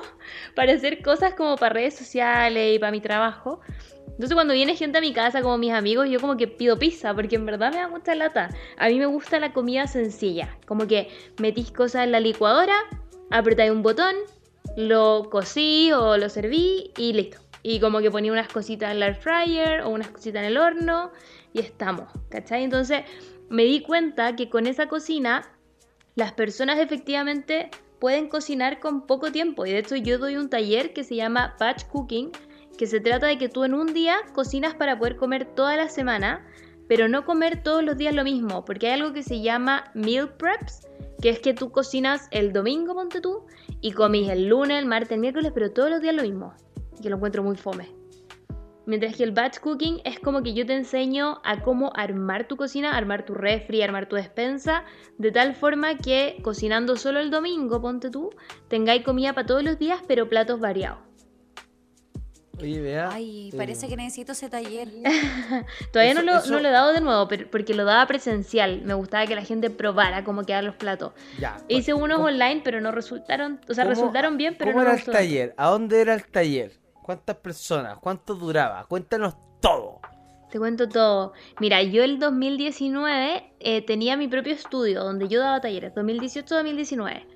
para 0.55 0.73
hacer 0.73 1.03
cosas 1.03 1.35
como 1.35 1.57
para 1.57 1.75
redes 1.75 1.97
sociales 1.97 2.77
y 2.77 2.79
para 2.79 2.93
mi 2.93 3.01
trabajo. 3.01 3.61
Entonces 4.19 4.35
cuando 4.35 4.53
viene 4.53 4.75
gente 4.75 4.99
a 4.99 5.01
mi 5.01 5.13
casa, 5.13 5.43
como 5.43 5.59
mis 5.59 5.73
amigos, 5.73 6.09
yo 6.11 6.19
como 6.19 6.37
que 6.37 6.49
pido 6.49 6.77
pizza, 6.77 7.15
porque 7.15 7.37
en 7.37 7.47
verdad 7.47 7.71
me 7.71 7.77
da 7.77 7.87
mucha 7.87 8.17
lata. 8.17 8.51
A 8.77 8.89
mí 8.89 8.99
me 8.99 9.07
gusta 9.07 9.39
la 9.39 9.53
comida 9.53 9.87
sencilla, 9.87 10.59
como 10.67 10.89
que 10.89 11.09
metís 11.41 11.71
cosas 11.71 12.03
en 12.03 12.11
la 12.11 12.19
licuadora, 12.19 12.75
apretáis 13.31 13.71
un 13.71 13.83
botón, 13.83 14.17
lo 14.77 15.29
cocí 15.31 15.93
o 15.93 16.17
lo 16.17 16.29
serví 16.31 16.91
y 16.97 17.13
listo. 17.13 17.39
Y 17.63 17.79
como 17.79 18.01
que 18.01 18.11
ponía 18.11 18.33
unas 18.33 18.49
cositas 18.49 18.91
en 18.91 18.99
la 18.99 19.07
air 19.07 19.15
fryer 19.15 19.83
o 19.83 19.91
unas 19.91 20.09
cositas 20.09 20.43
en 20.43 20.49
el 20.49 20.59
horno 20.59 21.13
y 21.53 21.61
estamos, 21.61 22.11
¿cachai? 22.29 22.65
Entonces 22.65 23.05
me 23.49 23.63
di 23.63 23.83
cuenta 23.83 24.35
que 24.35 24.51
con 24.51 24.67
esa 24.67 24.89
cocina 24.89 25.49
las 26.17 26.33
personas 26.33 26.81
efectivamente 26.81 27.71
pueden 28.01 28.29
cocinar 28.29 28.81
con 28.81 29.07
poco 29.07 29.31
tiempo. 29.31 29.65
Y 29.65 29.71
de 29.71 29.79
hecho 29.79 29.95
yo 29.95 30.19
doy 30.19 30.37
un 30.37 30.51
taller 30.51 30.93
que 30.93 31.05
se 31.05 31.15
llama 31.15 31.55
Batch 31.61 31.85
Cooking, 31.85 32.33
que 32.79 32.87
se 32.87 33.01
trata 33.01 33.27
de 33.27 33.37
que 33.37 33.49
tú 33.49 33.65
en 33.65 33.75
un 33.75 33.93
día 33.93 34.17
cocinas 34.33 34.75
para 34.75 34.99
poder 34.99 35.17
comer 35.17 35.45
toda 35.45 35.77
la 35.77 35.89
semana, 35.89 36.47
pero 36.87 37.09
no 37.09 37.25
comer 37.27 37.63
todos 37.63 37.85
los 37.85 37.99
días 37.99 38.15
lo 38.15 38.25
mismo, 38.25 38.65
porque 38.65 38.87
hay 38.87 38.95
algo 38.95 39.13
que 39.13 39.23
se 39.23 39.43
llama 39.43 39.91
meal 39.95 40.33
preps, 40.37 40.89
que 41.21 41.29
es 41.29 41.41
que 41.41 41.53
tú 41.53 41.71
cocinas 41.71 42.29
el 42.31 42.53
domingo, 42.53 42.95
ponte 42.95 43.21
tú, 43.21 43.45
y 43.81 43.93
comís 43.93 44.31
el 44.31 44.47
lunes, 44.47 44.79
el 44.79 44.87
martes, 44.87 45.13
el 45.13 45.21
miércoles, 45.21 45.51
pero 45.53 45.73
todos 45.73 45.91
los 45.91 46.01
días 46.01 46.15
lo 46.15 46.23
mismo, 46.23 46.55
que 47.03 47.11
lo 47.11 47.17
encuentro 47.17 47.43
muy 47.43 47.57
fome. 47.57 47.91
Mientras 48.87 49.17
que 49.17 49.25
el 49.25 49.33
batch 49.33 49.59
cooking 49.59 50.01
es 50.05 50.19
como 50.19 50.43
que 50.43 50.55
yo 50.55 50.65
te 50.65 50.75
enseño 50.75 51.43
a 51.45 51.63
cómo 51.63 51.93
armar 51.95 52.49
tu 52.49 52.57
cocina, 52.57 52.97
armar 52.97 53.27
tu 53.27 53.35
refri, 53.35 53.83
armar 53.83 54.09
tu 54.09 54.17
despensa, 54.17 54.85
de 55.19 55.31
tal 55.31 55.55
forma 55.55 55.99
que 55.99 56.39
cocinando 56.43 56.97
solo 56.97 57.21
el 57.21 57.31
domingo, 57.31 57.83
ponte 57.83 58.09
tú, 58.09 58.31
tengáis 58.69 59.03
comida 59.05 59.35
para 59.35 59.47
todos 59.47 59.63
los 59.63 59.79
días, 59.79 60.01
pero 60.09 60.31
platos 60.31 60.59
variados. 60.59 61.08
Oye, 62.61 62.81
vea. 62.81 63.09
Ay, 63.13 63.51
eh, 63.53 63.57
parece 63.57 63.89
que 63.89 63.97
necesito 63.97 64.33
ese 64.33 64.49
taller. 64.51 64.89
Todavía 65.93 66.13
Eso- 66.13 66.23
no, 66.23 66.33
lo, 66.33 66.39
eso- 66.39 66.51
no 66.53 66.61
lo 66.61 66.69
he 66.69 66.73
dado 66.73 66.93
de 66.93 67.01
nuevo, 67.01 67.29
pero- 67.29 67.51
porque 67.51 67.75
lo 67.75 67.85
daba 67.85 68.07
presencial. 68.07 68.83
Me 68.83 68.95
gustaba 68.95 69.27
que 69.27 69.35
la 69.35 69.43
gente 69.45 69.71
probara 69.71 70.25
cómo 70.25 70.43
quedaban 70.45 70.67
los 70.67 70.75
platos. 70.77 71.13
Ya. 71.39 71.57
Hice 71.69 71.95
unos 71.95 72.17
¿Cómo- 72.17 72.29
online, 72.29 72.61
pero 72.65 72.81
no 72.81 72.91
resultaron, 72.93 73.61
o 73.69 73.75
sea, 73.75 73.85
cómo- 73.85 73.95
resultaron 73.95 74.37
bien, 74.37 74.57
pero 74.59 74.73
¿Cómo 74.73 74.83
no 74.83 74.89
era 74.91 74.97
me 74.97 75.05
el 75.05 75.11
taller? 75.13 75.55
¿A 75.57 75.69
dónde 75.69 76.01
era 76.01 76.15
el 76.15 76.25
taller? 76.25 76.73
¿Cuántas 77.03 77.37
personas? 77.37 77.99
¿Cuánto 78.01 78.35
duraba? 78.35 78.85
Cuéntanos 78.87 79.35
todo. 79.61 80.01
Te 80.51 80.59
cuento 80.59 80.89
todo. 80.89 81.33
Mira, 81.61 81.83
yo 81.83 82.03
el 82.03 82.19
2019 82.19 83.53
eh, 83.61 83.83
tenía 83.83 84.17
mi 84.17 84.29
propio 84.29 84.55
estudio 84.55 85.05
donde 85.05 85.29
yo 85.29 85.41
daba 85.41 85.61
talleres, 85.61 85.93
2018-2019. 85.95 87.27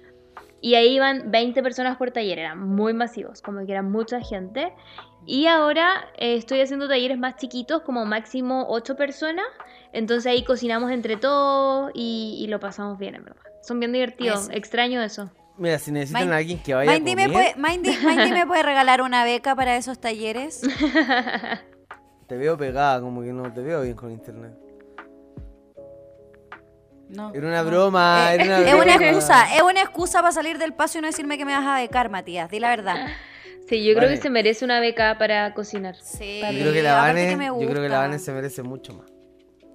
Y 0.62 0.76
ahí 0.76 0.94
iban 0.94 1.30
20 1.30 1.62
personas 1.62 1.96
por 1.98 2.12
taller, 2.12 2.38
eran 2.38 2.58
muy 2.66 2.94
masivos, 2.94 3.42
como 3.42 3.66
que 3.66 3.72
eran 3.72 3.90
mucha 3.90 4.20
gente. 4.20 4.72
Y 5.26 5.46
ahora 5.46 6.06
eh, 6.16 6.36
estoy 6.36 6.60
haciendo 6.60 6.88
talleres 6.88 7.18
más 7.18 7.36
chiquitos, 7.36 7.82
como 7.82 8.04
máximo 8.06 8.64
8 8.68 8.96
personas. 8.96 9.44
Entonces 9.92 10.30
ahí 10.32 10.44
cocinamos 10.44 10.90
entre 10.92 11.16
todos 11.16 11.90
y, 11.94 12.38
y 12.40 12.46
lo 12.46 12.60
pasamos 12.60 12.96
bien, 12.98 13.16
en 13.16 13.24
verdad. 13.24 13.42
Son 13.62 13.78
bien 13.80 13.92
divertidos, 13.92 14.44
Eso. 14.44 14.52
extraño 14.52 15.02
eso. 15.02 15.30
Mira, 15.58 15.78
si 15.78 15.92
necesitan 15.92 16.28
Main- 16.28 16.32
a 16.32 16.36
alguien 16.38 16.62
que 16.62 16.74
vaya 16.74 16.90
a 16.90 16.94
Mindy 16.94 17.14
me, 17.14 17.26
comer, 17.26 17.54
puede, 17.54 17.68
Mindy, 17.76 17.96
Mindy 18.06 18.32
me 18.32 18.46
puede 18.46 18.62
regalar 18.62 19.02
una 19.02 19.22
beca 19.24 19.54
para 19.54 19.76
esos 19.76 20.00
talleres. 20.00 20.62
te 22.28 22.36
veo 22.36 22.56
pegada, 22.56 23.00
como 23.00 23.22
que 23.22 23.32
no 23.32 23.52
te 23.52 23.60
veo 23.62 23.82
bien 23.82 23.94
con 23.94 24.10
internet. 24.10 24.52
No. 27.12 27.32
Era 27.34 27.46
una 27.46 27.62
no. 27.62 27.68
broma, 27.70 28.32
Eh, 28.32 28.34
era 28.36 28.44
una 28.44 28.58
Es 28.68 28.74
una 28.74 28.96
broma. 28.96 29.06
excusa, 29.08 29.54
es 29.54 29.62
una 29.62 29.80
excusa 29.82 30.20
para 30.20 30.32
salir 30.32 30.58
del 30.58 30.72
paso 30.72 30.98
y 30.98 31.00
no 31.02 31.06
decirme 31.06 31.36
que 31.38 31.44
me 31.44 31.52
vas 31.56 31.66
a 31.66 31.76
becar, 31.76 32.08
Matías. 32.10 32.50
Di 32.50 32.58
la 32.60 32.68
verdad. 32.70 33.06
Sí, 33.68 33.84
yo 33.84 33.94
creo 33.94 34.08
que 34.08 34.16
se 34.16 34.28
merece 34.28 34.64
una 34.64 34.80
beca 34.80 35.16
para 35.18 35.54
cocinar. 35.54 35.94
Sí, 35.96 36.40
Yo 36.42 36.48
creo 36.60 36.72
que 36.72 36.82
la 36.82 36.94
Vane, 36.96 37.28
que 37.28 37.36
me 37.36 37.46
yo 37.46 37.56
creo 37.70 37.80
que 37.80 37.88
la. 37.88 38.00
Vane 38.00 38.18
se 38.18 38.32
merece 38.32 38.62
mucho 38.62 38.92
más. 38.92 39.06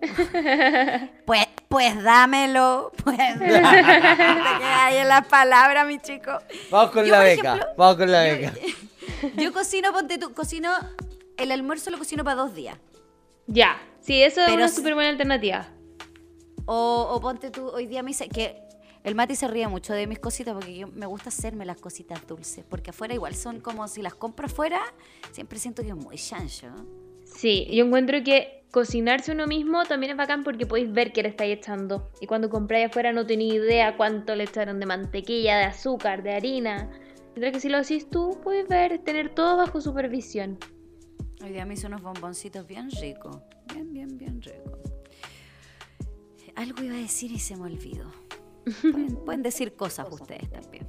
Pues, 1.25 1.45
pues 1.67 2.03
dámelo. 2.03 2.91
Pues 3.03 3.17
dámelo. 3.39 3.69
Te 3.69 3.73
quedas 3.73 4.77
ahí 4.81 4.97
en 4.97 5.07
las 5.07 5.25
palabras, 5.27 5.88
mi 5.88 5.99
chico. 5.99 6.38
Vamos 6.69 6.91
con 6.91 7.05
Yo, 7.05 7.11
la 7.11 7.19
beca, 7.19 7.53
ejemplo, 7.55 7.67
vamos 7.77 7.95
con 7.95 8.11
la 8.11 8.21
beca. 8.23 8.53
Yo 9.38 9.53
cocino, 9.53 9.91
ponte 9.93 10.17
tú, 10.17 10.33
cocino, 10.33 10.69
el 11.38 11.51
almuerzo 11.51 11.89
lo 11.89 11.97
cocino 11.97 12.23
para 12.23 12.35
dos 12.35 12.53
días. 12.53 12.77
Ya, 13.47 13.77
sí, 14.01 14.21
eso 14.21 14.41
es 14.41 14.49
una 14.51 14.67
súper 14.67 14.93
buena 14.95 15.09
alternativa. 15.09 15.67
O, 16.68 17.07
o 17.11 17.20
ponte 17.20 17.49
tú, 17.49 17.68
hoy 17.70 17.88
día 17.88 18.03
me 18.03 18.11
hice, 18.11 18.30
que 18.30 18.61
el 19.03 19.15
Mati 19.15 19.36
se 19.36 19.47
ríe 19.47 19.68
mucho 19.70 19.93
de 19.93 20.05
mis 20.05 20.20
cositas 20.20 20.53
porque 20.53 20.76
yo 20.76 20.88
me 20.89 21.05
gusta 21.05 21.30
hacerme 21.30 21.65
las 21.65 21.78
cositas 21.78 22.28
dulces. 22.28 22.65
Porque 22.70 22.89
afuera 22.89 23.13
igual 23.13 23.36
son 23.36 23.61
como 23.61 23.88
si 23.88 24.01
las 24.01 24.13
compro 24.13 24.47
afuera, 24.47 24.82
siempre 25.32 25.59
siento 25.59 25.82
que 25.82 25.89
es 25.89 25.95
muy 25.95 26.18
chancho. 26.18 26.68
Sí, 27.24 27.68
yo 27.72 27.86
encuentro 27.86 28.22
que 28.24 28.65
cocinarse 28.72 29.32
uno 29.32 29.47
mismo 29.47 29.86
también 29.86 30.11
es 30.11 30.18
bacán 30.18 30.43
porque 30.43 30.65
podéis 30.65 30.91
ver 30.91 31.13
qué 31.13 31.24
le 31.24 31.30
estáis 31.30 31.57
echando. 31.57 32.09
Y 32.20 32.28
cuando 32.28 32.49
compráis 32.49 32.88
afuera 32.88 33.13
no 33.13 33.26
tenéis 33.26 33.53
idea 33.53 33.95
cuánto 33.95 34.36
le 34.36 34.43
echaron 34.43 34.80
de 34.82 34.86
mantequilla, 34.86 35.57
de 35.57 35.63
azúcar, 35.63 36.22
de 36.22 36.34
harina. 36.34 36.89
Mientras 37.30 37.53
que 37.53 37.59
si 37.59 37.70
lo 37.70 37.78
hacís 37.78 38.09
tú, 38.09 38.39
puedes 38.43 38.68
ver, 38.68 38.99
tener 38.99 39.34
todo 39.34 39.55
bajo 39.55 39.80
supervisión. 39.80 40.57
Hoy 41.41 41.51
día 41.51 41.65
me 41.65 41.76
hice 41.76 41.88
unos 41.88 42.01
bomboncitos 42.01 42.68
bien 42.68 42.89
ricos. 42.91 43.38
Bien, 43.72 43.93
bien, 43.93 44.18
bien 44.18 44.41
ricos. 44.41 44.86
Algo 46.58 46.84
iba 46.84 46.95
a 46.95 46.99
decir 46.99 47.32
y 47.32 47.39
se 47.39 47.55
me 47.55 47.64
olvidó. 47.64 48.12
Pueden, 48.82 49.16
pueden 49.24 49.43
decir 49.43 49.76
cosas 49.76 50.08
ustedes 50.12 50.49
también. 50.49 50.86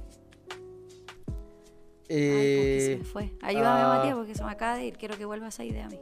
Ay, 2.09 2.17
¿por 2.17 2.17
qué 2.17 2.77
se 2.81 2.93
Eh, 2.93 2.97
me 2.97 3.05
fue? 3.05 3.33
Ayúdame, 3.41 3.81
ah. 3.81 3.95
Matías, 3.97 4.15
porque 4.15 4.35
se 4.35 4.43
me 4.43 4.51
acaba 4.51 4.75
de 4.75 4.85
ir. 4.85 4.97
Quiero 4.97 5.17
que 5.17 5.25
vuelva 5.25 5.47
esa 5.47 5.63
idea 5.63 5.85
a 5.85 5.89
mí. 5.89 5.99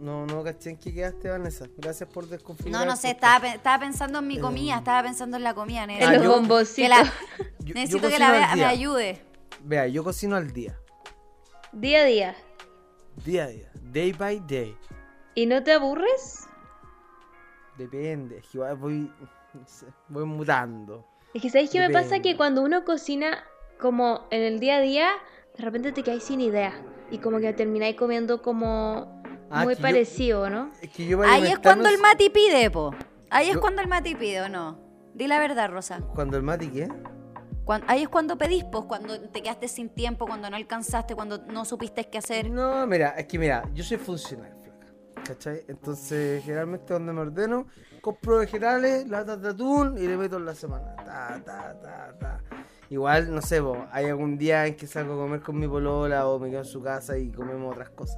no, 0.00 0.26
no 0.26 0.44
caché 0.44 0.70
en 0.70 0.76
qué 0.76 0.92
quedaste, 0.94 1.28
Vanessa. 1.28 1.66
Gracias 1.76 2.08
por 2.08 2.28
desconfigurar. 2.28 2.84
No, 2.84 2.90
no 2.90 2.96
sé, 2.96 3.10
estaba, 3.10 3.40
pe- 3.40 3.54
estaba 3.56 3.80
pensando 3.80 4.18
en 4.20 4.26
mi 4.28 4.38
comida, 4.38 4.76
estaba 4.78 5.02
pensando 5.02 5.36
en 5.36 5.42
la 5.44 5.54
comida, 5.54 5.86
nena. 5.86 6.04
En 6.04 6.08
Ah, 6.10 6.12
los 6.12 6.22
la- 6.22 7.02
Yo- 7.60 7.64
yo 7.64 7.74
necesito 7.74 8.08
que 8.08 8.18
la 8.18 8.30
vea 8.30 8.54
me 8.56 8.64
ayude. 8.64 9.20
Vea, 9.64 9.86
yo 9.88 10.02
cocino 10.04 10.36
al 10.36 10.52
día. 10.52 10.76
Día 11.72 12.00
a 12.00 12.04
día. 12.04 12.36
Día 13.24 13.44
a 13.44 13.48
día. 13.48 13.70
Day 13.92 14.12
by 14.12 14.40
day. 14.46 14.76
¿Y 15.34 15.46
no 15.46 15.62
te 15.62 15.72
aburres? 15.72 16.47
Depende. 17.78 18.38
Es 18.38 18.42
que 18.48 18.58
igual 18.58 18.76
voy. 18.76 19.12
voy 20.08 20.24
mutando. 20.24 21.06
Es 21.32 21.40
que 21.42 21.50
¿sabéis 21.50 21.70
qué 21.70 21.78
me 21.80 21.90
pasa? 21.90 22.20
Que 22.20 22.36
cuando 22.36 22.62
uno 22.62 22.84
cocina 22.84 23.44
como 23.80 24.26
en 24.30 24.42
el 24.42 24.58
día 24.60 24.76
a 24.76 24.80
día, 24.80 25.10
de 25.56 25.64
repente 25.64 25.92
te 25.92 26.02
quedáis 26.02 26.24
sin 26.24 26.40
idea. 26.40 26.72
Y 27.10 27.18
como 27.18 27.38
que 27.38 27.52
termináis 27.52 27.96
comiendo 27.96 28.42
como 28.42 29.22
Ah, 29.50 29.64
muy 29.64 29.76
yo- 29.76 29.80
parecido, 29.80 30.50
¿no? 30.50 30.70
Es 30.82 30.90
que 30.90 31.06
yo 31.06 31.16
para 31.18 31.32
Ahí 31.32 31.46
es 31.46 31.58
cuando 31.58 31.88
el 31.88 31.98
Mati 31.98 32.28
pide, 32.28 32.70
po. 32.70 32.94
Ahí 33.30 33.48
es 33.50 33.56
cuando 33.58 33.80
el 33.80 33.88
Mati 33.88 34.14
pide, 34.14 34.42
¿o 34.42 34.48
no? 34.48 34.78
Di 35.14 35.26
la 35.26 35.38
verdad, 35.38 35.70
Rosa. 35.70 36.00
Cuando 36.14 36.36
el 36.36 36.42
Mati, 36.42 36.68
¿qué? 36.68 36.88
Ahí 37.86 38.02
es 38.02 38.08
cuando 38.08 38.38
pedís, 38.38 38.64
pues, 38.64 38.84
cuando 38.84 39.20
te 39.28 39.42
quedaste 39.42 39.68
sin 39.68 39.90
tiempo, 39.90 40.26
cuando 40.26 40.48
no 40.48 40.56
alcanzaste, 40.56 41.14
cuando 41.14 41.38
no 41.46 41.64
supiste 41.66 42.04
qué 42.08 42.16
hacer. 42.18 42.50
No, 42.50 42.86
mira, 42.86 43.10
es 43.10 43.26
que 43.26 43.38
mira, 43.38 43.62
yo 43.74 43.84
soy 43.84 43.98
funcional. 43.98 44.54
¿Cachai? 45.28 45.62
Entonces, 45.68 46.42
generalmente 46.42 46.86
cuando 46.88 47.12
me 47.12 47.20
ordeno, 47.20 47.66
compro 48.00 48.38
vegetales, 48.38 49.06
latas 49.08 49.42
de 49.42 49.50
atún 49.50 49.98
y 49.98 50.06
le 50.08 50.16
meto 50.16 50.38
en 50.38 50.46
la 50.46 50.54
semana. 50.54 50.96
Ta, 50.96 51.38
ta, 51.44 51.78
ta, 51.82 52.14
ta. 52.18 52.40
Igual, 52.88 53.34
no 53.34 53.42
sé, 53.42 53.60
po, 53.60 53.76
hay 53.92 54.06
algún 54.06 54.38
día 54.38 54.66
en 54.66 54.74
que 54.74 54.86
salgo 54.86 55.12
a 55.12 55.16
comer 55.16 55.40
con 55.42 55.58
mi 55.58 55.68
polola 55.68 56.26
o 56.26 56.38
me 56.38 56.48
quedo 56.48 56.60
en 56.60 56.64
su 56.64 56.82
casa 56.82 57.18
y 57.18 57.30
comemos 57.30 57.72
otras 57.72 57.90
cosas. 57.90 58.16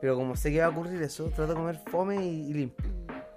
Pero 0.00 0.14
como 0.14 0.36
sé 0.36 0.52
que 0.52 0.60
va 0.60 0.66
a 0.66 0.68
ocurrir 0.68 1.02
eso, 1.02 1.24
trato 1.34 1.48
de 1.48 1.54
comer 1.58 1.80
fome 1.90 2.24
y, 2.24 2.50
y 2.50 2.54
limpio. 2.54 2.86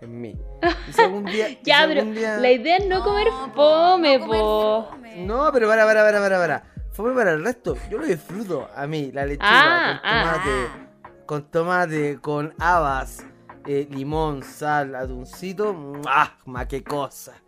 En 0.01 0.21
mí. 0.21 0.39
Y 0.87 0.93
si 0.93 1.01
algún 1.01 1.25
día. 1.25 1.49
y 1.49 1.55
si 1.55 1.61
Ya, 1.63 1.85
pero 1.87 2.01
algún 2.01 2.13
día- 2.13 2.37
la 2.37 2.51
idea 2.51 2.77
es 2.77 2.87
no, 2.87 3.03
comer 3.03 3.27
po, 3.29 3.51
fome, 3.55 4.19
no 4.19 4.25
comer 4.27 4.39
po. 4.41 4.87
fome. 4.91 5.25
No, 5.25 5.49
pero 5.51 5.67
para, 5.67 5.85
para, 5.85 6.03
para, 6.03 6.19
para, 6.19 6.37
para. 6.37 6.63
Fome 6.91 7.15
para 7.15 7.31
el 7.31 7.43
resto. 7.43 7.75
Yo 7.89 7.97
lo 7.97 8.05
disfruto. 8.05 8.69
A 8.75 8.85
mí, 8.85 9.11
la 9.11 9.25
lechuga 9.25 9.47
Ah, 9.49 9.99
con 10.03 10.09
ah. 10.11 10.88
Con 11.29 11.43
tomate, 11.43 12.17
con 12.19 12.55
habas, 12.57 13.23
eh, 13.67 13.87
limón, 13.91 14.41
sal, 14.41 14.95
atuncito. 14.95 16.01
¡Ah! 16.07 16.35
¡Ma 16.45 16.67
qué 16.67 16.83
cosa! 16.83 17.39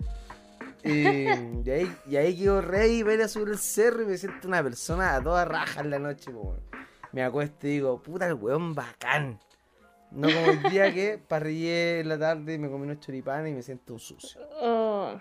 Y, 0.83 1.25
ahí, 1.67 1.91
y 2.05 2.15
ahí 2.15 2.37
quedo 2.37 2.61
rey, 2.61 3.01
ver 3.01 3.27
subir 3.27 3.47
el 3.47 3.57
cerro 3.57 4.03
y 4.03 4.05
me 4.05 4.17
siento 4.19 4.47
una 4.47 4.61
persona 4.61 5.15
a 5.15 5.23
toda 5.23 5.45
raja 5.45 5.81
en 5.81 5.89
la 5.89 5.97
noche. 5.97 6.29
po. 6.29 6.57
Me 7.11 7.23
acuesto 7.23 7.65
y 7.65 7.71
digo, 7.71 7.99
puta 8.03 8.27
el 8.27 8.35
weón 8.35 8.75
bacán. 8.75 9.39
No 10.11 10.27
como 10.27 10.51
el 10.51 10.61
día 10.69 10.93
que 10.93 11.17
parrillé 11.17 12.01
en 12.01 12.09
la 12.09 12.19
tarde 12.19 12.53
y 12.53 12.59
me 12.59 12.69
comí 12.69 12.83
unos 12.83 12.99
choripanes 12.99 13.51
y 13.51 13.55
me 13.55 13.63
siento 13.63 13.97
sucio. 13.97 14.41
Oh. 14.61 15.19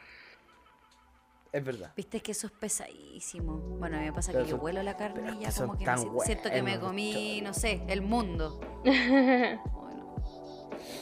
Es 1.53 1.65
verdad. 1.65 1.93
Viste 1.97 2.21
que 2.21 2.33
eso 2.33 2.47
es 2.47 2.53
pesadísimo. 2.53 3.55
Bueno, 3.79 3.97
a 3.97 4.01
mí 4.01 4.07
me 4.07 4.13
pasa 4.13 4.31
Pero 4.33 4.45
que 4.45 4.51
yo 4.51 4.57
son- 4.57 4.65
huelo 4.65 4.83
la 4.85 4.97
carne 4.97 5.33
y 5.37 5.41
ya 5.41 5.53
como 5.53 5.73
que 5.73 5.81
me 5.81 5.85
tan 5.85 5.99
siento, 5.99 6.21
siento 6.21 6.51
que 6.51 6.63
me 6.63 6.79
comí, 6.79 7.41
no 7.43 7.53
sé, 7.55 7.83
el 7.89 8.03
mundo. 8.03 8.61
Bueno, 8.85 10.15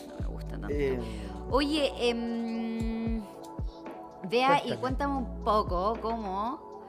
no 0.08 0.20
me 0.20 0.26
gusta 0.26 0.50
tanto. 0.52 0.68
Eh, 0.70 0.98
Oye, 1.50 1.92
em, 2.10 3.22
vea 4.28 4.62
y 4.66 4.74
Cuéntame. 4.76 5.16
un 5.16 5.44
poco 5.44 5.98
cómo, 6.00 6.82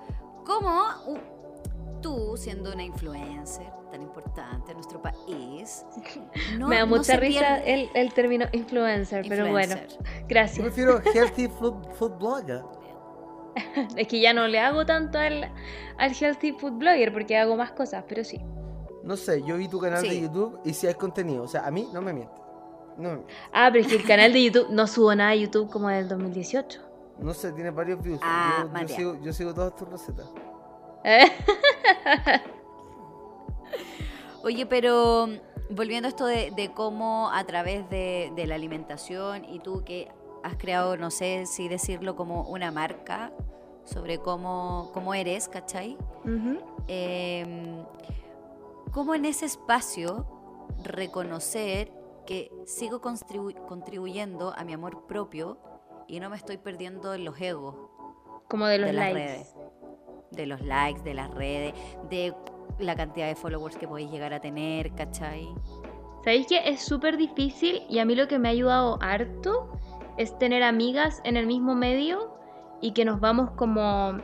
cómo 0.45 0.83
u- 1.07 2.01
tú, 2.01 2.35
siendo 2.37 2.71
una 2.73 2.83
influencer 2.83 3.67
tan 3.91 4.01
importante 4.01 4.71
en 4.71 4.77
nuestro 4.77 5.01
país, 5.01 5.85
no, 6.57 6.67
Me 6.67 6.75
da 6.77 6.81
no 6.81 6.87
mucha 6.87 7.03
se 7.03 7.17
risa 7.17 7.39
pierde- 7.63 7.73
el, 7.73 7.89
el 7.93 8.13
término 8.13 8.45
influencer, 8.53 9.25
pero 9.27 9.49
bueno, 9.49 9.73
Influencer. 9.75 9.97
Yo 10.21 10.25
gracias. 10.27 10.59
prefiero 10.65 11.01
healthy 11.13 11.47
food, 11.47 11.75
food 11.95 12.11
blogger. 12.19 12.63
Es 13.97 14.07
que 14.07 14.19
ya 14.19 14.33
no 14.33 14.47
le 14.47 14.59
hago 14.59 14.85
tanto 14.85 15.17
al, 15.17 15.51
al 15.97 16.11
healthy 16.13 16.53
food 16.53 16.73
blogger 16.73 17.11
porque 17.13 17.37
hago 17.37 17.55
más 17.55 17.71
cosas, 17.71 18.03
pero 18.07 18.23
sí. 18.23 18.39
No 19.03 19.15
sé, 19.15 19.41
yo 19.43 19.57
vi 19.57 19.67
tu 19.67 19.79
canal 19.79 20.01
de. 20.03 20.21
YouTube 20.21 20.59
y 20.65 20.73
si 20.73 20.87
hay 20.87 20.93
contenido. 20.93 21.43
O 21.43 21.47
sea, 21.47 21.65
a 21.65 21.71
mí 21.71 21.87
no 21.93 22.01
me 22.01 22.13
miente. 22.13 22.33
No 22.97 23.13
me. 23.13 23.21
Ah, 23.53 23.69
pero 23.71 23.85
es 23.85 23.89
que 23.91 23.95
el 23.97 24.05
canal 24.05 24.33
de 24.33 24.43
YouTube 24.43 24.67
no 24.69 24.85
subo 24.87 25.15
nada 25.15 25.31
de 25.31 25.41
YouTube 25.41 25.69
como 25.69 25.87
del 25.89 26.07
2018. 26.07 26.81
No 27.19 27.33
sé, 27.33 27.51
tiene 27.53 27.71
varios 27.71 28.01
views. 28.01 28.19
Ah, 28.21 28.57
yo, 28.59 28.65
yo 28.67 28.71
María. 28.73 28.95
sigo, 28.95 29.19
yo 29.21 29.33
sigo 29.33 29.53
todas 29.53 29.75
tus 29.75 29.89
recetas. 29.89 30.27
¿Eh? 31.03 31.25
Oye, 34.43 34.65
pero 34.65 35.27
volviendo 35.69 36.07
a 36.07 36.09
esto 36.09 36.25
de, 36.25 36.51
de 36.51 36.71
cómo 36.73 37.29
a 37.31 37.43
través 37.45 37.89
de, 37.89 38.31
de 38.35 38.47
la 38.47 38.55
alimentación 38.55 39.45
y 39.45 39.59
tú 39.59 39.83
que 39.83 40.09
has 40.43 40.55
creado, 40.57 40.97
no 40.97 41.11
sé 41.11 41.45
si 41.45 41.67
decirlo 41.67 42.15
como 42.15 42.43
una 42.43 42.71
marca 42.71 43.31
sobre 43.83 44.19
cómo, 44.19 44.91
cómo 44.93 45.13
eres, 45.13 45.47
¿cachai? 45.49 45.97
Eh, 46.87 47.83
¿Cómo 48.91 49.13
en 49.15 49.25
ese 49.25 49.45
espacio 49.45 50.25
reconocer 50.83 51.91
que 52.25 52.51
sigo 52.65 53.01
contribu- 53.01 53.55
contribuyendo 53.65 54.53
a 54.55 54.63
mi 54.63 54.73
amor 54.73 55.05
propio 55.07 55.57
y 56.07 56.19
no 56.19 56.29
me 56.29 56.35
estoy 56.37 56.57
perdiendo 56.57 57.13
en 57.13 57.25
los 57.25 57.39
egos 57.41 57.75
Como 58.47 58.65
de 58.67 58.77
los 58.79 58.87
de 58.87 58.93
las 58.93 59.13
likes. 59.13 59.19
redes? 59.27 59.55
De 60.31 60.45
los 60.45 60.61
likes, 60.61 61.01
de 61.03 61.13
las 61.13 61.31
redes, 61.33 61.73
de 62.09 62.33
la 62.79 62.95
cantidad 62.95 63.27
de 63.27 63.35
followers 63.35 63.75
que 63.77 63.87
podéis 63.87 64.11
llegar 64.11 64.33
a 64.33 64.39
tener, 64.39 64.93
¿cachai? 64.93 65.47
¿Sabéis 66.23 66.47
que 66.47 66.69
es 66.69 66.81
súper 66.81 67.17
difícil 67.17 67.83
y 67.89 67.99
a 67.99 68.05
mí 68.05 68.13
lo 68.15 68.27
que 68.27 68.37
me 68.39 68.49
ha 68.49 68.51
ayudado 68.51 68.97
harto 69.01 69.71
es 70.19 70.37
tener 70.37 70.63
amigas 70.63 71.21
en 71.23 71.37
el 71.37 71.47
mismo 71.47 71.73
medio 71.75 72.35
y 72.81 72.91
que 72.91 73.05
nos 73.05 73.21
vamos 73.21 73.51
como 73.51 74.17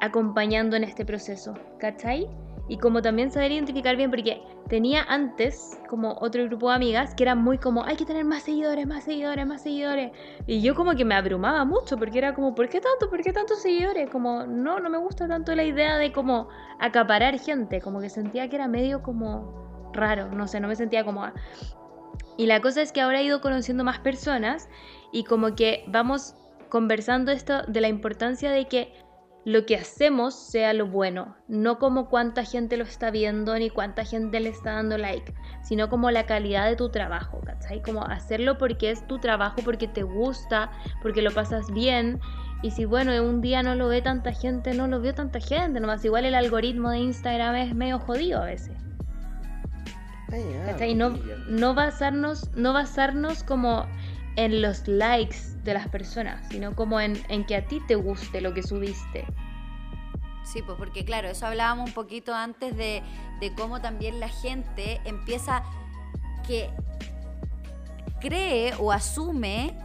acompañando 0.00 0.76
en 0.76 0.82
este 0.82 1.06
proceso, 1.06 1.54
¿cachai? 1.78 2.28
Y 2.68 2.78
como 2.78 3.00
también 3.00 3.30
saber 3.30 3.52
identificar 3.52 3.96
bien, 3.96 4.10
porque 4.10 4.42
tenía 4.68 5.04
antes 5.04 5.80
como 5.88 6.16
otro 6.20 6.44
grupo 6.46 6.68
de 6.68 6.74
amigas 6.74 7.14
que 7.14 7.22
eran 7.22 7.38
muy 7.38 7.58
como, 7.58 7.84
hay 7.84 7.94
que 7.94 8.04
tener 8.04 8.24
más 8.24 8.42
seguidores, 8.42 8.88
más 8.88 9.04
seguidores, 9.04 9.46
más 9.46 9.62
seguidores. 9.62 10.10
Y 10.48 10.60
yo 10.62 10.74
como 10.74 10.96
que 10.96 11.04
me 11.04 11.14
abrumaba 11.14 11.64
mucho, 11.64 11.96
porque 11.96 12.18
era 12.18 12.34
como, 12.34 12.52
¿por 12.56 12.68
qué 12.68 12.80
tanto? 12.80 13.08
¿Por 13.08 13.22
qué 13.22 13.32
tantos 13.32 13.62
seguidores? 13.62 14.10
Como, 14.10 14.44
no, 14.46 14.80
no 14.80 14.90
me 14.90 14.98
gusta 14.98 15.28
tanto 15.28 15.54
la 15.54 15.62
idea 15.62 15.96
de 15.96 16.12
como 16.12 16.48
acaparar 16.80 17.38
gente, 17.38 17.80
como 17.80 18.00
que 18.00 18.10
sentía 18.10 18.48
que 18.48 18.56
era 18.56 18.66
medio 18.66 19.00
como 19.00 19.90
raro, 19.92 20.28
no 20.32 20.48
sé, 20.48 20.58
no 20.58 20.66
me 20.66 20.74
sentía 20.74 21.04
como... 21.04 21.24
Y 22.36 22.46
la 22.46 22.60
cosa 22.60 22.82
es 22.82 22.92
que 22.92 23.00
ahora 23.00 23.20
he 23.20 23.24
ido 23.24 23.40
conociendo 23.40 23.84
más 23.84 24.00
personas 24.00 24.68
y 25.16 25.24
como 25.24 25.54
que 25.54 25.82
vamos 25.86 26.34
conversando 26.68 27.32
esto 27.32 27.62
de 27.62 27.80
la 27.80 27.88
importancia 27.88 28.50
de 28.50 28.66
que 28.66 28.92
lo 29.46 29.64
que 29.64 29.76
hacemos 29.76 30.34
sea 30.34 30.74
lo 30.74 30.88
bueno, 30.88 31.36
no 31.48 31.78
como 31.78 32.10
cuánta 32.10 32.44
gente 32.44 32.76
lo 32.76 32.84
está 32.84 33.10
viendo 33.10 33.58
ni 33.58 33.70
cuánta 33.70 34.04
gente 34.04 34.40
le 34.40 34.50
está 34.50 34.72
dando 34.72 34.98
like, 34.98 35.32
sino 35.62 35.88
como 35.88 36.10
la 36.10 36.26
calidad 36.26 36.68
de 36.68 36.76
tu 36.76 36.90
trabajo, 36.90 37.40
¿cachai? 37.46 37.80
Como 37.80 38.04
hacerlo 38.04 38.58
porque 38.58 38.90
es 38.90 39.06
tu 39.06 39.18
trabajo, 39.18 39.62
porque 39.64 39.88
te 39.88 40.02
gusta, 40.02 40.70
porque 41.00 41.22
lo 41.22 41.32
pasas 41.32 41.72
bien. 41.72 42.20
Y 42.60 42.72
si 42.72 42.84
bueno, 42.84 43.12
un 43.24 43.40
día 43.40 43.62
no 43.62 43.74
lo 43.74 43.88
ve 43.88 44.02
tanta 44.02 44.32
gente, 44.32 44.74
no 44.74 44.86
lo 44.86 45.00
vio 45.00 45.14
tanta 45.14 45.40
gente, 45.40 45.80
nomás 45.80 46.04
igual 46.04 46.26
el 46.26 46.34
algoritmo 46.34 46.90
de 46.90 46.98
Instagram 46.98 47.54
es 47.54 47.74
medio 47.74 47.98
jodido 48.00 48.42
a 48.42 48.44
veces. 48.44 48.76
Ah, 50.30 50.72
¿Cachai? 50.72 50.94
No, 50.94 51.14
no 51.48 51.72
basarnos, 51.72 52.50
no 52.54 52.74
basarnos 52.74 53.44
como 53.44 53.86
en 54.36 54.62
los 54.62 54.86
likes 54.86 55.36
de 55.64 55.74
las 55.74 55.88
personas, 55.88 56.46
sino 56.48 56.74
como 56.74 57.00
en, 57.00 57.20
en 57.28 57.44
que 57.44 57.56
a 57.56 57.66
ti 57.66 57.80
te 57.88 57.94
guste 57.94 58.40
lo 58.40 58.54
que 58.54 58.62
subiste. 58.62 59.24
Sí, 60.44 60.62
pues 60.62 60.78
porque 60.78 61.04
claro, 61.04 61.28
eso 61.28 61.46
hablábamos 61.46 61.88
un 61.88 61.94
poquito 61.94 62.34
antes 62.34 62.76
de, 62.76 63.02
de 63.40 63.54
cómo 63.54 63.80
también 63.80 64.20
la 64.20 64.28
gente 64.28 65.00
empieza 65.04 65.62
que 66.46 66.70
cree 68.20 68.72
o 68.78 68.92
asume 68.92 69.76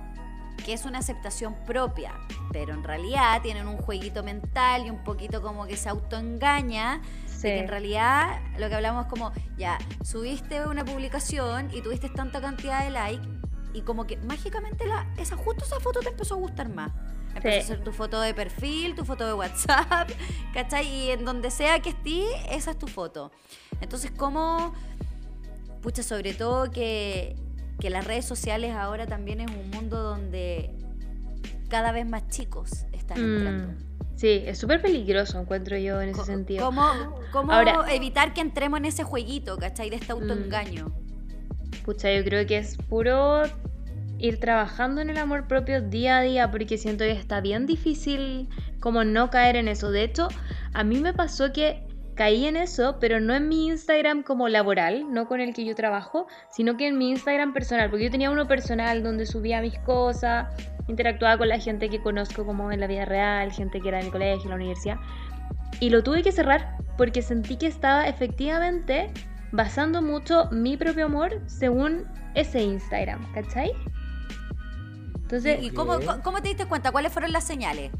que 0.65 0.73
es 0.73 0.85
una 0.85 0.99
aceptación 0.99 1.55
propia, 1.65 2.13
pero 2.51 2.73
en 2.75 2.83
realidad 2.83 3.41
tienen 3.41 3.67
un 3.67 3.77
jueguito 3.77 4.21
mental 4.23 4.85
y 4.85 4.91
un 4.91 5.03
poquito 5.03 5.41
como 5.41 5.65
que 5.65 5.75
se 5.75 5.89
autoengaña 5.89 7.01
Sí. 7.25 7.47
de 7.47 7.53
que 7.55 7.59
en 7.61 7.67
realidad 7.69 8.39
lo 8.59 8.69
que 8.69 8.75
hablamos 8.75 9.05
es 9.05 9.09
como, 9.09 9.31
ya, 9.57 9.79
subiste 10.03 10.63
una 10.67 10.85
publicación 10.85 11.71
y 11.73 11.81
tuviste 11.81 12.07
tanta 12.09 12.39
cantidad 12.39 12.83
de 12.83 12.91
likes 12.91 13.27
y 13.73 13.81
como 13.81 14.05
que 14.07 14.17
mágicamente 14.17 14.85
la, 14.87 15.07
esa, 15.17 15.35
justo 15.37 15.63
esa 15.65 15.79
foto 15.79 15.99
te 16.01 16.09
empezó 16.09 16.35
a 16.35 16.37
gustar 16.37 16.69
más. 16.69 16.91
Empezó 17.35 17.59
a 17.59 17.75
ser 17.75 17.83
tu 17.83 17.91
foto 17.93 18.19
de 18.19 18.33
perfil, 18.33 18.93
tu 18.95 19.05
foto 19.05 19.25
de 19.25 19.33
WhatsApp, 19.33 20.09
¿cachai? 20.53 20.87
Y 20.87 21.11
en 21.11 21.23
donde 21.23 21.49
sea 21.49 21.79
que 21.79 21.89
estés, 21.89 22.25
esa 22.49 22.71
es 22.71 22.77
tu 22.77 22.87
foto. 22.87 23.31
Entonces, 23.79 24.11
¿cómo? 24.11 24.73
Pucha, 25.81 26.03
sobre 26.03 26.33
todo 26.33 26.69
que, 26.69 27.35
que 27.79 27.89
las 27.89 28.05
redes 28.05 28.25
sociales 28.25 28.75
ahora 28.75 29.07
también 29.07 29.39
es 29.41 29.49
un 29.49 29.69
mundo 29.71 30.03
donde 30.03 30.75
cada 31.69 31.91
vez 31.93 32.05
más 32.05 32.27
chicos 32.27 32.85
están 32.91 33.17
entrando. 33.17 33.67
Mm, 33.69 34.17
sí, 34.17 34.43
es 34.45 34.59
súper 34.59 34.81
peligroso, 34.81 35.39
encuentro 35.39 35.77
yo 35.77 36.01
en 36.01 36.09
ese 36.09 36.25
sentido. 36.25 36.65
¿Cómo, 36.65 37.15
cómo 37.31 37.51
Ahora- 37.53 37.85
evitar 37.93 38.33
que 38.33 38.41
entremos 38.41 38.77
en 38.79 38.85
ese 38.85 39.03
jueguito, 39.03 39.57
¿cachai? 39.57 39.89
De 39.89 39.95
este 39.95 40.11
autoengaño. 40.11 40.93
Pucha, 41.83 42.13
yo 42.13 42.23
creo 42.23 42.45
que 42.45 42.57
es 42.57 42.77
puro 42.77 43.43
ir 44.19 44.39
trabajando 44.39 45.01
en 45.01 45.09
el 45.09 45.17
amor 45.17 45.47
propio 45.47 45.81
día 45.81 46.19
a 46.19 46.21
día, 46.21 46.51
porque 46.51 46.77
siento 46.77 47.03
que 47.03 47.11
está 47.11 47.41
bien 47.41 47.65
difícil 47.65 48.49
como 48.79 49.03
no 49.03 49.29
caer 49.29 49.55
en 49.55 49.67
eso. 49.67 49.91
De 49.91 50.03
hecho, 50.03 50.27
a 50.73 50.83
mí 50.83 50.99
me 50.99 51.13
pasó 51.13 51.51
que 51.51 51.83
caí 52.15 52.45
en 52.45 52.55
eso, 52.55 52.97
pero 52.99 53.19
no 53.19 53.33
en 53.33 53.47
mi 53.47 53.67
Instagram 53.67 54.21
como 54.21 54.47
laboral, 54.47 55.11
no 55.11 55.27
con 55.27 55.41
el 55.41 55.53
que 55.53 55.65
yo 55.65 55.73
trabajo, 55.73 56.27
sino 56.51 56.77
que 56.77 56.87
en 56.87 56.97
mi 56.97 57.09
Instagram 57.09 57.53
personal, 57.53 57.89
porque 57.89 58.05
yo 58.05 58.11
tenía 58.11 58.29
uno 58.29 58.47
personal 58.47 59.01
donde 59.01 59.25
subía 59.25 59.61
mis 59.61 59.77
cosas, 59.79 60.47
interactuaba 60.87 61.37
con 61.37 61.49
la 61.49 61.57
gente 61.57 61.89
que 61.89 62.01
conozco 62.01 62.45
como 62.45 62.71
en 62.71 62.79
la 62.79 62.87
vida 62.87 63.05
real, 63.05 63.51
gente 63.51 63.81
que 63.81 63.87
era 63.87 63.97
de 63.99 64.05
mi 64.05 64.11
colegio, 64.11 64.49
la 64.49 64.55
universidad, 64.55 64.97
y 65.79 65.89
lo 65.89 66.03
tuve 66.03 66.21
que 66.21 66.31
cerrar 66.31 66.77
porque 66.97 67.23
sentí 67.23 67.55
que 67.57 67.65
estaba 67.65 68.07
efectivamente 68.07 69.09
basando 69.51 70.01
mucho 70.01 70.49
mi 70.51 70.77
propio 70.77 71.05
amor 71.05 71.41
según 71.47 72.05
ese 72.33 72.63
Instagram, 72.63 73.31
¿cachai? 73.33 73.71
Entonces, 75.15 75.63
¿Y 75.63 75.71
cómo, 75.71 75.99
te 75.99 76.49
diste 76.49 76.65
cuenta? 76.65 76.91
¿Cuáles 76.91 77.11
fueron 77.11 77.31
las 77.31 77.45
señales? 77.45 77.91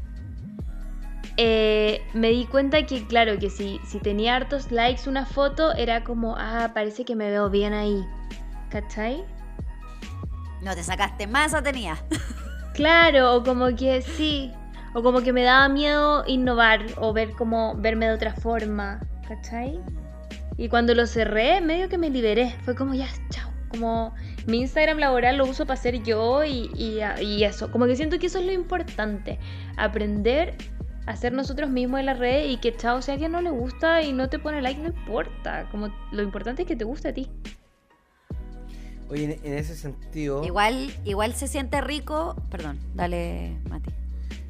eh, 1.38 2.02
me 2.12 2.28
di 2.28 2.44
cuenta 2.44 2.84
que, 2.84 3.06
claro, 3.06 3.38
que 3.38 3.48
si, 3.48 3.80
si 3.86 3.98
tenía 4.00 4.36
hartos 4.36 4.70
likes 4.70 5.08
una 5.08 5.24
foto, 5.24 5.72
era 5.72 6.04
como, 6.04 6.36
ah, 6.36 6.72
parece 6.74 7.04
que 7.04 7.16
me 7.16 7.30
veo 7.30 7.48
bien 7.48 7.72
ahí, 7.72 8.04
¿cachai? 8.68 9.24
No 10.62 10.74
te 10.74 10.82
sacaste 10.82 11.26
más, 11.26 11.48
esa 11.48 11.62
tenía. 11.62 11.96
Claro, 12.74 13.34
o 13.34 13.44
como 13.44 13.76
que 13.76 14.00
sí, 14.00 14.50
o 14.94 15.02
como 15.02 15.20
que 15.20 15.34
me 15.34 15.42
daba 15.42 15.68
miedo 15.68 16.24
innovar 16.26 16.80
o 16.96 17.12
ver 17.12 17.32
como 17.32 17.74
verme 17.74 18.06
de 18.06 18.14
otra 18.14 18.32
forma, 18.32 18.98
¿cachai? 19.28 19.78
Y 20.56 20.68
cuando 20.68 20.94
lo 20.94 21.06
cerré, 21.06 21.60
medio 21.60 21.88
que 21.88 21.98
me 21.98 22.10
liberé, 22.10 22.54
fue 22.64 22.74
como 22.74 22.94
ya, 22.94 23.08
chao, 23.30 23.50
como 23.68 24.14
mi 24.46 24.60
Instagram 24.60 24.98
laboral 24.98 25.38
lo 25.38 25.46
uso 25.46 25.66
para 25.66 25.80
ser 25.80 26.02
yo 26.02 26.44
y, 26.44 26.70
y, 26.76 27.00
y 27.22 27.44
eso, 27.44 27.70
como 27.70 27.86
que 27.86 27.96
siento 27.96 28.18
que 28.18 28.26
eso 28.26 28.38
es 28.38 28.46
lo 28.46 28.52
importante, 28.52 29.38
aprender 29.76 30.56
a 31.06 31.16
ser 31.16 31.32
nosotros 31.32 31.68
mismos 31.70 32.00
en 32.00 32.06
la 32.06 32.14
red 32.14 32.48
y 32.48 32.58
que 32.58 32.76
chao, 32.76 33.02
si 33.02 33.10
a 33.10 33.14
alguien 33.14 33.32
no 33.32 33.40
le 33.40 33.50
gusta 33.50 34.02
y 34.02 34.12
no 34.12 34.28
te 34.28 34.38
pone 34.38 34.62
like, 34.62 34.80
no 34.80 34.88
importa, 34.88 35.68
como 35.70 35.88
lo 36.12 36.22
importante 36.22 36.62
es 36.62 36.68
que 36.68 36.76
te 36.76 36.84
guste 36.84 37.08
a 37.08 37.14
ti. 37.14 37.28
Oye, 39.08 39.38
en, 39.42 39.54
ese 39.54 39.74
sentido. 39.74 40.42
Igual, 40.42 40.90
igual 41.04 41.34
se 41.34 41.46
siente 41.46 41.82
rico. 41.82 42.34
Perdón, 42.50 42.78
dale, 42.94 43.58
Mati. 43.68 43.90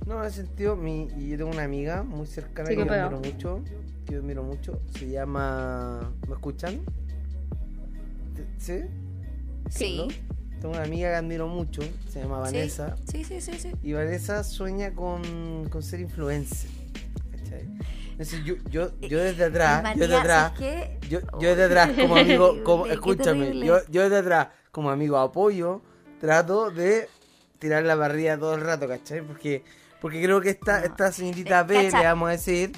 No, 0.06 0.20
en 0.20 0.28
ese 0.28 0.44
sentido, 0.44 0.76
mi, 0.76 1.08
yo 1.28 1.36
tengo 1.36 1.50
una 1.50 1.64
amiga 1.64 2.04
muy 2.04 2.26
cercana 2.26 2.68
Sí, 2.68 2.76
que 2.76 2.84
pegó. 2.84 2.94
admiro 2.94 3.20
mucho. 3.20 3.60
Que 4.06 4.14
yo 4.14 4.18
admiro 4.20 4.42
mucho. 4.42 4.80
Se 4.98 5.08
llama. 5.08 6.12
¿Me 6.26 6.34
escuchan? 6.34 6.80
¿Sí? 8.58 8.80
Sí. 9.70 9.96
¿No? 9.98 10.32
Tengo 10.60 10.74
una 10.74 10.84
amiga 10.84 11.10
que 11.10 11.16
admiro 11.16 11.48
mucho. 11.48 11.82
Se 12.08 12.20
llama 12.20 12.38
Vanessa. 12.38 12.96
Sí, 13.10 13.24
sí, 13.24 13.40
sí, 13.40 13.52
sí. 13.58 13.72
Y 13.82 13.92
Vanessa 13.92 14.44
sueña 14.44 14.92
con, 14.94 15.68
con 15.70 15.82
ser 15.82 16.00
influencer. 16.00 16.70
¿Cachai? 17.32 17.68
Entonces 18.12 18.44
yo, 18.44 18.54
yo, 18.70 18.90
yo 19.00 19.18
desde 19.18 19.44
atrás, 19.44 19.82
Matías, 19.82 19.96
yo 19.98 20.02
desde 20.06 20.20
atrás, 20.20 20.52
¿sabes 20.56 20.60
qué? 21.00 21.08
yo, 21.08 21.20
yo 21.40 21.48
desde 21.48 21.64
atrás 21.64 21.90
como 21.98 22.16
amigo, 22.16 22.56
como, 22.64 22.86
escúchame, 22.86 23.58
yo, 23.64 23.78
yo 23.88 24.02
desde 24.02 24.18
atrás 24.18 24.48
como 24.70 24.90
amigo 24.90 25.16
apoyo, 25.18 25.82
trato 26.20 26.70
de 26.70 27.08
tirar 27.58 27.82
la 27.84 27.94
barriga 27.96 28.38
todo 28.38 28.54
el 28.54 28.60
rato, 28.60 28.86
¿cachai? 28.86 29.22
Porque, 29.22 29.64
porque 30.00 30.22
creo 30.22 30.40
que 30.40 30.50
esta, 30.50 30.80
No. 30.80 30.86
esta 30.86 31.10
señorita 31.10 31.60
Eh, 31.60 31.64
B, 31.64 31.74
cacha. 31.86 31.98
le 32.00 32.04
vamos 32.04 32.28
a 32.28 32.32
decir, 32.32 32.72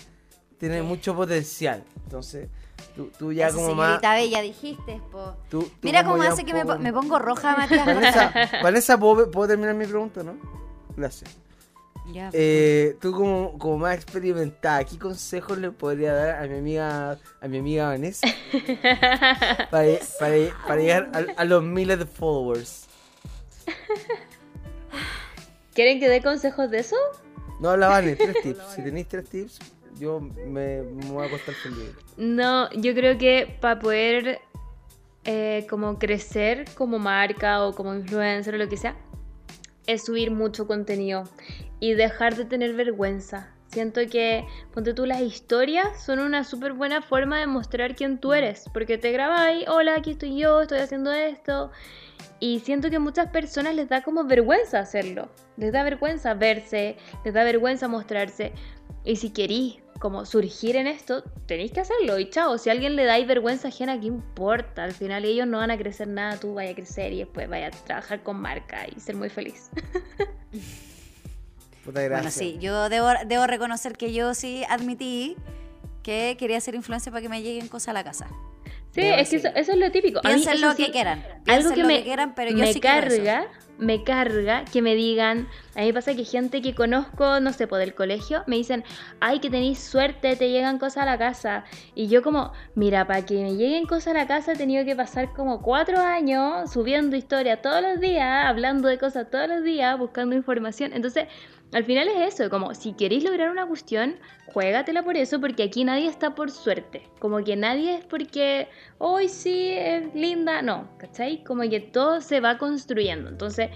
tiene 0.68 0.82
mucho 0.82 1.14
potencial. 1.14 1.84
Entonces, 2.04 2.48
tú, 2.96 3.10
tú 3.18 3.32
ya 3.32 3.50
como 3.52 3.74
más... 3.74 4.00
señorita 4.00 4.14
bella 4.14 4.40
dijiste, 4.42 5.00
po. 5.10 5.36
tú- 5.50 5.62
tú 5.62 5.70
Mira 5.82 6.04
cómo 6.04 6.22
hace 6.22 6.44
que 6.44 6.52
me, 6.54 6.62
poco- 6.62 6.76
po- 6.76 6.82
me 6.82 6.92
pongo 6.92 7.18
roja, 7.18 7.56
Matías. 7.56 7.86
Vanessa, 7.86 8.32
Vanessa 8.62 8.98
¿puedo, 8.98 9.30
puedo 9.30 9.48
terminar 9.48 9.74
mi 9.74 9.86
pregunta, 9.86 10.22
no? 10.22 10.34
Gracias. 10.96 11.30
Ya, 12.12 12.28
Eh, 12.34 12.96
tú 13.00 13.12
como, 13.12 13.56
como 13.58 13.78
más 13.78 13.94
experimentada, 13.96 14.84
¿qué 14.84 14.98
consejos 14.98 15.56
le 15.56 15.70
podría 15.70 16.12
dar 16.12 16.42
a 16.42 16.46
mi 16.46 16.58
amiga, 16.58 17.18
a 17.40 17.48
mi 17.48 17.58
amiga 17.58 17.88
Vanessa? 17.88 18.26
para, 19.70 19.88
para, 20.20 20.36
para 20.66 20.76
llegar 20.80 21.10
a, 21.14 21.40
a 21.40 21.44
los 21.46 21.62
miles 21.62 21.98
de 21.98 22.04
followers. 22.06 22.84
¿Quieren 25.74 25.98
que 25.98 26.08
dé 26.08 26.22
consejos 26.22 26.70
de 26.70 26.78
eso? 26.80 26.96
No, 27.60 27.76
la 27.76 27.88
Vane, 27.88 28.16
tres 28.16 28.36
tips. 28.42 28.62
Si 28.74 28.82
tenéis 28.82 29.08
tres 29.08 29.28
tips, 29.28 29.58
yo 29.98 30.20
me, 30.20 30.82
me 30.82 31.10
voy 31.10 31.24
a 31.24 31.26
acostar. 31.26 31.54
No, 32.16 32.70
yo 32.72 32.94
creo 32.94 33.18
que 33.18 33.56
para 33.60 33.78
poder 33.78 34.40
eh, 35.24 35.66
como 35.70 35.98
crecer 35.98 36.66
como 36.74 36.98
marca 36.98 37.64
o 37.64 37.74
como 37.74 37.94
influencer 37.94 38.54
o 38.54 38.58
lo 38.58 38.68
que 38.68 38.76
sea, 38.76 38.94
es 39.86 40.04
subir 40.04 40.30
mucho 40.30 40.66
contenido 40.66 41.24
y 41.80 41.94
dejar 41.94 42.36
de 42.36 42.44
tener 42.44 42.74
vergüenza. 42.74 43.50
Siento 43.68 44.02
que, 44.08 44.46
ponte 44.72 44.94
tú, 44.94 45.04
las 45.04 45.20
historias 45.20 46.04
son 46.04 46.20
una 46.20 46.44
súper 46.44 46.74
buena 46.74 47.02
forma 47.02 47.40
de 47.40 47.46
mostrar 47.46 47.96
quién 47.96 48.18
tú 48.18 48.32
eres, 48.32 48.66
porque 48.72 48.98
te 48.98 49.10
grabáis, 49.10 49.66
hola, 49.66 49.96
aquí 49.96 50.12
estoy 50.12 50.38
yo, 50.38 50.62
estoy 50.62 50.78
haciendo 50.78 51.12
esto, 51.12 51.72
y 52.38 52.60
siento 52.60 52.88
que 52.88 53.00
muchas 53.00 53.30
personas 53.30 53.74
les 53.74 53.88
da 53.88 54.02
como 54.02 54.24
vergüenza 54.24 54.78
hacerlo, 54.78 55.28
les 55.56 55.72
da 55.72 55.82
vergüenza 55.82 56.34
verse, 56.34 56.96
les 57.24 57.34
da 57.34 57.42
vergüenza 57.42 57.88
mostrarse, 57.88 58.52
y 59.04 59.16
si 59.16 59.30
querís 59.30 59.78
como 60.04 60.26
surgir 60.26 60.76
en 60.76 60.86
esto, 60.86 61.24
tenéis 61.46 61.72
que 61.72 61.80
hacerlo. 61.80 62.18
Y 62.18 62.28
chao, 62.28 62.58
si 62.58 62.68
a 62.68 62.72
alguien 62.72 62.94
le 62.94 63.06
dais 63.06 63.26
vergüenza 63.26 63.68
ajena, 63.68 63.98
¿qué 63.98 64.08
importa? 64.08 64.84
Al 64.84 64.92
final 64.92 65.24
ellos 65.24 65.46
no 65.46 65.56
van 65.56 65.70
a 65.70 65.78
crecer 65.78 66.08
nada, 66.08 66.38
tú 66.38 66.52
vayas 66.52 66.72
a 66.72 66.74
crecer 66.74 67.14
y 67.14 67.20
después 67.20 67.48
vayas 67.48 67.74
a 67.74 67.84
trabajar 67.86 68.22
con 68.22 68.38
marca 68.38 68.84
y 68.94 69.00
ser 69.00 69.16
muy 69.16 69.30
feliz. 69.30 69.70
Puta 71.86 72.02
gracia. 72.02 72.16
Bueno, 72.18 72.30
sí, 72.30 72.58
yo 72.60 72.90
debo, 72.90 73.08
debo 73.26 73.46
reconocer 73.46 73.96
que 73.96 74.12
yo 74.12 74.34
sí 74.34 74.62
admití 74.68 75.38
que 76.02 76.36
quería 76.38 76.60
ser 76.60 76.74
influencer 76.74 77.10
para 77.10 77.22
que 77.22 77.30
me 77.30 77.40
lleguen 77.40 77.68
cosas 77.68 77.88
a 77.88 77.92
la 77.94 78.04
casa. 78.04 78.26
Sí, 78.90 79.00
Debo 79.00 79.16
es 79.16 79.30
que 79.30 79.36
eso, 79.36 79.48
es 79.54 79.68
lo 79.68 79.90
típico. 79.90 80.20
A 80.22 80.28
mí 80.28 80.34
Piensen 80.34 80.60
lo 80.60 80.72
sí, 80.72 80.84
que 80.84 80.92
quieran. 80.92 81.24
Algo 81.46 81.70
que 81.70 81.80
lo 81.80 81.88
me, 81.88 81.96
que 82.00 82.04
quieran, 82.04 82.34
pero 82.34 82.50
yo 82.50 82.58
me 82.58 82.74
sí 82.74 82.78
eso. 82.82 83.48
Me 83.78 84.04
carga 84.04 84.64
que 84.64 84.82
me 84.82 84.94
digan, 84.94 85.48
a 85.74 85.80
mí 85.80 85.92
pasa 85.92 86.14
que 86.14 86.24
gente 86.24 86.62
que 86.62 86.74
conozco, 86.74 87.40
no 87.40 87.52
sé, 87.52 87.66
por 87.66 87.78
del 87.78 87.94
colegio, 87.94 88.44
me 88.46 88.56
dicen, 88.56 88.84
ay, 89.20 89.40
que 89.40 89.50
tenéis 89.50 89.78
suerte, 89.78 90.36
te 90.36 90.50
llegan 90.50 90.78
cosas 90.78 90.98
a 90.98 91.06
la 91.06 91.18
casa. 91.18 91.64
Y 91.94 92.08
yo 92.08 92.22
como, 92.22 92.52
mira, 92.74 93.06
para 93.06 93.24
que 93.24 93.34
me 93.42 93.54
lleguen 93.56 93.86
cosas 93.86 94.08
a 94.08 94.14
la 94.14 94.26
casa 94.26 94.52
he 94.52 94.56
tenido 94.56 94.84
que 94.84 94.96
pasar 94.96 95.32
como 95.32 95.62
cuatro 95.62 95.98
años 96.00 96.72
subiendo 96.72 97.16
historia 97.16 97.60
todos 97.62 97.82
los 97.82 98.00
días, 98.00 98.46
hablando 98.46 98.88
de 98.88 98.98
cosas 98.98 99.30
todos 99.30 99.48
los 99.48 99.64
días, 99.64 99.98
buscando 99.98 100.36
información. 100.36 100.92
Entonces, 100.92 101.26
al 101.72 101.84
final 101.84 102.08
es 102.08 102.34
eso, 102.34 102.50
como 102.50 102.72
si 102.74 102.92
queréis 102.92 103.24
lograr 103.24 103.50
una 103.50 103.66
cuestión, 103.66 104.16
juégatela 104.52 105.02
por 105.02 105.16
eso, 105.16 105.40
porque 105.40 105.64
aquí 105.64 105.84
nadie 105.84 106.06
está 106.06 106.34
por 106.34 106.50
suerte. 106.50 107.08
Como 107.18 107.42
que 107.42 107.56
nadie 107.56 107.96
es 107.96 108.04
porque, 108.04 108.68
hoy 108.98 109.28
sí, 109.28 109.70
es 109.72 110.14
linda, 110.14 110.62
no, 110.62 110.88
¿cachai? 110.98 111.42
Como 111.42 111.62
que 111.62 111.80
todo 111.80 112.20
se 112.20 112.40
va 112.40 112.58
construyendo. 112.58 113.28
Entonces, 113.28 113.70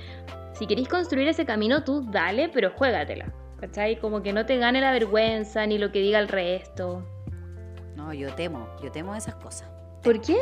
si 0.52 0.66
queréis 0.66 0.88
construir 0.88 1.26
ese 1.28 1.44
camino, 1.44 1.82
tú 1.82 2.08
dale, 2.10 2.48
pero 2.48 2.70
juégatela, 2.70 3.32
¿cachai? 3.60 3.98
Como 3.98 4.22
que 4.22 4.32
no 4.32 4.46
te 4.46 4.58
gane 4.58 4.80
la 4.80 4.92
vergüenza 4.92 5.66
ni 5.66 5.78
lo 5.78 5.90
que 5.90 6.00
diga 6.00 6.20
el 6.20 6.28
resto. 6.28 7.04
No, 7.96 8.14
yo 8.14 8.32
temo, 8.34 8.68
yo 8.80 8.92
temo 8.92 9.16
esas 9.16 9.34
cosas. 9.36 9.68
¿Por 10.04 10.20
qué? 10.20 10.36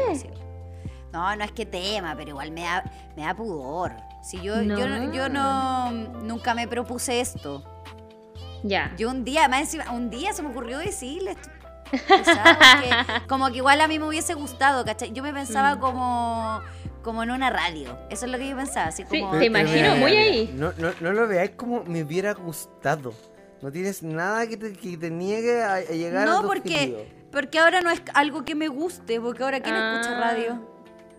No, 1.13 1.35
no 1.35 1.45
es 1.45 1.53
que 1.53 1.65
tema, 1.65 2.15
pero 2.17 2.31
igual 2.31 2.51
me 2.51 2.63
da, 2.63 2.85
me 3.17 3.23
da 3.23 3.35
pudor. 3.35 3.93
Si 4.29 4.41
yo, 4.41 4.61
yo, 4.63 4.89
no- 4.89 4.99
No. 4.99 5.13
yo 5.13 5.29
no 5.29 5.91
nunca 6.23 6.55
me 6.55 6.67
propuse 6.67 7.21
esto. 7.21 7.63
Ya. 8.65 8.93
Yo 8.99 9.11
un 9.11 9.25
día, 9.25 9.47
más 9.49 9.61
encima, 9.61 9.93
un 9.93 10.11
día 10.11 10.33
se 10.33 10.43
me 10.43 10.49
ocurrió 10.49 10.79
decirles. 10.79 11.37
como 13.29 13.49
que 13.51 13.59
igual 13.59 13.81
a 13.81 13.89
mí 13.89 13.99
me 13.99 14.07
hubiese 14.09 14.35
gustado, 14.35 14.85
¿cachai? 14.85 15.13
Yo 15.13 15.23
me 15.23 15.33
pensaba 15.33 15.77
Mm. 15.77 15.81
como, 15.81 16.61
como 17.03 17.23
en 17.23 17.31
una 17.31 17.51
radio. 17.51 17.97
Eso 18.11 18.27
es 18.27 18.33
lo 18.33 18.39
que 18.39 18.49
yo 18.49 18.57
pensaba, 18.57 18.87
así 18.89 19.05
Sí, 19.09 19.21
como. 19.21 19.39
te 19.39 19.45
imagino, 19.47 19.95
muy 19.97 20.17
ahí. 20.17 20.53
No, 20.57 20.73
no, 20.79 20.91
no 21.01 21.13
lo 21.13 21.29
veáis 21.29 21.51
como 21.51 21.85
me 21.85 22.03
hubiera 22.03 22.33
gustado. 22.35 23.15
No 23.63 23.71
tienes 23.71 24.03
nada 24.03 24.47
que 24.47 24.57
te, 24.57 24.73
que 24.73 24.97
te 24.97 25.11
niegue 25.11 25.63
a, 25.63 25.75
a 25.75 25.81
llegar 25.83 26.27
a 26.27 26.31
No, 26.31 26.41
tu 26.43 26.47
porque, 26.49 26.61
objetivo. 26.75 27.05
porque 27.33 27.59
ahora 27.59 27.81
no 27.81 27.91
es 27.91 28.03
algo 28.15 28.45
que 28.45 28.55
me 28.55 28.69
guste, 28.69 29.21
porque 29.21 29.45
ahora 29.45 29.61
¿quién 29.61 29.75
escucha 29.77 30.17
Ah. 30.17 30.21
radio? 30.21 30.76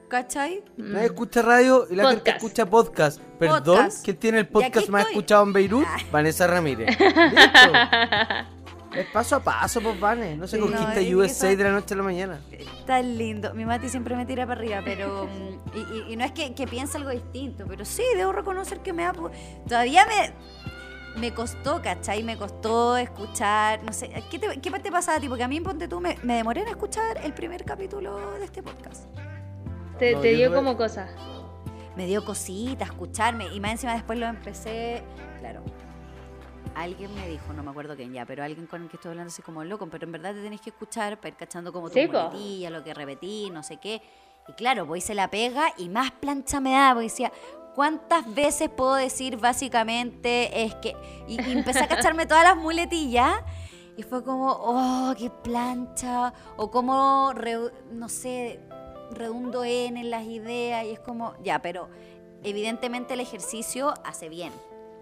¿Cachai? 0.07 0.63
Nadie 0.77 1.07
escucha 1.07 1.41
radio 1.41 1.85
y 1.89 1.95
la 1.95 2.03
gente 2.11 2.31
Podcast. 2.31 2.37
escucha 2.37 2.65
podcast. 2.65 3.21
Perdón, 3.39 3.63
Podcast. 3.77 4.05
¿quién 4.05 4.17
tiene 4.17 4.39
el 4.39 4.47
podcast 4.47 4.87
más 4.89 5.07
escuchado 5.07 5.43
en 5.43 5.53
Beirut? 5.53 5.85
Ah. 5.85 5.97
Vanessa 6.11 6.47
Ramírez. 6.47 6.97
Listo. 6.99 7.71
Es 8.95 9.05
paso 9.11 9.35
a 9.35 9.39
paso, 9.43 9.79
pues, 9.81 9.99
Vane. 9.99 10.37
No 10.37 10.47
se 10.47 10.57
conquista 10.57 10.95
No, 11.01 11.17
USA 11.19 11.49
eso- 11.49 11.57
de 11.57 11.63
la 11.65 11.71
noche 11.71 11.93
a 11.93 11.97
la 11.97 12.03
mañana. 12.03 12.41
Tan 12.87 13.15
lindo. 13.17 13.53
Mi 13.53 13.63
Mati 13.63 13.89
siempre 13.89 14.15
me 14.15 14.25
tira 14.25 14.47
para 14.47 14.59
arriba, 14.59 14.81
pero. 14.83 15.25
mm, 15.27 15.77
y, 15.77 15.79
y- 16.09 16.13
y 16.13 16.15
no 16.15 16.23
es 16.23 16.31
que, 16.31 16.55
que 16.55 16.65
piense 16.65 16.97
algo 16.97 17.11
distinto, 17.11 17.65
pero 17.67 17.85
sí, 17.85 18.01
debo 18.15 18.31
reconocer 18.31 18.79
que 18.79 18.93
me 18.93 19.03
da. 19.03 19.13
Todavía 19.67 20.03
me. 20.07 21.19
Me 21.19 21.31
costó, 21.33 21.81
¿cachai? 21.81 22.23
Me 22.23 22.37
costó 22.37 22.97
escuchar. 22.97 23.83
No 23.83 23.91
sé, 23.93 24.09
¿qué 24.31 24.39
te, 24.39 24.59
qué 24.61 24.71
te 24.71 24.91
pasa 24.91 25.15
a 25.15 25.19
ti? 25.19 25.27
Porque 25.27 25.43
a 25.43 25.47
mí, 25.47 25.59
ponte 25.61 25.87
tú, 25.87 25.99
me, 25.99 26.17
me 26.23 26.35
demoré 26.37 26.61
en 26.61 26.69
escuchar 26.69 27.19
el 27.23 27.33
primer 27.33 27.65
capítulo 27.65 28.31
de 28.39 28.45
este 28.45 28.63
podcast. 28.63 29.03
Te, 29.97 30.13
No, 30.13 30.21
te 30.21 30.31
yo 30.33 30.49
dio 30.49 30.53
como 30.53 30.77
cosa. 30.77 31.07
Me 31.95 32.05
dio 32.05 32.23
cosita 32.23 32.85
escucharme. 32.85 33.47
Y 33.53 33.59
más 33.59 33.71
encima 33.71 33.93
después 33.93 34.19
lo 34.19 34.27
empecé. 34.27 35.03
Claro. 35.39 35.63
Alguien 36.75 37.13
me 37.15 37.27
dijo, 37.27 37.53
no 37.53 37.63
me 37.63 37.71
acuerdo 37.71 37.95
quién 37.95 38.13
ya, 38.13 38.25
pero 38.25 38.43
alguien 38.43 38.67
con 38.67 38.83
el 38.83 38.89
que 38.89 38.97
estoy 38.97 39.09
hablando 39.09 39.29
así 39.31 39.41
como 39.41 39.63
loco, 39.63 39.87
pero 39.89 40.05
en 40.05 40.11
verdad 40.11 40.33
te 40.35 40.43
tenés 40.43 40.61
que 40.61 40.69
escuchar 40.69 41.17
para 41.17 41.29
ir 41.29 41.35
cachando 41.35 41.73
como 41.73 41.89
tu 41.89 41.97
muletilla, 41.97 42.69
lo 42.69 42.83
que 42.83 42.93
repetí, 42.93 43.49
no 43.49 43.63
sé 43.63 43.77
qué. 43.77 43.99
Y 44.47 44.51
claro, 44.53 44.85
pues 44.85 45.03
hice 45.03 45.15
la 45.15 45.27
pega 45.29 45.69
y 45.77 45.89
más 45.89 46.11
plancha 46.11 46.59
me 46.59 46.73
daba, 46.73 46.93
porque 46.93 47.05
decía, 47.05 47.31
¿cuántas 47.73 48.31
veces 48.35 48.69
puedo 48.69 48.93
decir 48.93 49.37
básicamente 49.37 50.63
es 50.65 50.75
que... 50.75 50.95
Y, 51.27 51.41
y 51.41 51.51
empecé 51.51 51.79
a 51.79 51.87
cacharme 51.87 52.27
todas 52.27 52.43
las 52.43 52.57
muletillas 52.57 53.33
y 53.97 54.03
fue 54.03 54.23
como, 54.23 54.51
oh, 54.51 55.15
qué 55.17 55.31
plancha, 55.31 56.31
o 56.57 56.69
como, 56.69 57.33
re- 57.33 57.71
no 57.91 58.07
sé, 58.07 58.59
redundo 59.11 59.63
en, 59.63 59.97
en 59.97 60.09
las 60.09 60.25
ideas, 60.25 60.85
y 60.85 60.91
es 60.91 60.99
como, 60.99 61.35
ya, 61.43 61.59
pero 61.59 61.89
evidentemente 62.43 63.13
el 63.13 63.19
ejercicio 63.19 63.93
hace 64.03 64.29
bien. 64.29 64.51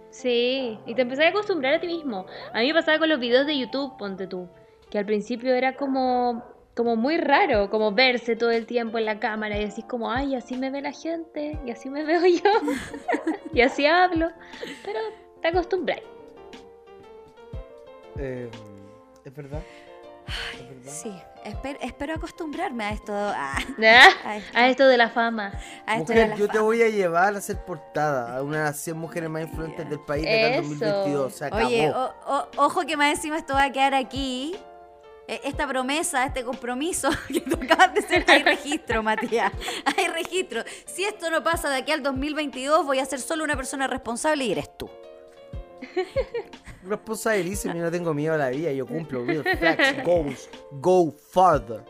Sí, 0.09 0.79
y 0.85 0.95
te 0.95 1.01
empecé 1.01 1.25
a 1.25 1.29
acostumbrar 1.29 1.73
a 1.73 1.79
ti 1.79 1.87
mismo. 1.87 2.25
A 2.53 2.59
mí 2.59 2.67
me 2.67 2.73
pasaba 2.73 2.99
con 2.99 3.09
los 3.09 3.19
videos 3.19 3.45
de 3.45 3.57
YouTube, 3.57 3.97
ponte 3.97 4.27
tú, 4.27 4.47
que 4.89 4.97
al 4.97 5.05
principio 5.05 5.53
era 5.53 5.75
como, 5.75 6.41
como 6.73 6.95
muy 6.95 7.17
raro, 7.17 7.69
como 7.69 7.91
verse 7.91 8.35
todo 8.35 8.51
el 8.51 8.65
tiempo 8.65 8.97
en 8.97 9.05
la 9.05 9.19
cámara 9.19 9.57
y 9.57 9.65
decís 9.65 9.83
como, 9.85 10.09
ay, 10.09 10.35
así 10.35 10.55
me 10.55 10.71
ve 10.71 10.81
la 10.81 10.93
gente, 10.93 11.59
y 11.65 11.71
así 11.71 11.89
me 11.89 12.03
veo 12.05 12.25
yo, 12.25 12.51
y 13.53 13.61
así 13.61 13.85
hablo, 13.85 14.29
pero 14.85 14.99
te 15.41 15.49
acostumbras. 15.49 15.99
Eh, 18.17 18.49
¿Es 19.25 19.35
verdad? 19.35 19.61
Sí, 20.87 21.11
espero, 21.43 21.79
espero 21.81 22.13
acostumbrarme 22.15 22.83
a 22.85 22.89
esto, 22.91 23.13
a, 23.13 23.55
Ah, 24.25 24.39
A 24.53 24.69
esto 24.69 24.87
de 24.87 24.97
la 24.97 25.09
fama. 25.09 25.51
a 25.85 25.97
esto 25.97 26.13
de 26.13 26.19
Mujer, 26.25 26.29
la 26.29 26.35
yo 26.35 26.47
te 26.47 26.59
voy 26.59 26.81
a 26.83 26.89
llevar 26.89 27.35
a 27.35 27.41
ser 27.41 27.57
portada 27.65 28.37
a 28.37 28.43
una 28.43 28.57
de 28.59 28.63
las 28.65 28.77
100 28.77 28.97
mujeres 28.97 29.29
más 29.29 29.43
influyentes 29.43 29.89
del 29.89 29.99
país 29.99 30.23
de 30.23 30.29
acá 30.45 30.55
en 30.57 30.63
Eso. 30.63 30.69
2022. 30.85 31.33
Se 31.33 31.45
acabó. 31.45 31.65
Oye, 31.65 31.89
o- 31.91 32.13
o- 32.27 32.47
ojo 32.57 32.81
que 32.85 32.95
más 32.97 33.09
encima 33.15 33.37
esto 33.37 33.53
va 33.53 33.63
a 33.63 33.71
quedar 33.71 33.93
aquí. 33.95 34.55
Eh, 35.27 35.41
Esta 35.43 35.67
promesa, 35.67 36.23
este 36.25 36.43
compromiso 36.43 37.09
que 37.27 37.41
tú 37.41 37.55
acabas 37.61 37.93
de 37.95 37.99
hacer, 38.01 38.23
hay 38.27 38.43
registro, 38.43 39.01
Matías. 39.01 39.51
Hay 39.97 40.07
registro. 40.07 40.63
Si 40.85 41.03
esto 41.03 41.31
no 41.31 41.43
pasa 41.43 41.67
de 41.71 41.77
aquí 41.77 41.91
al 41.91 42.03
2022, 42.03 42.85
voy 42.85 42.99
a 42.99 43.05
ser 43.05 43.19
solo 43.19 43.43
una 43.43 43.55
persona 43.55 43.87
responsable 43.87 44.45
y 44.45 44.51
eres 44.51 44.69
tú. 44.77 44.87
Responsabilísimo, 46.83 47.73
yo 47.73 47.83
no 47.83 47.91
tengo 47.91 48.13
miedo 48.13 48.33
a 48.33 48.37
la 48.37 48.49
vida, 48.49 48.71
yo 48.71 48.85
cumplo. 48.85 49.25
Real 49.25 49.43
facts, 49.59 50.03
goals, 50.03 50.49
go 50.81 51.11
further. 51.11 51.83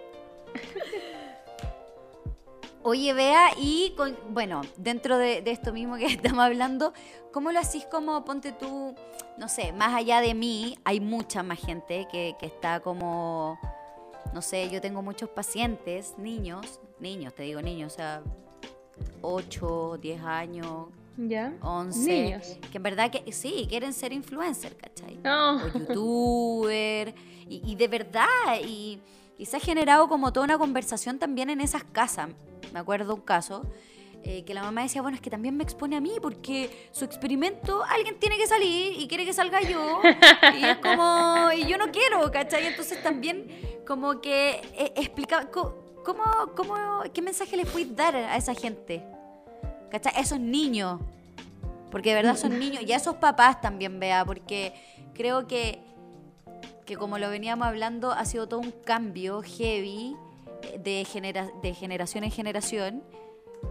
Oye, 2.87 3.13
Bea, 3.13 3.49
y 3.57 3.93
con, 3.97 4.15
bueno, 4.29 4.61
dentro 4.77 5.17
de, 5.17 5.41
de 5.41 5.49
esto 5.49 5.73
mismo 5.73 5.97
que 5.97 6.05
estamos 6.21 6.39
hablando, 6.39 6.93
¿cómo 7.31 7.51
lo 7.51 7.59
hacís 7.59 7.85
como, 7.85 8.23
ponte 8.23 8.51
tú, 8.51 8.93
no 9.37 9.49
sé, 9.49 9.73
más 9.73 9.95
allá 9.95 10.21
de 10.21 10.35
mí, 10.35 10.77
hay 10.83 10.99
mucha 10.99 11.41
más 11.41 11.59
gente 11.59 12.07
que, 12.11 12.35
que 12.39 12.45
está 12.45 12.81
como, 12.81 13.59
no 14.33 14.41
sé, 14.43 14.69
yo 14.69 14.81
tengo 14.81 15.01
muchos 15.01 15.29
pacientes, 15.29 16.13
niños, 16.19 16.79
niños, 16.99 17.33
te 17.33 17.41
digo 17.41 17.59
niños, 17.59 17.93
o 17.93 17.95
sea, 17.95 18.21
8, 19.21 19.97
10 19.99 20.21
años, 20.21 20.87
¿Ya? 21.17 21.53
11, 21.61 21.99
Niños. 21.99 22.57
que 22.71 22.77
en 22.77 22.83
verdad 22.83 23.09
que 23.09 23.31
sí, 23.31 23.65
quieren 23.69 23.93
ser 23.93 24.11
influencer, 24.11 24.75
¿cachai? 24.75 25.17
No. 25.23 25.63
o 25.63 25.67
youtuber, 25.67 27.15
y, 27.47 27.61
y 27.65 27.75
de 27.75 27.87
verdad, 27.87 28.25
y, 28.65 28.99
y 29.37 29.45
se 29.45 29.57
ha 29.57 29.59
generado 29.59 30.07
como 30.07 30.33
toda 30.33 30.43
una 30.45 30.57
conversación 30.57 31.19
también 31.19 31.49
en 31.49 31.61
esas 31.61 31.83
casas. 31.83 32.29
Me 32.73 32.79
acuerdo 32.79 33.15
un 33.15 33.21
caso 33.21 33.61
eh, 34.23 34.43
que 34.43 34.53
la 34.53 34.63
mamá 34.63 34.81
decía, 34.81 35.01
bueno, 35.01 35.15
es 35.15 35.21
que 35.21 35.29
también 35.29 35.55
me 35.55 35.63
expone 35.63 35.95
a 35.95 36.01
mí 36.01 36.13
porque 36.21 36.89
su 36.91 37.05
experimento, 37.05 37.83
alguien 37.83 38.19
tiene 38.19 38.37
que 38.37 38.47
salir 38.47 38.99
y 38.99 39.07
quiere 39.07 39.23
que 39.23 39.33
salga 39.33 39.61
yo, 39.61 40.01
y 40.59 40.65
es 40.65 40.77
como, 40.77 41.51
y 41.55 41.65
yo 41.67 41.77
no 41.77 41.91
quiero, 41.91 42.31
¿cachai? 42.31 42.65
Entonces 42.65 43.01
también 43.03 43.47
como 43.85 44.21
que 44.21 44.61
eh, 44.73 44.93
explicaba, 44.95 45.51
¿cómo, 45.51 45.75
cómo, 46.55 46.75
¿qué 47.13 47.21
mensaje 47.21 47.55
le 47.55 47.65
puedes 47.65 47.95
dar 47.95 48.15
a 48.15 48.35
esa 48.35 48.55
gente? 48.55 49.05
¿Cachai? 50.01 50.21
Esos 50.21 50.39
niños. 50.39 50.99
Porque 51.91 52.09
de 52.09 52.15
verdad 52.15 52.35
son 52.35 52.59
niños. 52.59 52.83
Y 52.83 52.91
a 52.91 52.97
esos 52.97 53.15
papás 53.15 53.61
también, 53.61 53.99
vea, 53.99 54.25
porque 54.25 54.73
creo 55.13 55.47
que, 55.47 55.81
que 56.85 56.97
como 56.97 57.17
lo 57.17 57.29
veníamos 57.29 57.65
hablando, 57.67 58.11
ha 58.11 58.25
sido 58.25 58.47
todo 58.47 58.59
un 58.59 58.71
cambio 58.71 59.41
heavy 59.41 60.15
de, 60.83 61.05
genera- 61.05 61.49
de 61.61 61.73
generación 61.73 62.23
en 62.23 62.31
generación. 62.31 63.03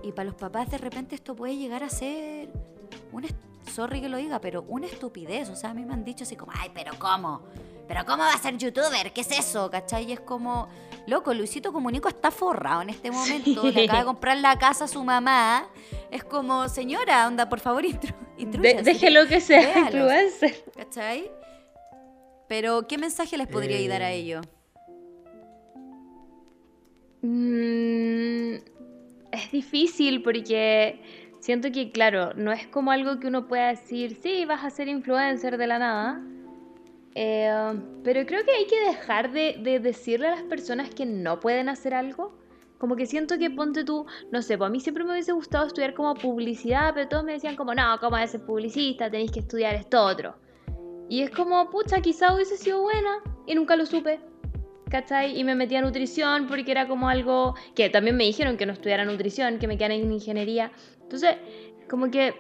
Y 0.03 0.13
para 0.13 0.25
los 0.27 0.35
papás 0.35 0.71
de 0.71 0.79
repente 0.79 1.15
esto 1.15 1.37
puede 1.37 1.57
llegar 1.57 1.83
a 1.85 1.89
ser 1.91 2.49
una, 3.13 3.29
sorry 3.73 4.01
que 4.01 4.09
lo 4.09 4.17
diga, 4.17 4.41
pero 4.41 4.65
una 4.69 4.87
estupidez. 4.87 5.51
O 5.51 5.57
sea, 5.57 5.71
a 5.71 5.75
mí 5.75 5.85
me 5.85 5.93
han 5.93 6.05
dicho 6.05 6.25
así 6.25 6.35
como, 6.37 6.53
ay, 6.55 6.71
pero 6.75 6.93
¿cómo? 6.99 7.43
¿Pero 7.87 8.05
cómo 8.07 8.19
va 8.23 8.33
a 8.33 8.39
ser 8.39 8.57
youtuber? 8.57 9.13
¿Qué 9.13 9.21
es 9.21 9.31
eso? 9.39 9.71
¿Cachai? 9.71 10.05
Y 10.09 10.13
es 10.13 10.21
como, 10.21 10.69
loco, 11.07 11.35
Luisito 11.35 11.73
Comunico 11.73 12.09
está 12.09 12.31
forrado 12.31 12.83
en 12.83 12.91
este 12.91 13.11
momento. 13.11 13.61
Sí. 13.63 13.73
Le 13.73 13.85
acaba 13.85 13.99
de 14.01 14.05
comprar 14.07 14.37
la 14.39 14.59
casa 14.59 14.85
a 14.85 14.89
su 14.89 15.05
mamá. 15.05 15.67
Es 16.11 16.25
como, 16.25 16.69
señora, 16.69 17.27
onda, 17.27 17.49
por 17.49 17.61
favor, 17.61 17.85
intru 17.85 18.15
De- 18.37 18.43
intrúyase". 18.43 18.83
déjelo 18.83 19.27
que 19.29 19.41
sea 19.41 19.79
influencer. 19.79 20.65
¿Cachai? 20.77 21.31
Pero, 22.49 22.87
¿qué 22.89 22.97
mensaje 22.99 23.37
les 23.37 23.49
podría 23.49 23.87
dar 23.89 24.03
a 24.03 24.13
Eh, 24.13 24.17
ellos? 24.19 24.47
Mm, 27.23 28.55
es 29.33 29.51
difícil 29.51 30.23
porque 30.23 31.01
siento 31.41 31.71
que, 31.73 31.91
claro, 31.91 32.33
no 32.35 32.53
es 32.53 32.67
como 32.67 32.91
algo 32.91 33.19
que 33.19 33.27
uno 33.27 33.49
pueda 33.49 33.69
decir, 33.69 34.19
sí, 34.23 34.45
vas 34.45 34.63
a 34.65 34.71
ser 34.71 34.89
influencer 34.89 35.57
de 35.59 35.67
la 35.67 35.79
nada. 35.79 36.21
Eh, 37.15 37.81
pero 38.03 38.27
creo 38.27 38.45
que 38.45 38.53
hay 38.53 38.67
que 38.67 38.81
dejar 38.81 39.33
de, 39.33 39.57
de 39.61 39.79
decirle 39.79 40.29
a 40.29 40.31
las 40.31 40.43
personas 40.43 40.91
que 40.91 41.07
no 41.07 41.41
pueden 41.41 41.69
hacer 41.69 41.95
algo. 41.95 42.37
Como 42.79 42.97
que 42.97 43.07
siento 43.07 43.39
que 43.39 43.51
ponte 43.51 43.85
tú, 43.85 44.05
no 44.31 44.43
sé, 44.43 44.59
pues 44.59 44.69
a 44.69 44.71
mí 44.71 44.81
siempre 44.81 45.05
me 45.05 45.13
hubiese 45.13 45.33
gustado 45.33 45.67
estudiar 45.67 45.95
como 45.95 46.15
publicidad, 46.15 46.93
pero 46.95 47.09
todos 47.09 47.25
me 47.25 47.33
decían 47.33 47.57
como, 47.57 47.75
no, 47.75 47.99
¿cómo 48.01 48.13
vas 48.13 48.25
a 48.25 48.39
ser 48.39 48.45
publicista? 48.45 49.11
Tenéis 49.11 49.31
que 49.31 49.41
estudiar 49.41 49.75
esto 49.75 50.05
otro. 50.05 50.35
Y 51.09 51.23
es 51.23 51.31
como, 51.31 51.71
pucha, 51.71 52.01
quizá 52.01 52.35
hubiese 52.35 52.57
sido 52.57 52.83
buena 52.83 53.23
y 53.47 53.55
nunca 53.55 53.77
lo 53.77 53.87
supe. 53.87 54.21
¿cachai? 54.95 55.37
Y 55.37 55.43
me 55.43 55.57
metí 55.57 55.75
a 55.75 55.83
nutrición 55.83 56.47
porque 56.47 56.71
era 56.71 56.87
como 56.87 57.09
algo 57.09 57.57
que 57.75 57.91
también 57.91 58.17
me 58.17 58.23
dijeron 58.23 58.57
que 58.57 58.65
no 58.65 58.73
estudiara 58.73 59.05
nutrición, 59.05 59.59
que 59.59 59.67
me 59.67 59.77
quedara 59.77 59.95
en 59.95 60.13
ingeniería. 60.13 60.71
Entonces, 61.03 61.37
como 61.91 62.13
que 62.13 62.35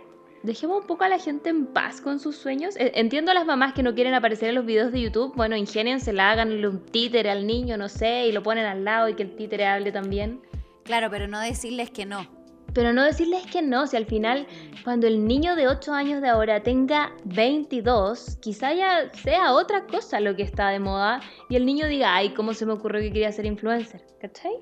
dejemos 0.44 0.82
un 0.82 0.86
poco 0.86 1.02
a 1.04 1.08
la 1.08 1.18
gente 1.18 1.48
en 1.50 1.66
paz 1.66 2.00
con 2.00 2.20
sus 2.20 2.36
sueños. 2.36 2.76
E- 2.76 2.92
Entiendo 2.94 3.32
a 3.32 3.34
las 3.34 3.46
mamás 3.46 3.72
que 3.74 3.82
no 3.82 3.94
quieren 3.94 4.14
aparecer 4.14 4.50
en 4.50 4.54
los 4.54 4.64
videos 4.66 4.92
de 4.92 5.00
YouTube. 5.00 5.34
Bueno, 5.34 5.56
ingéniensela, 5.56 6.30
háganle 6.30 6.68
un 6.68 6.84
títere 6.86 7.30
al 7.30 7.46
niño, 7.46 7.76
no 7.76 7.88
sé, 7.88 8.26
y 8.28 8.32
lo 8.32 8.42
ponen 8.42 8.66
al 8.66 8.84
lado 8.84 9.08
y 9.08 9.14
que 9.14 9.22
el 9.24 9.34
títere 9.34 9.66
hable 9.66 9.90
también. 9.90 10.40
Claro, 10.84 11.08
pero 11.10 11.26
no 11.26 11.40
decirles 11.40 11.90
que 11.90 12.06
no. 12.06 12.26
Pero 12.74 12.92
no 12.92 13.04
decirles 13.04 13.46
que 13.46 13.62
no, 13.62 13.86
si 13.86 13.96
al 13.96 14.04
final, 14.06 14.46
cuando 14.82 15.06
el 15.06 15.24
niño 15.26 15.54
de 15.54 15.68
8 15.68 15.92
años 15.92 16.20
de 16.20 16.28
ahora 16.28 16.62
tenga 16.62 17.12
22, 17.24 18.38
quizá 18.40 18.72
ya 18.74 19.10
sea 19.12 19.52
otra 19.54 19.86
cosa 19.86 20.18
lo 20.20 20.34
que 20.34 20.42
está 20.42 20.70
de 20.70 20.80
moda 20.80 21.20
y 21.48 21.54
el 21.56 21.66
niño 21.66 21.86
diga, 21.86 22.14
ay, 22.16 22.30
¿cómo 22.30 22.52
se 22.52 22.66
me 22.66 22.72
ocurrió 22.72 23.00
que 23.00 23.12
quería 23.12 23.30
ser 23.32 23.46
influencer? 23.46 24.04
¿Cachai? 24.20 24.52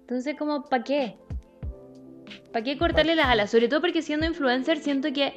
Entonces, 0.00 0.36
como, 0.36 0.64
¿para 0.64 0.82
qué? 0.82 1.16
¿Para 2.52 2.64
qué 2.64 2.78
cortarle 2.78 3.14
las 3.14 3.26
alas? 3.26 3.50
Sobre 3.50 3.68
todo 3.68 3.80
porque 3.80 4.02
siendo 4.02 4.26
influencer 4.26 4.78
siento 4.78 5.12
que, 5.12 5.34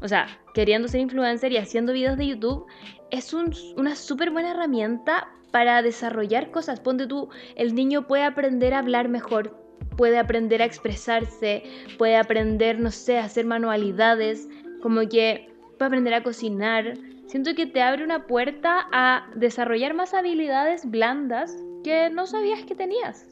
o 0.00 0.08
sea, 0.08 0.26
queriendo 0.54 0.88
ser 0.88 1.00
influencer 1.00 1.52
y 1.52 1.56
haciendo 1.56 1.92
videos 1.92 2.16
de 2.18 2.26
YouTube, 2.28 2.66
es 3.10 3.32
un- 3.32 3.54
una 3.76 3.94
súper 3.94 4.30
buena 4.30 4.50
herramienta 4.50 5.28
para 5.50 5.80
desarrollar 5.82 6.50
cosas. 6.50 6.80
Ponte 6.80 7.06
tú, 7.06 7.30
el 7.56 7.74
niño 7.74 8.06
puede 8.06 8.24
aprender 8.24 8.74
a 8.74 8.80
hablar 8.80 9.08
mejor, 9.08 9.56
puede 9.96 10.18
aprender 10.18 10.60
a 10.62 10.66
expresarse, 10.66 11.62
puede 11.96 12.16
aprender, 12.16 12.78
no 12.78 12.90
sé, 12.90 13.18
a 13.18 13.24
hacer 13.24 13.46
manualidades, 13.46 14.48
como 14.82 15.00
que 15.08 15.48
puede 15.78 15.86
aprender 15.88 16.14
a 16.14 16.22
cocinar. 16.22 16.94
Siento 17.26 17.54
que 17.54 17.66
te 17.66 17.82
abre 17.82 18.04
una 18.04 18.26
puerta 18.26 18.86
a 18.92 19.28
desarrollar 19.34 19.94
más 19.94 20.14
habilidades 20.14 20.88
blandas 20.90 21.56
que 21.84 22.10
no 22.10 22.26
sabías 22.26 22.64
que 22.64 22.74
tenías. 22.74 23.26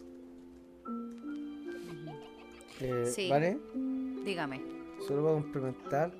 Eh, 2.80 3.04
Sí. 3.06 3.28
¿Vale? 3.30 3.58
Dígame. 4.24 4.60
Solo 5.06 5.22
para 5.22 5.34
complementar, 5.34 6.12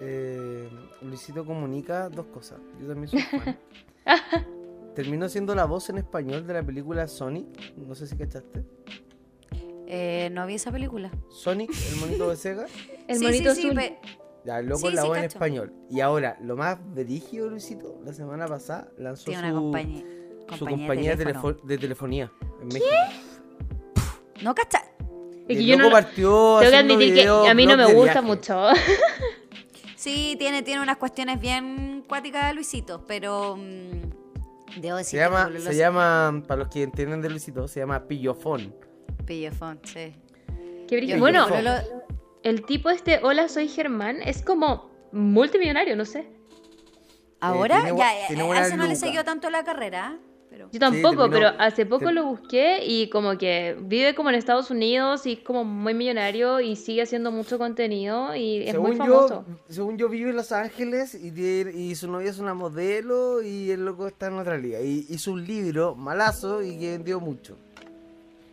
eh, 0.00 0.68
Luisito 1.02 1.44
comunica 1.44 2.08
dos 2.08 2.26
cosas. 2.26 2.58
Yo 2.80 2.86
también 2.88 3.08
soy 3.08 3.20
fan. 3.22 3.58
Terminó 4.94 5.28
siendo 5.28 5.54
la 5.54 5.64
voz 5.66 5.88
en 5.90 5.98
español 5.98 6.46
de 6.46 6.54
la 6.54 6.62
película 6.62 7.06
Sonic. 7.08 7.46
No 7.76 7.94
sé 7.94 8.06
si 8.06 8.16
cachaste. 8.16 8.64
Eh, 9.86 10.28
no 10.32 10.46
vi 10.46 10.54
esa 10.54 10.70
película. 10.70 11.10
Sonic, 11.30 11.70
el 11.92 11.96
monito 12.00 12.28
de 12.30 12.36
Sega. 12.36 12.66
El 13.08 13.16
sí, 13.18 13.24
monito 13.24 13.54
sí, 13.54 13.62
sí, 13.62 13.66
azul. 13.68 13.76
pe- 13.76 13.98
Ya, 14.44 14.62
loco 14.62 14.88
Sí, 14.88 14.94
la 14.94 15.02
sí, 15.02 15.08
voz 15.08 15.16
en 15.16 15.22
cacho. 15.24 15.36
español. 15.38 15.72
Y 15.90 16.00
ahora, 16.00 16.38
lo 16.42 16.56
más 16.56 16.78
brígido, 16.94 17.48
Luisito, 17.50 18.00
la 18.04 18.12
semana 18.12 18.46
pasada 18.46 18.88
lanzó 18.98 19.24
tiene 19.26 19.48
su, 19.48 19.52
una 19.54 19.60
compañía. 19.60 20.04
su 20.56 20.64
compañía 20.66 21.10
de, 21.16 21.16
teléfono. 21.24 21.56
de 21.64 21.78
telefonía 21.78 22.32
en 22.62 22.68
México. 22.68 22.86
No, 24.42 24.54
cacha. 24.54 24.82
Es 25.50 25.56
Y 25.56 25.58
que 25.58 25.60
el 25.64 25.66
yo 25.66 25.76
loco 25.76 25.88
no, 25.88 25.92
partió 25.92 26.56
tengo 26.60 26.70
que 26.70 26.76
admitir 26.76 27.14
que 27.14 27.28
a 27.28 27.54
mí 27.54 27.66
no 27.66 27.76
me 27.76 27.86
de 27.86 27.92
gusta 27.94 28.20
viaje. 28.20 28.26
mucho. 28.26 28.66
Sí, 29.96 30.34
tiene, 30.38 30.62
tiene 30.62 30.80
unas 30.80 30.96
cuestiones 30.96 31.38
bien 31.38 32.02
cuáticas 32.08 32.54
Luisito, 32.54 33.04
pero 33.06 33.56
mm, 33.56 34.80
debo 34.80 34.96
decir 34.96 35.10
Se 35.10 35.16
que 35.18 35.22
llama, 35.30 35.50
se 35.60 35.76
llama, 35.76 36.42
para 36.46 36.60
los 36.60 36.68
que 36.68 36.82
entienden 36.84 37.20
de 37.20 37.28
Luisito, 37.28 37.68
se 37.68 37.80
llama 37.80 38.08
Pillofón. 38.08 38.74
Pillofón, 39.26 39.78
sí. 39.84 40.14
Qué 40.88 40.96
brillo. 40.96 41.16
Yo- 41.16 41.20
Bueno, 41.20 41.46
el 42.42 42.64
tipo 42.64 42.88
este, 42.88 43.20
hola, 43.22 43.48
soy 43.48 43.68
Germán, 43.68 44.22
es 44.22 44.40
como 44.42 44.90
multimillonario, 45.12 45.96
no 45.96 46.06
sé. 46.06 46.30
ahora 47.40 47.76
tiene 47.82 47.92
bu- 47.92 47.98
ya, 47.98 48.26
tiene 48.28 48.42
a 48.42 48.46
buena 48.46 48.66
ese 48.66 48.76
no 48.78 48.86
le 48.86 48.96
siguió 48.96 49.22
tanto 49.24 49.50
la 49.50 49.64
carrera, 49.64 50.16
pero 50.50 50.68
Yo 50.72 50.80
tampoco, 50.80 51.28
terminó- 51.28 51.30
pero 51.30 51.48
hace 51.58 51.86
poco 51.86 52.10
lo 52.10 52.24
busqué 52.26 52.84
y 52.84 53.08
como 53.08 53.38
que 53.38 53.76
vive 53.80 54.14
como 54.16 54.28
en 54.30 54.34
Estados 54.34 54.70
Unidos 54.70 55.24
y 55.26 55.34
es 55.34 55.38
como 55.40 55.64
muy 55.64 55.94
millonario 55.94 56.60
y 56.60 56.74
sigue 56.76 57.02
haciendo 57.02 57.30
mucho 57.30 57.56
contenido 57.56 58.34
y 58.34 58.64
es 58.64 58.76
muy 58.76 58.92
Según 58.92 59.06
yo, 59.06 59.14
famoso. 59.28 59.44
según 59.68 59.96
yo 59.96 60.08
vive 60.08 60.30
en 60.30 60.36
Los 60.36 60.50
Ángeles 60.52 61.14
y, 61.14 61.30
tiene- 61.30 61.72
y 61.72 61.94
su 61.94 62.10
novia 62.10 62.30
es 62.30 62.38
una 62.40 62.52
modelo 62.52 63.42
y 63.42 63.70
el 63.70 63.84
loco 63.84 64.08
está 64.08 64.26
en 64.26 64.34
otra 64.38 64.58
liga. 64.58 64.80
Y 64.80 65.06
hizo 65.08 65.32
un 65.32 65.46
libro 65.46 65.94
malazo 65.94 66.62
y 66.62 66.76
que 66.78 66.90
vendió 66.90 67.20
mucho. 67.20 67.56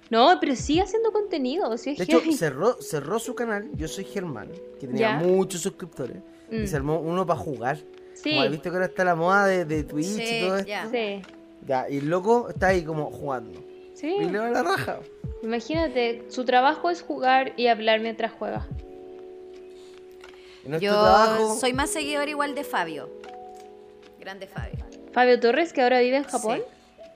No, 0.10 0.38
pero 0.40 0.56
sigue 0.56 0.82
haciendo 0.82 1.12
contenido, 1.12 1.76
sí 1.78 1.90
es 1.92 1.98
De 1.98 2.04
hecho, 2.06 2.20
heavy. 2.22 2.34
cerró, 2.34 2.82
cerró 2.82 3.20
su 3.20 3.36
canal, 3.36 3.70
Yo 3.76 3.88
Soy 3.90 4.06
Germán, 4.06 4.50
que 4.80 4.86
Ya. 4.88 4.92
tenía 4.92 5.14
muchos 5.18 5.62
suscriptores. 5.62 6.18
Mm. 6.50 6.64
Y 6.64 6.68
se 6.68 6.76
armó 6.78 7.00
uno 7.02 7.26
para 7.26 7.40
jugar. 7.40 7.78
Sí, 8.14 8.30
Como 8.30 8.42
has 8.44 8.50
visto 8.52 8.70
que 8.70 8.76
ahora 8.78 8.86
está 8.86 9.04
la 9.04 9.16
moda 9.16 9.46
de, 9.48 9.66
de 9.66 9.84
Twitch 9.84 10.06
Sí, 10.08 10.24
y 10.24 10.42
todo 10.42 10.58
esto. 10.58 10.72
sí, 10.92 11.22
Ya, 11.68 11.86
y 11.90 11.98
el 11.98 12.10
loco 12.10 12.48
está 12.50 12.68
ahí 12.70 12.84
como 12.84 13.12
jugando. 13.12 13.60
sí. 13.94 14.16
Y 14.20 14.26
le 14.30 14.40
va 14.40 14.50
la 14.50 14.64
raja. 14.64 15.00
Imagínate, 15.44 16.24
su 16.30 16.46
trabajo 16.46 16.90
es 16.90 17.02
jugar 17.04 17.54
y 17.58 17.68
hablar 17.68 18.00
mientras 18.00 18.32
juega. 18.32 18.66
Yo 20.80 20.92
trabajo, 20.92 21.56
soy 21.56 21.74
más 21.74 21.90
seguidor 21.90 22.28
igual 22.28 22.54
de 22.56 22.64
Fabio. 22.64 23.10
Grande 24.20 24.48
Fabio. 24.48 24.86
Fabio 25.14 25.40
Torres, 25.40 25.72
que 25.72 25.82
ahora 25.82 26.00
vive 26.02 26.18
en 26.18 26.24
Japón. 26.26 26.62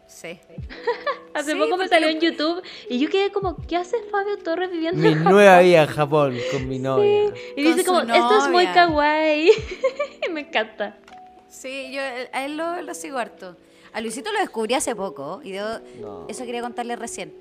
Sí. 0.08 0.40
Hace 1.34 1.54
Sí, 1.54 1.58
poco 1.58 1.72
me 1.72 1.76
porque 1.86 1.88
salió 1.90 2.08
lo- 2.08 2.14
en 2.14 2.20
YouTube 2.20 2.62
y 2.90 3.00
yo 3.00 3.10
quedé 3.10 3.32
como, 3.32 3.56
¿qué 3.66 3.78
hace 3.78 3.96
Fabio 4.12 4.38
Torres 4.38 4.70
viviendo 4.70 5.02
mi 5.02 5.08
en 5.10 5.18
Japón? 5.20 5.32
nueva 5.32 5.60
vida 5.62 5.84
en 5.84 5.88
Japón 5.90 6.38
con 6.52 6.68
mi 6.68 6.78
novia. 6.80 7.34
Y 7.56 7.64
Con 7.64 7.76
dice 7.78 7.86
como, 7.86 8.00
esto 8.02 8.38
es 8.38 8.44
muy 8.50 8.66
novia. 8.66 8.74
kawaii. 8.74 9.52
me 10.34 10.42
encanta. 10.42 10.98
Sí, 11.48 11.92
yo 11.94 12.02
a 12.34 12.46
él 12.46 12.58
lo, 12.58 12.82
lo 12.82 12.94
sigo 12.94 13.18
harto. 13.18 13.56
A 13.94 14.02
Luisito 14.02 14.32
lo 14.32 14.40
descubrí 14.40 14.74
hace 14.74 14.96
poco 14.96 15.42
y 15.44 15.52
debo- 15.52 15.82
No. 16.00 16.26
eso 16.30 16.46
quería 16.46 16.62
contarle 16.62 16.96
recién. 16.96 17.34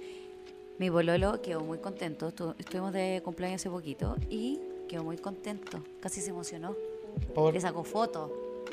Mi 0.79 0.89
bololo 0.89 1.41
quedó 1.43 1.61
muy 1.61 1.79
contento. 1.79 2.33
estu- 2.33 2.55
estuvimos 2.59 2.93
de 2.93 3.21
cumpleaños 3.25 3.61
hace 3.61 3.71
poquito 3.71 4.17
y 4.29 4.59
quedó 4.89 5.05
muy 5.05 5.17
contento. 5.19 5.83
Casi 6.01 6.21
se 6.21 6.31
emocionó. 6.31 6.75
Por- 7.35 7.53
Le 7.55 7.61
sacó 7.61 7.85
foto 7.85 8.33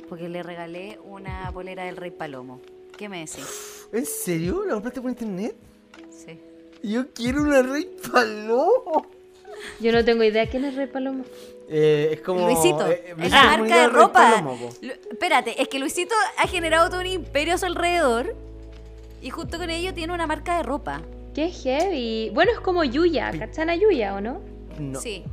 porque 0.09 0.29
le 0.29 0.41
regalé 0.43 0.99
una 1.05 1.51
polera 1.53 1.83
del 1.85 1.97
Rey 1.97 2.11
Palomo. 2.11 2.61
¿Qué 2.97 3.09
me 3.09 3.19
decís? 3.19 3.87
¿En 3.91 4.05
serio? 4.05 4.63
¿La 4.65 4.73
compraste 4.73 5.01
por 5.01 5.11
internet? 5.11 5.55
Sí. 6.09 6.39
Yo 6.81 7.11
quiero 7.13 7.41
una 7.43 7.61
Rey 7.61 7.89
Palomo. 8.11 9.05
Yo 9.79 9.91
no 9.91 10.03
tengo 10.05 10.23
idea 10.23 10.47
quién 10.49 10.65
es 10.65 10.75
Rey 10.75 10.87
Paloma. 10.87 11.23
Eh, 11.69 12.09
es 12.13 12.21
como. 12.21 12.45
Luisito, 12.45 12.87
eh, 12.87 13.13
es 13.21 13.31
marca 13.31 13.81
de 13.81 13.87
ropa. 13.89 14.31
Palomo, 14.35 14.55
po. 14.57 14.69
Lu- 14.81 14.93
espérate, 15.11 15.61
es 15.61 15.67
que 15.67 15.79
Luisito 15.79 16.15
ha 16.37 16.47
generado 16.47 16.89
todo 16.89 17.01
un 17.01 17.07
imperio 17.07 17.55
a 17.55 17.57
su 17.57 17.65
alrededor 17.65 18.35
y 19.21 19.29
junto 19.29 19.57
con 19.57 19.69
ello 19.69 19.93
tiene 19.93 20.13
una 20.13 20.27
marca 20.27 20.57
de 20.57 20.63
ropa. 20.63 21.01
Qué 21.33 21.49
heavy. 21.51 22.31
Bueno, 22.33 22.51
es 22.51 22.59
como 22.59 22.83
Yuya. 22.83 23.31
¿Cachan 23.37 23.69
a 23.69 23.75
Yuya 23.75 24.15
o 24.15 24.21
no? 24.21 24.41
No. 24.79 24.99
Sí, 24.99 25.23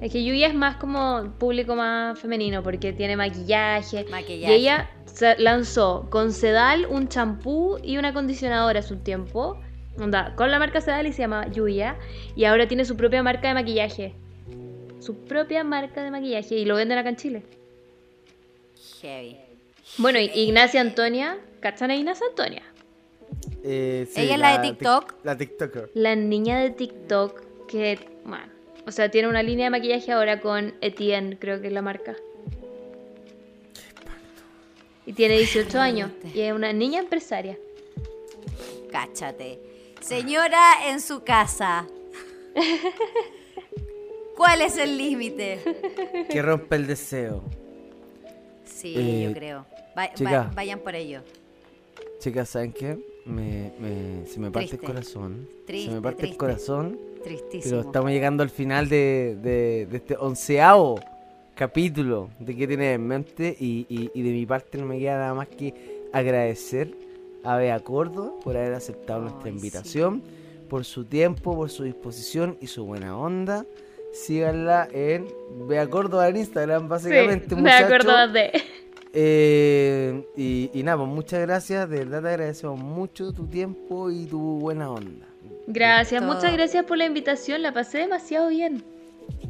Es 0.00 0.10
que 0.12 0.24
Yuya 0.24 0.48
es 0.48 0.54
más 0.54 0.76
como 0.76 1.32
público 1.38 1.76
más 1.76 2.18
femenino 2.18 2.62
porque 2.62 2.92
tiene 2.92 3.16
maquillaje. 3.16 4.04
maquillaje. 4.10 4.52
Y 4.56 4.60
ella 4.60 4.90
lanzó 5.38 6.06
con 6.10 6.32
Sedal 6.32 6.86
un 6.86 7.08
champú 7.08 7.78
y 7.82 7.96
un 7.98 8.04
acondicionador 8.06 8.76
hace 8.76 8.94
un 8.94 9.00
tiempo. 9.04 9.58
Onda, 9.98 10.34
con 10.36 10.50
la 10.50 10.58
marca 10.58 10.80
Sedal 10.80 11.06
y 11.06 11.12
se 11.12 11.22
llama 11.22 11.46
Yuya. 11.52 11.96
Y 12.36 12.44
ahora 12.44 12.66
tiene 12.68 12.84
su 12.84 12.96
propia 12.96 13.22
marca 13.22 13.48
de 13.48 13.54
maquillaje. 13.54 14.14
Su 15.00 15.16
propia 15.24 15.64
marca 15.64 16.02
de 16.02 16.10
maquillaje. 16.10 16.56
Y 16.56 16.64
lo 16.64 16.76
venden 16.76 16.98
acá 16.98 17.08
en 17.08 17.16
Chile. 17.16 17.42
Heavy. 19.00 19.36
Bueno, 19.98 20.18
Ignacia 20.18 20.80
Antonia. 20.80 21.38
¿Cachan 21.60 21.90
a 21.90 21.96
Ignacia 21.96 22.26
Antonia? 22.28 22.62
Eh, 23.62 24.06
sí, 24.10 24.20
Ella 24.20 24.34
es 24.34 24.40
la 24.40 24.58
de 24.58 24.68
TikTok. 24.68 25.14
La 25.24 25.36
TikToker. 25.36 25.90
La 25.94 26.16
niña 26.16 26.60
de 26.60 26.70
TikTok 26.70 27.66
que, 27.66 27.98
bueno, 28.24 28.46
o 28.86 28.92
sea, 28.92 29.10
tiene 29.10 29.28
una 29.28 29.42
línea 29.42 29.66
de 29.66 29.70
maquillaje 29.70 30.12
ahora 30.12 30.40
con 30.40 30.74
Etienne, 30.80 31.38
creo 31.38 31.60
que 31.60 31.68
es 31.68 31.72
la 31.72 31.82
marca. 31.82 32.16
Y 35.06 35.12
tiene 35.12 35.38
18 35.38 35.78
años 35.78 36.10
y 36.34 36.40
es 36.40 36.52
una 36.52 36.72
niña 36.72 37.00
empresaria. 37.00 37.58
Cáchate. 38.90 39.58
Señora 40.00 40.88
en 40.88 41.00
su 41.00 41.22
casa. 41.22 41.86
¿Cuál 44.40 44.62
es 44.62 44.78
el 44.78 44.96
límite? 44.96 45.58
Que 46.30 46.40
rompe 46.40 46.76
el 46.76 46.86
deseo. 46.86 47.42
Sí, 48.64 48.94
Eh, 48.96 49.24
yo 49.28 49.34
creo. 49.34 49.66
Va- 49.94 50.06
va- 50.06 50.14
chica. 50.14 50.50
vayan 50.54 50.78
por 50.78 50.94
ello. 50.94 51.20
Chicas, 52.20 52.48
¿saben 52.48 52.72
qué? 52.72 52.96
Me, 53.26 53.70
me- 53.78 54.26
se 54.26 54.40
me 54.40 54.50
parte 54.50 54.68
Triste. 54.68 54.86
el 54.86 54.92
corazón. 54.92 55.48
Triste, 55.66 55.90
se 55.90 55.94
me 55.94 56.00
parte 56.00 56.18
triste. 56.20 56.32
el 56.32 56.38
corazón. 56.38 56.98
Tristísimo. 57.22 57.70
Pero 57.76 57.80
estamos 57.82 58.10
llegando 58.12 58.42
al 58.42 58.48
final 58.48 58.88
de, 58.88 59.36
de- 59.42 59.86
de 59.90 59.96
este 59.98 60.16
onceavo 60.16 60.98
capítulo 61.54 62.30
de 62.38 62.56
qué 62.56 62.66
tienes 62.66 62.94
en 62.94 63.06
mente 63.06 63.54
y, 63.60 63.84
y- 63.90 64.10
y 64.14 64.22
de 64.22 64.30
mi 64.30 64.46
parte 64.46 64.78
no 64.78 64.86
me 64.86 64.98
queda 64.98 65.18
nada 65.18 65.34
más 65.34 65.48
que 65.48 66.08
agradecer 66.14 66.94
a 67.44 67.58
Bea 67.58 67.78
Córdoba 67.80 68.32
por 68.42 68.56
haber 68.56 68.72
aceptado 68.72 69.20
nuestra 69.20 69.44
Ay, 69.50 69.52
invitación, 69.52 70.22
por 70.70 70.86
su 70.86 71.04
tiempo, 71.04 71.54
por 71.54 71.68
su 71.68 71.82
disposición 71.84 72.56
y 72.62 72.68
su 72.68 72.86
buena 72.86 73.18
onda. 73.18 73.66
Síganla 74.12 74.88
en 74.92 75.28
Bea 75.68 75.88
Córdoba 75.88 76.28
en 76.28 76.36
Instagram, 76.38 76.88
básicamente, 76.88 77.54
sí, 77.54 77.68
acuerdo 77.68 78.28
de... 78.28 78.50
Eh, 79.12 80.24
y, 80.36 80.70
y 80.72 80.82
nada, 80.84 80.98
pues 80.98 81.08
muchas 81.08 81.40
gracias, 81.40 81.88
de 81.90 81.98
verdad 81.98 82.22
te 82.22 82.28
agradecemos 82.28 82.78
mucho 82.78 83.32
tu 83.32 83.46
tiempo 83.46 84.10
y 84.10 84.26
tu 84.26 84.38
buena 84.60 84.90
onda. 84.90 85.26
Gracias, 85.66 86.22
Todo. 86.22 86.32
muchas 86.34 86.52
gracias 86.52 86.84
por 86.84 86.96
la 86.96 87.06
invitación, 87.06 87.62
la 87.62 87.72
pasé 87.72 87.98
demasiado 87.98 88.48
bien. 88.48 88.84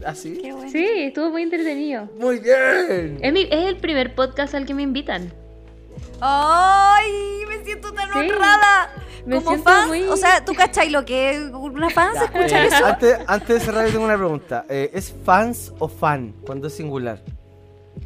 ¿Así? 0.04 0.38
Qué 0.42 0.52
bueno. 0.52 0.70
Sí, 0.70 0.86
estuvo 0.96 1.30
muy 1.30 1.42
entretenido. 1.42 2.08
Muy 2.18 2.38
bien. 2.38 3.18
Es, 3.22 3.32
mi- 3.32 3.48
es 3.50 3.66
el 3.66 3.76
primer 3.76 4.14
podcast 4.14 4.54
al 4.54 4.64
que 4.66 4.74
me 4.74 4.82
invitan. 4.82 5.30
¡Ay! 6.20 7.10
Me 7.48 7.64
siento 7.64 7.92
tan 7.92 8.10
Sí. 8.12 8.18
honrada. 8.18 8.92
Me 9.38 9.42
Como 9.42 9.62
fan, 9.62 9.88
muy- 9.88 10.02
o 10.04 10.16
sea, 10.16 10.44
¿tú 10.44 10.52
cachai 10.54 10.90
lo 10.90 11.04
que 11.04 11.30
es 11.30 11.40
una 11.52 11.88
fan? 11.90 12.12
¿Se 12.16 12.24
escucha 12.24 12.64
Eh, 12.64 12.66
eso? 12.66 12.84
antes, 12.86 13.18
antes 13.26 13.48
de 13.48 13.60
cerrar, 13.60 13.86
yo 13.86 13.92
tengo 13.92 14.04
una 14.04 14.16
pregunta. 14.16 14.64
Eh, 14.68 14.90
¿Es 14.92 15.14
fans 15.24 15.72
o 15.78 15.88
fan 15.88 16.34
cuando 16.44 16.66
es 16.66 16.74
singular? 16.74 17.20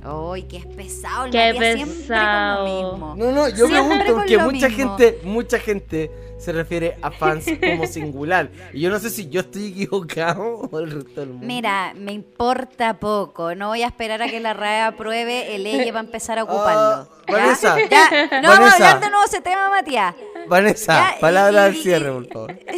¡Ay, 0.02 0.42
qué 0.42 0.58
es 0.58 0.66
pesado! 0.66 1.26
El 1.26 1.30
Qué 1.32 1.54
pesado. 1.58 2.66
lo 2.66 2.90
mismo. 2.92 3.14
No, 3.16 3.32
no, 3.32 3.48
yo 3.48 3.66
Siempre 3.66 3.98
pregunto 4.00 4.14
porque 4.16 4.38
mucha 4.38 4.68
mismo. 4.68 4.96
gente, 4.98 5.20
mucha 5.24 5.58
gente 5.58 6.10
se 6.38 6.52
refiere 6.52 6.98
a 7.00 7.10
fans 7.10 7.46
como 7.60 7.86
singular. 7.86 8.50
Y 8.74 8.80
yo 8.80 8.90
no 8.90 8.98
sé 8.98 9.08
si 9.08 9.30
yo 9.30 9.40
estoy 9.40 9.68
equivocado 9.68 10.68
o 10.70 10.78
el 10.78 10.90
resto 10.90 11.20
del 11.20 11.30
mundo. 11.30 11.46
Mira, 11.46 11.94
me 11.96 12.12
importa 12.12 12.94
poco. 12.98 13.54
No 13.54 13.68
voy 13.68 13.82
a 13.82 13.86
esperar 13.86 14.20
a 14.20 14.26
que 14.28 14.40
la 14.40 14.52
RAE 14.52 14.82
apruebe 14.82 15.54
el 15.54 15.66
ella 15.66 15.90
va 15.92 16.00
a 16.00 16.02
empezar 16.02 16.38
a 16.38 16.44
ocuparlo. 16.44 17.08
¿ya? 17.26 17.32
Vanessa, 17.32 17.76
Ya, 17.90 18.40
No 18.42 18.48
vamos 18.50 18.70
a 18.72 18.74
hablar 18.74 19.00
de 19.00 19.08
nuevo 19.08 19.24
ese 19.24 19.40
tema, 19.40 19.70
Matías. 19.70 20.14
Vanessa, 20.48 21.12
Ya, 21.14 21.20
palabra 21.20 21.62
y- 21.62 21.66
al 21.70 21.74
cierre, 21.76 22.12
por 22.12 22.26
favor. 22.28 22.58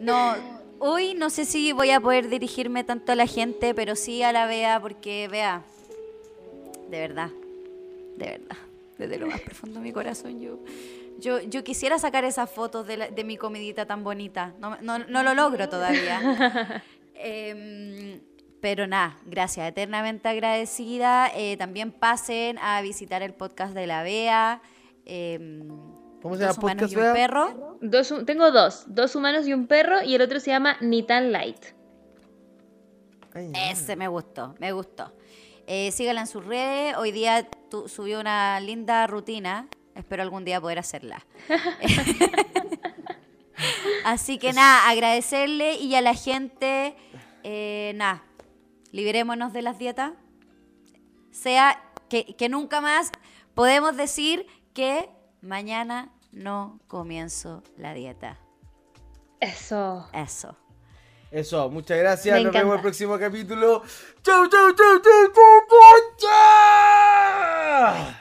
No, 0.00 0.34
hoy 0.78 1.12
no 1.14 1.28
sé 1.28 1.44
si 1.44 1.72
voy 1.72 1.90
a 1.90 2.00
poder 2.00 2.30
dirigirme 2.30 2.84
tanto 2.84 3.12
a 3.12 3.14
la 3.14 3.26
gente, 3.26 3.74
pero 3.74 3.96
sí 3.96 4.22
a 4.22 4.32
la 4.32 4.46
Bea, 4.46 4.80
porque 4.80 5.28
Bea, 5.28 5.62
de 6.88 7.00
verdad, 7.00 7.28
de 8.16 8.24
verdad, 8.26 8.56
desde 8.96 9.18
lo 9.18 9.26
más 9.26 9.42
profundo 9.42 9.78
de 9.78 9.84
mi 9.84 9.92
corazón, 9.92 10.40
yo, 10.40 10.58
yo, 11.18 11.40
yo 11.40 11.62
quisiera 11.64 11.98
sacar 11.98 12.24
esas 12.24 12.50
fotos 12.50 12.86
de, 12.86 12.96
la- 12.96 13.08
de 13.10 13.24
mi 13.24 13.36
comidita 13.36 13.84
tan 13.84 14.02
bonita. 14.02 14.54
No, 14.58 14.78
no, 14.80 14.98
no 15.00 15.22
lo 15.22 15.34
logro 15.34 15.68
todavía. 15.68 16.82
Em, 17.22 18.18
pero 18.62 18.86
nada, 18.86 19.18
gracias, 19.26 19.68
eternamente 19.68 20.26
agradecida. 20.30 21.30
Eh, 21.34 21.58
también 21.58 21.92
pasen 21.92 22.56
a 22.58 22.80
visitar 22.80 23.22
el 23.22 23.34
podcast 23.34 23.74
de 23.74 23.86
la 23.86 24.02
Bea. 24.02 24.62
em, 25.04 25.68
¿Cómo 26.22 26.36
se 26.36 26.42
llama 26.42 26.52
Dos 26.54 26.58
humanos 26.62 26.82
podcast, 26.82 26.92
y 26.92 26.96
un 26.96 27.12
perro. 27.14 27.78
Dos, 27.80 28.14
tengo 28.26 28.50
dos, 28.50 28.84
dos 28.86 29.16
humanos 29.16 29.46
y 29.46 29.52
un 29.54 29.66
perro 29.66 30.02
y 30.02 30.14
el 30.14 30.22
otro 30.22 30.40
se 30.40 30.50
llama 30.50 30.76
Ni 30.80 31.02
tan 31.02 31.32
light. 31.32 31.64
Ay. 33.34 33.52
Ese 33.70 33.96
me 33.96 34.08
gustó, 34.08 34.54
me 34.58 34.72
gustó. 34.72 35.12
Eh, 35.66 35.90
sígala 35.92 36.22
en 36.22 36.26
sus 36.26 36.44
redes. 36.44 36.96
Hoy 36.96 37.12
día 37.12 37.48
tu- 37.70 37.88
subió 37.88 38.20
una 38.20 38.60
linda 38.60 39.06
rutina. 39.06 39.68
Espero 39.94 40.22
algún 40.22 40.44
día 40.44 40.60
poder 40.60 40.78
hacerla. 40.78 41.24
Así 44.04 44.38
que 44.38 44.52
nada, 44.52 44.88
agradecerle 44.88 45.74
y 45.74 45.94
a 45.94 46.00
la 46.00 46.14
gente, 46.14 46.96
eh, 47.44 47.92
nada, 47.96 48.24
liberémonos 48.92 49.52
de 49.52 49.62
las 49.62 49.78
dietas. 49.78 50.12
Sea 51.30 51.80
que, 52.08 52.34
que 52.36 52.48
nunca 52.48 52.80
más 52.80 53.12
podemos 53.54 53.96
decir 53.96 54.46
que 54.74 55.08
mañana 55.42 56.10
no 56.32 56.80
comienzo 56.86 57.62
la 57.76 57.94
dieta. 57.94 58.38
Eso. 59.40 60.08
Eso. 60.12 60.56
Eso, 61.30 61.70
muchas 61.70 61.98
gracias. 61.98 62.36
Me 62.36 62.44
Nos 62.44 62.52
vemos 62.52 62.72
en 62.72 62.76
el 62.76 62.82
próximo 62.82 63.18
capítulo. 63.18 63.82
¡Chau, 64.22 64.48
chau, 64.48 64.74
chau, 64.74 65.00
chau, 65.00 65.32
chau, 65.34 66.30
chau! 67.88 68.14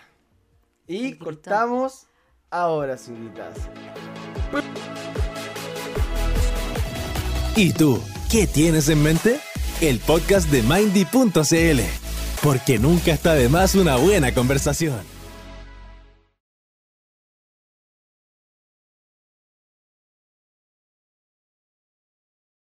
Y 0.88 1.18
cortamos 1.18 2.08
ahora, 2.50 2.98
señoritas. 2.98 3.56
¿Y 7.56 7.74
tú? 7.74 8.02
¿Qué 8.32 8.48
tienes 8.48 8.90
en 8.90 9.02
mente? 9.04 9.40
El 9.82 10.00
podcast 10.00 10.50
de 10.50 10.62
Mindy.cl. 10.62 11.82
Porque 12.44 12.80
nunca 12.80 13.12
está 13.12 13.34
de 13.34 13.50
más 13.50 13.76
una 13.76 13.98
buena 13.98 14.34
conversación. 14.34 15.19